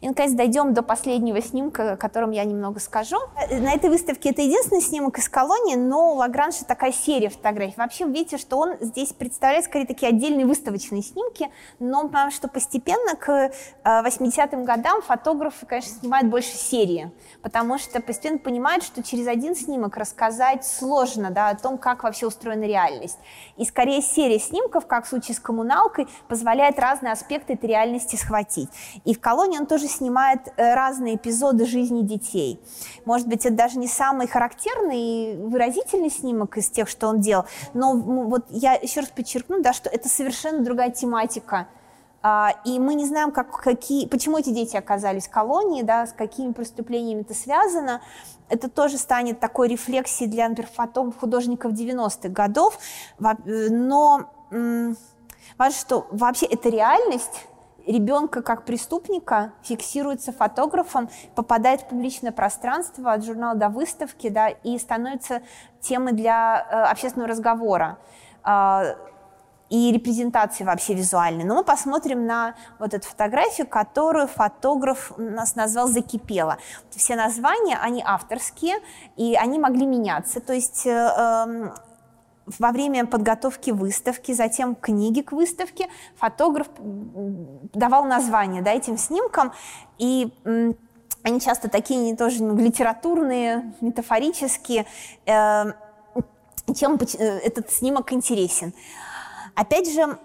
И, 0.00 0.08
наконец, 0.08 0.32
дойдем 0.32 0.74
до 0.74 0.82
последнего 0.82 1.40
снимка, 1.40 1.92
о 1.92 1.96
котором 1.96 2.30
я 2.30 2.44
немного 2.44 2.80
скажу. 2.80 3.16
На 3.50 3.72
этой 3.72 3.90
выставке 3.90 4.30
это 4.30 4.42
единственный 4.42 4.80
снимок 4.80 5.18
из 5.18 5.28
колонии, 5.28 5.76
но 5.76 6.12
у 6.12 6.16
Лагранжа 6.16 6.64
такая 6.64 6.92
серия 6.92 7.28
фотографий. 7.30 7.74
Вообще, 7.76 8.06
вы 8.06 8.12
видите, 8.12 8.38
что 8.38 8.58
он 8.58 8.76
здесь 8.80 9.12
представляет 9.12 9.64
скорее 9.64 9.86
такие 9.86 10.08
отдельные 10.08 10.46
выставочные 10.46 11.02
снимки, 11.02 11.50
но 11.78 12.08
потому 12.08 12.30
что 12.30 12.48
постепенно 12.48 13.16
к 13.16 13.50
80-м 13.84 14.60
э, 14.60 14.64
годам 14.64 15.02
фотографы, 15.02 15.66
конечно, 15.66 15.92
снимают 16.00 16.28
больше 16.28 16.56
серии, 16.56 17.10
потому 17.42 17.78
что 17.78 18.00
постепенно 18.00 18.38
понимают, 18.38 18.84
что 18.84 19.02
через 19.02 19.26
один 19.26 19.56
снимок 19.56 19.96
рассказать 19.96 20.64
сложно 20.64 21.30
да, 21.30 21.48
о 21.48 21.56
том, 21.56 21.78
как 21.78 22.04
вообще 22.04 22.26
устроена 22.26 22.64
реальность. 22.64 23.18
И 23.56 23.64
скорее 23.64 24.02
серия 24.02 24.38
снимков, 24.38 24.86
как 24.86 25.04
в 25.04 25.08
случае 25.08 25.34
с 25.34 25.40
коммуналкой, 25.40 26.06
позволяет 26.28 26.78
разные 26.78 27.12
аспекты 27.12 27.54
этой 27.54 27.66
реальности 27.66 28.16
схватить. 28.16 28.68
И 29.04 29.14
в 29.14 29.20
колонии 29.20 29.58
он 29.58 29.66
тоже 29.66 29.87
снимает 29.88 30.40
э, 30.56 30.74
разные 30.74 31.16
эпизоды 31.16 31.66
жизни 31.66 32.02
детей. 32.02 32.60
Может 33.04 33.26
быть, 33.26 33.44
это 33.46 33.54
даже 33.54 33.78
не 33.78 33.88
самый 33.88 34.28
характерный 34.28 35.00
и 35.00 35.36
выразительный 35.36 36.10
снимок 36.10 36.56
из 36.58 36.70
тех, 36.70 36.88
что 36.88 37.08
он 37.08 37.20
делал, 37.20 37.46
но 37.74 37.94
вот 37.94 38.46
я 38.50 38.74
еще 38.74 39.00
раз 39.00 39.08
подчеркну, 39.10 39.60
да, 39.62 39.72
что 39.72 39.88
это 39.90 40.08
совершенно 40.08 40.62
другая 40.62 40.90
тематика. 40.90 41.68
А, 42.20 42.54
и 42.64 42.78
мы 42.78 42.94
не 42.94 43.06
знаем, 43.06 43.30
как, 43.30 43.50
какие, 43.60 44.06
почему 44.06 44.38
эти 44.38 44.50
дети 44.50 44.76
оказались 44.76 45.28
в 45.28 45.30
колонии, 45.30 45.82
да, 45.82 46.06
с 46.06 46.12
какими 46.12 46.52
преступлениями 46.52 47.20
это 47.20 47.34
связано. 47.34 48.02
Это 48.48 48.68
тоже 48.68 48.98
станет 48.98 49.40
такой 49.40 49.68
рефлексией 49.68 50.28
для, 50.28 50.48
например, 50.48 50.70
фотом 50.74 51.12
художников 51.12 51.72
90-х 51.72 52.28
годов. 52.28 52.78
Но 53.20 54.30
важно, 54.50 55.78
что 55.78 56.06
вообще 56.10 56.46
это 56.46 56.68
реальность, 56.70 57.46
ребенка 57.88 58.42
как 58.42 58.64
преступника 58.64 59.52
фиксируется 59.62 60.32
фотографом, 60.32 61.08
попадает 61.34 61.80
в 61.80 61.88
публичное 61.88 62.32
пространство 62.32 63.12
от 63.12 63.24
журнала 63.24 63.56
до 63.56 63.68
выставки, 63.68 64.28
да, 64.28 64.48
и 64.48 64.78
становится 64.78 65.42
темой 65.80 66.12
для 66.12 66.66
э, 66.70 66.74
общественного 66.90 67.30
разговора 67.30 67.98
э, 68.44 68.94
и 69.70 69.92
репрезентации 69.92 70.64
вообще 70.64 70.94
визуальной. 70.94 71.44
Но 71.44 71.54
мы 71.54 71.64
посмотрим 71.64 72.26
на 72.26 72.54
вот 72.78 72.94
эту 72.94 73.06
фотографию, 73.06 73.66
которую 73.66 74.26
фотограф 74.26 75.12
нас 75.16 75.56
назвал 75.56 75.88
«Закипела». 75.88 76.58
Все 76.90 77.16
названия, 77.16 77.78
они 77.80 78.02
авторские, 78.04 78.76
и 79.16 79.34
они 79.34 79.58
могли 79.58 79.86
меняться. 79.86 80.40
То 80.40 80.52
есть 80.52 80.86
э, 80.86 80.90
эм, 80.90 81.72
во 82.58 82.72
время 82.72 83.06
подготовки 83.06 83.70
выставки, 83.70 84.32
затем 84.32 84.74
книги 84.74 85.20
к 85.20 85.32
выставке, 85.32 85.88
фотограф 86.16 86.68
давал 86.78 88.04
название 88.04 88.62
да, 88.62 88.72
этим 88.72 88.96
снимкам, 88.96 89.52
и 89.98 90.32
они 91.22 91.40
часто 91.40 91.68
такие 91.68 92.16
тоже 92.16 92.42
ну, 92.42 92.56
литературные, 92.56 93.74
метафорические, 93.80 94.86
э, 95.26 95.64
чем 96.74 96.96
э, 96.96 97.24
этот 97.44 97.70
снимок 97.70 98.12
интересен. 98.12 98.72
Опять 99.54 99.92
же, 99.92 100.18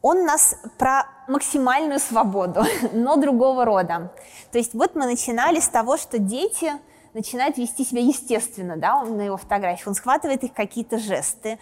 он 0.00 0.24
нас 0.24 0.56
про 0.78 1.04
максимальную 1.28 2.00
свободу, 2.00 2.64
но 2.92 3.16
другого 3.16 3.64
рода. 3.64 4.12
То 4.50 4.58
есть 4.58 4.74
вот 4.74 4.94
мы 4.94 5.06
начинали 5.06 5.60
с 5.60 5.68
того, 5.68 5.96
что 5.96 6.18
дети 6.18 6.72
начинает 7.18 7.58
вести 7.58 7.84
себя 7.84 8.00
естественно, 8.00 8.76
да, 8.76 9.02
на 9.02 9.22
его 9.22 9.36
фотографии. 9.36 9.88
Он 9.88 9.94
схватывает 9.94 10.44
их 10.44 10.52
какие-то 10.54 10.98
жесты, 10.98 11.58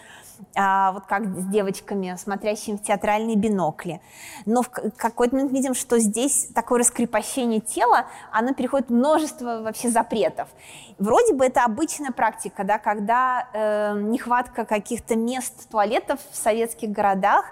а, 0.55 0.91
вот 0.91 1.05
как 1.07 1.25
с 1.25 1.45
девочками, 1.47 2.15
смотрящими 2.15 2.77
в 2.77 2.83
театральные 2.83 3.35
бинокли. 3.35 3.99
Но 4.45 4.61
в 4.61 4.69
какой-то 4.69 5.35
момент 5.35 5.51
видим, 5.51 5.73
что 5.73 5.97
здесь 5.97 6.49
такое 6.53 6.79
раскрепощение 6.79 7.59
тела, 7.59 8.05
оно 8.31 8.53
переходит 8.53 8.89
в 8.89 8.93
множество 8.93 9.61
вообще 9.63 9.89
запретов. 9.89 10.47
Вроде 10.99 11.33
бы 11.33 11.45
это 11.45 11.63
обычная 11.63 12.11
практика, 12.11 12.63
да, 12.63 12.77
когда 12.77 13.47
э, 13.51 13.99
нехватка 13.99 14.63
каких-то 14.63 15.15
мест 15.15 15.69
туалетов 15.69 16.19
в 16.31 16.35
советских 16.35 16.91
городах 16.91 17.45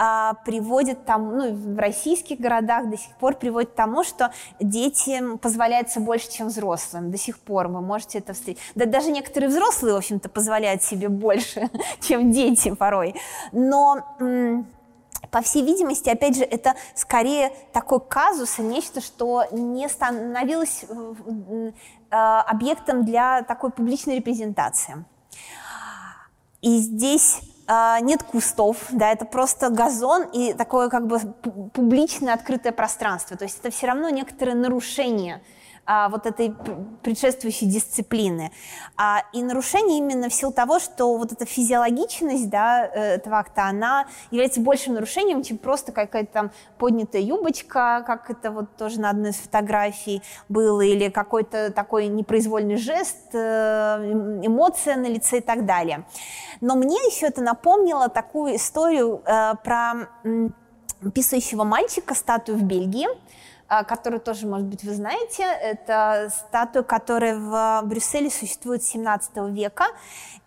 а, 0.00 0.34
приводит 0.44 1.04
там, 1.04 1.36
ну, 1.36 1.52
в 1.52 1.76
российских 1.76 2.38
городах 2.38 2.88
до 2.88 2.96
сих 2.96 3.14
пор 3.16 3.34
приводит 3.34 3.70
к 3.70 3.74
тому, 3.74 4.04
что 4.04 4.32
детям 4.60 5.38
позволяется 5.38 5.98
больше, 5.98 6.30
чем 6.30 6.48
взрослым. 6.48 7.10
До 7.10 7.18
сих 7.18 7.38
пор 7.40 7.66
вы 7.66 7.80
можете 7.80 8.18
это 8.18 8.32
встретить. 8.32 8.62
Да 8.76 8.86
даже 8.86 9.10
некоторые 9.10 9.48
взрослые, 9.48 9.94
в 9.94 9.98
общем-то, 9.98 10.28
позволяют 10.28 10.84
себе 10.84 11.08
больше, 11.08 11.68
чем 12.00 12.30
дети 12.30 12.72
порой. 12.72 13.16
Но 13.50 14.04
по 15.32 15.42
всей 15.42 15.64
видимости, 15.64 16.08
опять 16.08 16.36
же, 16.36 16.44
это 16.44 16.74
скорее 16.94 17.52
такой 17.72 18.00
казус, 18.00 18.58
нечто, 18.58 19.00
что 19.00 19.46
не 19.50 19.88
становилось 19.88 20.84
э, 20.88 21.72
объектом 22.10 23.04
для 23.04 23.42
такой 23.42 23.70
публичной 23.70 24.16
репрезентации. 24.16 25.04
И 26.60 26.78
здесь 26.78 27.40
нет 28.00 28.22
кустов, 28.22 28.86
да, 28.90 29.12
это 29.12 29.24
просто 29.24 29.68
газон 29.68 30.22
и 30.32 30.54
такое 30.54 30.88
как 30.88 31.06
бы 31.06 31.18
публичное 31.72 32.32
открытое 32.34 32.72
пространство. 32.72 33.36
То 33.36 33.44
есть 33.44 33.58
это 33.60 33.70
все 33.70 33.86
равно 33.86 34.08
некоторое 34.08 34.54
нарушение 34.54 35.42
а, 35.90 36.10
вот 36.10 36.26
этой 36.26 36.54
предшествующей 37.02 37.66
дисциплины. 37.66 38.52
А, 38.98 39.22
и 39.32 39.42
нарушение 39.42 39.98
именно 39.98 40.28
в 40.28 40.34
силу 40.34 40.52
того, 40.52 40.78
что 40.80 41.16
вот 41.16 41.32
эта 41.32 41.46
физиологичность 41.46 42.50
да, 42.50 42.86
э, 42.86 43.14
этого 43.14 43.38
акта, 43.38 43.64
она 43.64 44.06
является 44.30 44.60
большим 44.60 44.94
нарушением, 44.94 45.42
чем 45.42 45.56
просто 45.56 45.92
какая-то 45.92 46.30
там 46.30 46.50
поднятая 46.76 47.22
юбочка, 47.22 48.04
как 48.06 48.30
это 48.30 48.50
вот 48.50 48.76
тоже 48.76 49.00
на 49.00 49.08
одной 49.08 49.30
из 49.30 49.36
фотографий 49.36 50.22
было, 50.50 50.82
или 50.82 51.08
какой-то 51.08 51.72
такой 51.72 52.08
непроизвольный 52.08 52.76
жест, 52.76 53.16
э, 53.32 53.38
эмоция 54.44 54.96
на 54.96 55.06
лице 55.06 55.38
и 55.38 55.40
так 55.40 55.64
далее. 55.64 56.04
Но 56.60 56.76
мне 56.76 56.96
еще 56.96 57.28
это 57.28 57.40
напомнило 57.40 58.10
такую 58.10 58.56
историю 58.56 59.22
э, 59.24 59.54
про 59.64 60.08
писающего 61.14 61.64
мальчика, 61.64 62.14
статую 62.14 62.58
в 62.58 62.62
Бельгии, 62.62 63.06
которую 63.68 64.20
тоже, 64.20 64.46
может 64.46 64.66
быть, 64.66 64.82
вы 64.82 64.94
знаете. 64.94 65.42
Это 65.42 66.32
статуя, 66.34 66.82
которая 66.82 67.38
в 67.38 67.82
Брюсселе 67.86 68.30
существует 68.30 68.82
с 68.82 68.86
17 68.88 69.36
века. 69.50 69.84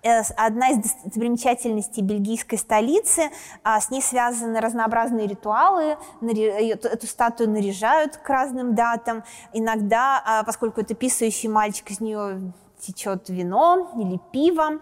Э, 0.04 0.22
одна 0.36 0.70
из 0.70 0.78
достопримечательностей 0.78 2.02
бельгийской 2.02 2.58
столицы. 2.58 3.30
А, 3.64 3.80
с 3.80 3.92
ней 3.92 4.02
связаны 4.02 4.60
разнообразные 4.60 5.28
ритуалы. 5.28 5.98
Эту 6.22 7.08
статую 7.08 7.52
наряжают 7.52 8.18
к 8.18 8.28
разным 8.28 8.74
датам. 8.74 9.24
Иногда, 9.54 10.22
а, 10.26 10.44
поскольку 10.44 10.82
это 10.82 10.96
писающий 10.96 11.50
мальчик, 11.50 11.92
из 11.92 12.00
нее 12.00 12.54
течет 12.80 13.30
вино 13.30 13.92
или 13.96 14.20
пиво. 14.32 14.80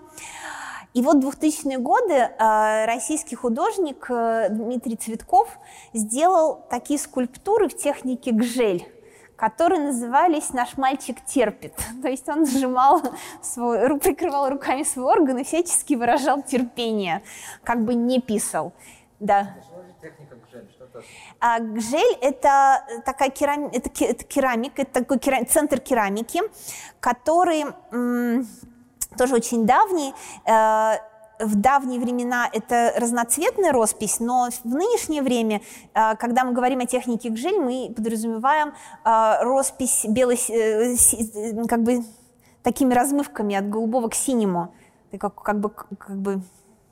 И 0.94 1.02
вот 1.02 1.24
в 1.24 1.28
2000-е 1.28 1.78
годы 1.78 2.14
э, 2.14 2.86
российский 2.86 3.36
художник 3.36 4.08
э, 4.10 4.48
Дмитрий 4.50 4.96
Цветков 4.96 5.48
сделал 5.94 6.66
такие 6.70 7.00
скульптуры 7.00 7.70
в 7.70 7.76
технике 7.78 8.32
гжель 8.32 8.88
которые 9.40 9.80
назывались 9.80 10.52
«Наш 10.52 10.76
мальчик 10.78 11.24
терпит». 11.26 11.74
То 12.02 12.10
есть 12.10 12.28
он 12.28 12.46
сжимал, 12.46 13.02
свой, 13.42 13.98
прикрывал 14.00 14.50
руками 14.50 14.84
свой 14.84 15.06
орган 15.06 15.38
и 15.38 15.44
всячески 15.46 15.94
выражал 15.94 16.44
терпение, 16.44 17.24
как 17.64 17.86
бы 17.86 17.96
не 17.96 18.20
писал. 18.20 18.74
Да. 19.20 19.56
А, 21.40 21.60
гжель– 21.60 22.18
это 22.22 22.84
такая 23.06 23.30
керам... 23.30 23.70
это, 23.72 23.90
керамика, 23.90 24.82
это 24.82 24.92
такой 24.92 25.20
керам... 25.20 25.46
центр 25.48 25.80
керамики, 25.80 26.42
который 27.00 27.66
тоже 29.20 29.36
очень 29.36 29.66
давний. 29.66 30.14
Э, 30.46 30.98
в 31.40 31.56
давние 31.56 32.00
времена 32.02 32.50
это 32.52 32.94
разноцветная 32.98 33.72
роспись, 33.72 34.20
но 34.20 34.50
в 34.64 34.68
нынешнее 34.68 35.22
время, 35.22 35.62
э, 35.94 36.16
когда 36.16 36.44
мы 36.44 36.54
говорим 36.54 36.80
о 36.80 36.86
технике 36.86 37.30
гжель, 37.30 37.60
мы 37.60 37.94
подразумеваем 37.96 38.70
э, 38.70 39.44
роспись 39.44 40.06
белой, 40.08 40.38
как 41.68 41.84
бы 41.84 42.04
такими 42.64 42.94
размывками 42.94 43.56
от 43.56 43.70
голубого 43.70 44.10
к 44.10 44.16
синему, 44.16 44.74
как, 45.18 45.36
как 45.36 45.60
бы, 45.60 45.70
как 45.70 46.18
бы 46.18 46.42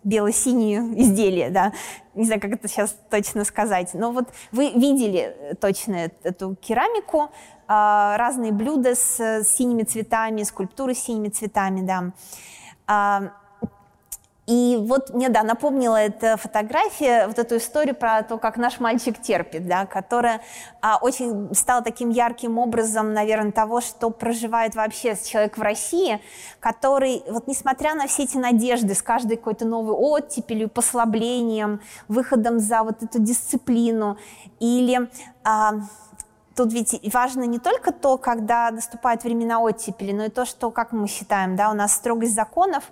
бело-синие 0.03 0.79
изделия, 1.01 1.49
да, 1.49 1.73
не 2.15 2.25
знаю, 2.25 2.41
как 2.41 2.51
это 2.53 2.67
сейчас 2.67 2.95
точно 3.09 3.43
сказать, 3.43 3.93
но 3.93 4.11
вот 4.11 4.29
вы 4.51 4.71
видели 4.71 5.55
точно 5.59 6.11
эту 6.23 6.55
керамику, 6.55 7.29
а, 7.67 8.15
разные 8.17 8.51
блюда 8.51 8.95
с 8.95 9.43
синими 9.43 9.83
цветами, 9.83 10.43
скульптуры 10.43 10.93
с 10.93 10.99
синими 10.99 11.29
цветами, 11.29 11.81
да. 11.81 13.33
И 14.47 14.77
вот 14.79 15.13
мне, 15.13 15.27
да, 15.27 15.43
напомнила 15.43 15.97
эта 15.97 16.37
фотография, 16.37 17.27
вот 17.27 17.37
эту 17.37 17.57
историю 17.57 17.93
про 17.93 18.23
то, 18.23 18.37
как 18.37 18.55
наш 18.55 18.79
мальчик 18.79 19.21
терпит, 19.21 19.67
да, 19.67 19.85
которая 19.85 20.39
а, 20.81 20.99
очень 21.01 21.53
стала 21.53 21.83
таким 21.83 22.09
ярким 22.09 22.57
образом, 22.57 23.13
наверное, 23.13 23.51
того, 23.51 23.81
что 23.81 24.09
проживает 24.09 24.73
вообще 24.73 25.17
человек 25.17 25.57
в 25.57 25.61
России, 25.61 26.21
который, 26.61 27.23
вот 27.29 27.47
несмотря 27.47 27.93
на 27.93 28.07
все 28.07 28.23
эти 28.23 28.37
надежды 28.37 28.95
с 28.95 29.01
каждой 29.01 29.35
какой-то 29.35 29.65
новой 29.65 29.95
оттепелью, 29.95 30.69
послаблением, 30.69 31.81
выходом 32.07 32.59
за 32.59 32.83
вот 32.83 33.03
эту 33.03 33.19
дисциплину 33.19 34.17
или... 34.61 35.09
А, 35.43 35.73
тут 36.55 36.72
ведь 36.72 36.99
важно 37.13 37.43
не 37.43 37.59
только 37.59 37.91
то, 37.91 38.17
когда 38.17 38.72
наступают 38.72 39.26
времена 39.26 39.59
оттепели, 39.59 40.13
но 40.13 40.26
и 40.26 40.30
то, 40.30 40.45
что, 40.45 40.72
как 40.72 40.93
мы 40.93 41.07
считаем, 41.07 41.57
да, 41.57 41.69
у 41.69 41.73
нас 41.73 41.93
строгость 41.93 42.34
законов 42.34 42.85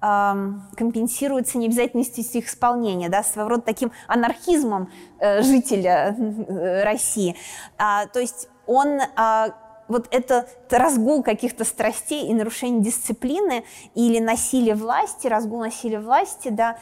компенсируется 0.00 1.58
необязательностью 1.58 2.24
их 2.24 2.48
исполнения, 2.48 3.08
да, 3.08 3.22
своего 3.22 3.50
рода 3.50 3.62
таким 3.62 3.92
анархизмом 4.06 4.90
э, 5.18 5.42
жителя 5.42 6.14
э, 6.16 6.84
России. 6.84 7.36
А, 7.78 8.06
то 8.06 8.20
есть 8.20 8.48
он... 8.66 9.00
Э, 9.00 9.50
вот 9.88 10.06
это 10.10 10.46
разгул 10.68 11.22
каких-то 11.22 11.64
страстей 11.64 12.28
и 12.28 12.34
нарушение 12.34 12.82
дисциплины 12.82 13.64
или 13.94 14.18
насилие 14.18 14.74
власти, 14.74 15.28
разгул 15.28 15.60
насилия 15.60 15.98
власти, 15.98 16.50
да, 16.50 16.76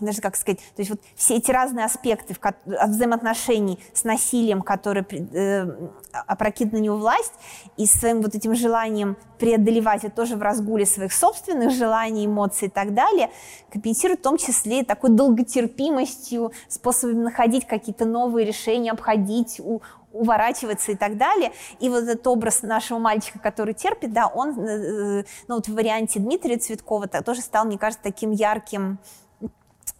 даже 0.00 0.20
как 0.20 0.36
сказать, 0.36 0.58
то 0.58 0.80
есть 0.80 0.90
вот 0.90 1.00
все 1.14 1.36
эти 1.36 1.50
разные 1.50 1.84
аспекты 1.84 2.34
в, 2.34 2.44
от 2.44 2.90
взаимоотношений 2.90 3.78
с 3.92 4.04
насилием, 4.04 4.62
которые 4.62 5.04
э, 5.10 5.88
опрокидывает 6.12 6.80
на 6.80 6.84
него 6.84 6.96
власть, 6.96 7.32
и 7.76 7.86
своим 7.86 8.22
вот 8.22 8.34
этим 8.34 8.54
желанием 8.54 9.16
преодолевать 9.38 10.04
это 10.04 10.14
тоже 10.14 10.36
в 10.36 10.42
разгуле 10.42 10.84
своих 10.86 11.12
собственных 11.12 11.72
желаний, 11.72 12.26
эмоций 12.26 12.68
и 12.68 12.70
так 12.70 12.94
далее, 12.94 13.30
компенсирует 13.70 14.20
в 14.20 14.22
том 14.22 14.36
числе 14.36 14.84
такой 14.84 15.10
долготерпимостью, 15.10 16.52
способами 16.68 17.22
находить 17.22 17.66
какие-то 17.66 18.04
новые 18.04 18.46
решения, 18.46 18.90
обходить, 18.90 19.60
у, 19.60 19.80
уворачиваться 20.12 20.92
и 20.92 20.96
так 20.96 21.16
далее. 21.16 21.52
И 21.80 21.88
вот 21.88 22.04
этот 22.04 22.26
образ 22.26 22.62
нашего 22.62 22.98
мальчика, 22.98 23.38
который 23.38 23.74
терпит, 23.74 24.12
да, 24.12 24.26
он, 24.26 24.58
э, 24.58 25.20
э, 25.20 25.24
ну 25.46 25.56
вот 25.56 25.68
в 25.68 25.74
варианте 25.74 26.18
Дмитрия 26.18 26.56
Цветкова 26.56 27.06
тоже 27.08 27.40
стал, 27.40 27.64
мне 27.66 27.78
кажется, 27.78 28.02
таким 28.02 28.30
ярким 28.30 28.98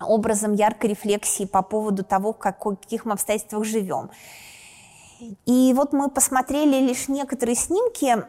образом 0.00 0.54
яркой 0.54 0.90
рефлексии 0.90 1.44
по 1.44 1.62
поводу 1.62 2.04
того, 2.04 2.32
в 2.32 2.38
каких 2.38 3.04
мы 3.04 3.12
обстоятельствах 3.12 3.64
живем. 3.64 4.10
И 5.46 5.72
вот 5.74 5.92
мы 5.92 6.10
посмотрели 6.10 6.80
лишь 6.86 7.08
некоторые 7.08 7.56
снимки 7.56 8.24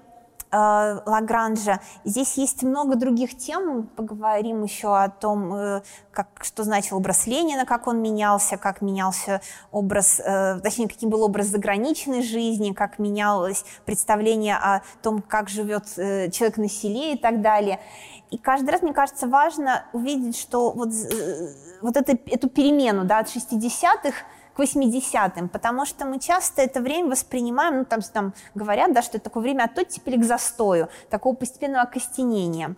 э, 0.51 0.99
Лагранжа. 1.05 1.80
Здесь 2.03 2.38
есть 2.38 2.63
много 2.63 2.95
других 2.95 3.38
тем. 3.38 3.88
Поговорим 3.95 4.63
еще 4.63 4.95
о 4.97 5.09
том, 5.09 5.53
э, 5.53 5.81
как, 6.11 6.27
что 6.41 6.63
значил 6.63 6.97
образ 6.97 7.27
Ленина, 7.27 7.65
как 7.65 7.88
он 7.88 8.01
менялся, 8.01 8.57
как 8.57 8.81
менялся 8.81 9.41
образ, 9.71 10.19
э, 10.19 10.59
точнее, 10.61 10.88
каким 10.88 11.09
был 11.09 11.23
образ 11.23 11.47
заграничной 11.47 12.21
жизни, 12.21 12.73
как 12.73 12.99
менялось 12.99 13.65
представление 13.85 14.55
о 14.55 14.81
том, 15.01 15.21
как 15.21 15.49
живет 15.49 15.85
э, 15.97 16.30
человек 16.31 16.57
на 16.57 16.69
селе 16.69 17.13
и 17.13 17.17
так 17.17 17.41
далее. 17.41 17.80
И 18.31 18.38
каждый 18.38 18.69
раз, 18.69 18.81
мне 18.81 18.93
кажется, 18.93 19.27
важно 19.27 19.85
увидеть, 19.91 20.38
что 20.38 20.71
вот, 20.71 20.89
вот 21.81 21.97
это, 21.97 22.11
эту 22.27 22.47
перемену 22.47 23.03
да, 23.05 23.19
от 23.19 23.27
60-х 23.27 24.13
к 24.60 24.61
80-м, 24.61 25.48
потому 25.49 25.86
что 25.86 26.06
мы 26.06 26.19
часто 26.19 26.61
это 26.61 26.81
время 26.81 27.11
воспринимаем, 27.11 27.80
ну, 27.80 27.86
там, 27.86 28.02
там 28.02 28.34
говорят, 28.56 28.94
да, 28.94 29.02
что 29.02 29.18
это 29.18 29.26
такое 29.26 29.44
время 29.44 29.64
от 29.64 29.77
оттепели 29.77 30.18
к 30.18 30.26
застою, 30.26 30.90
такого 31.10 31.34
постепенного 31.34 31.84
окостенения. 31.84 32.76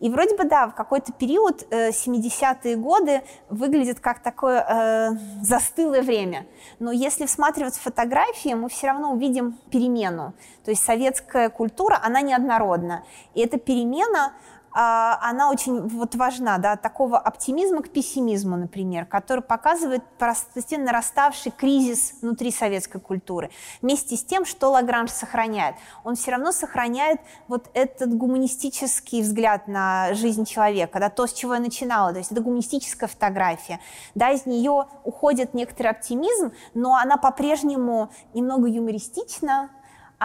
И 0.00 0.10
вроде 0.10 0.36
бы, 0.36 0.44
да, 0.44 0.66
в 0.66 0.74
какой-то 0.74 1.12
период, 1.12 1.66
э, 1.70 1.90
70-е 1.90 2.76
годы, 2.76 3.22
выглядит 3.48 4.00
как 4.00 4.18
такое 4.22 4.60
э, 4.60 5.10
застылое 5.42 6.02
время. 6.02 6.46
Но 6.78 6.92
если 6.92 7.24
всматриваться 7.24 7.80
в 7.80 7.84
фотографии, 7.84 8.54
мы 8.54 8.68
все 8.68 8.88
равно 8.88 9.12
увидим 9.12 9.58
перемену. 9.70 10.34
То 10.64 10.70
есть 10.70 10.84
советская 10.84 11.48
культура, 11.48 12.00
она 12.02 12.20
неоднородна. 12.20 13.04
И 13.34 13.40
эта 13.40 13.58
перемена 13.58 14.32
она 14.74 15.50
очень 15.50 15.86
вот 15.88 16.14
важна, 16.14 16.58
да, 16.58 16.76
такого 16.76 17.18
оптимизма 17.18 17.82
к 17.82 17.90
пессимизму, 17.90 18.56
например, 18.56 19.06
который 19.06 19.42
показывает 19.42 20.02
постепенно 20.18 20.86
нараставший 20.86 21.52
кризис 21.52 22.14
внутри 22.22 22.50
советской 22.50 23.00
культуры. 23.00 23.50
Вместе 23.82 24.16
с 24.16 24.24
тем, 24.24 24.44
что 24.44 24.70
Лагранж 24.70 25.10
сохраняет. 25.10 25.76
Он 26.04 26.14
все 26.14 26.30
равно 26.30 26.52
сохраняет 26.52 27.20
вот 27.48 27.70
этот 27.74 28.14
гуманистический 28.14 29.22
взгляд 29.22 29.68
на 29.68 30.14
жизнь 30.14 30.44
человека, 30.44 30.98
да, 31.00 31.10
то, 31.10 31.26
с 31.26 31.32
чего 31.32 31.54
я 31.54 31.60
начинала, 31.60 32.12
то 32.12 32.18
есть 32.18 32.32
это 32.32 32.40
гуманистическая 32.40 33.08
фотография. 33.08 33.80
Да, 34.14 34.30
из 34.30 34.46
нее 34.46 34.86
уходит 35.04 35.54
некоторый 35.54 35.88
оптимизм, 35.88 36.52
но 36.74 36.94
она 36.94 37.16
по-прежнему 37.16 38.10
немного 38.34 38.68
юмористична, 38.68 39.70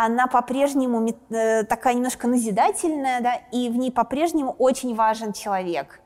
она 0.06 0.28
по-прежнему 0.28 1.08
э, 1.30 1.64
такая 1.64 1.96
немножко 1.96 2.28
назидательная, 2.28 3.20
да, 3.22 3.36
и 3.52 3.70
в 3.70 3.78
ней 3.78 3.92
по-прежнему 3.92 4.52
очень 4.60 4.94
важен 4.94 5.34
человек. 5.34 6.02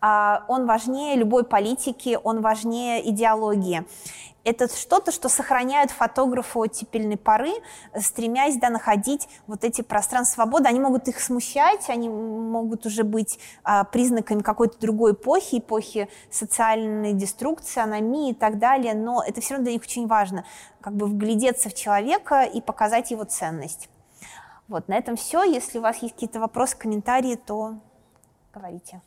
А, 0.00 0.44
он 0.48 0.66
важнее 0.66 1.14
любой 1.16 1.44
политики, 1.44 2.18
он 2.24 2.40
важнее 2.40 3.08
идеологии 3.08 3.84
это 4.44 4.68
что-то, 4.68 5.12
что 5.12 5.28
сохраняет 5.28 5.90
фотографу 5.90 6.62
оттепельной 6.62 7.16
поры, 7.16 7.52
стремясь 7.98 8.56
да, 8.56 8.70
находить 8.70 9.28
вот 9.46 9.64
эти 9.64 9.82
пространства 9.82 10.42
свободы. 10.42 10.68
Они 10.68 10.80
могут 10.80 11.08
их 11.08 11.20
смущать, 11.20 11.88
они 11.88 12.08
могут 12.08 12.86
уже 12.86 13.04
быть 13.04 13.38
а, 13.62 13.84
признаками 13.84 14.40
какой-то 14.40 14.78
другой 14.78 15.12
эпохи, 15.12 15.58
эпохи 15.58 16.08
социальной 16.30 17.12
деструкции, 17.12 17.80
аномии 17.80 18.30
и 18.30 18.34
так 18.34 18.58
далее, 18.58 18.94
но 18.94 19.22
это 19.22 19.40
все 19.40 19.54
равно 19.54 19.64
для 19.64 19.72
них 19.74 19.82
очень 19.82 20.06
важно, 20.06 20.44
как 20.80 20.94
бы 20.94 21.06
вглядеться 21.06 21.68
в 21.68 21.74
человека 21.74 22.42
и 22.42 22.60
показать 22.60 23.10
его 23.10 23.24
ценность. 23.24 23.88
Вот, 24.68 24.86
на 24.88 24.94
этом 24.94 25.16
все. 25.16 25.42
Если 25.42 25.78
у 25.78 25.82
вас 25.82 25.98
есть 25.98 26.14
какие-то 26.14 26.38
вопросы, 26.38 26.76
комментарии, 26.76 27.34
то 27.34 27.74
говорите. 28.54 29.00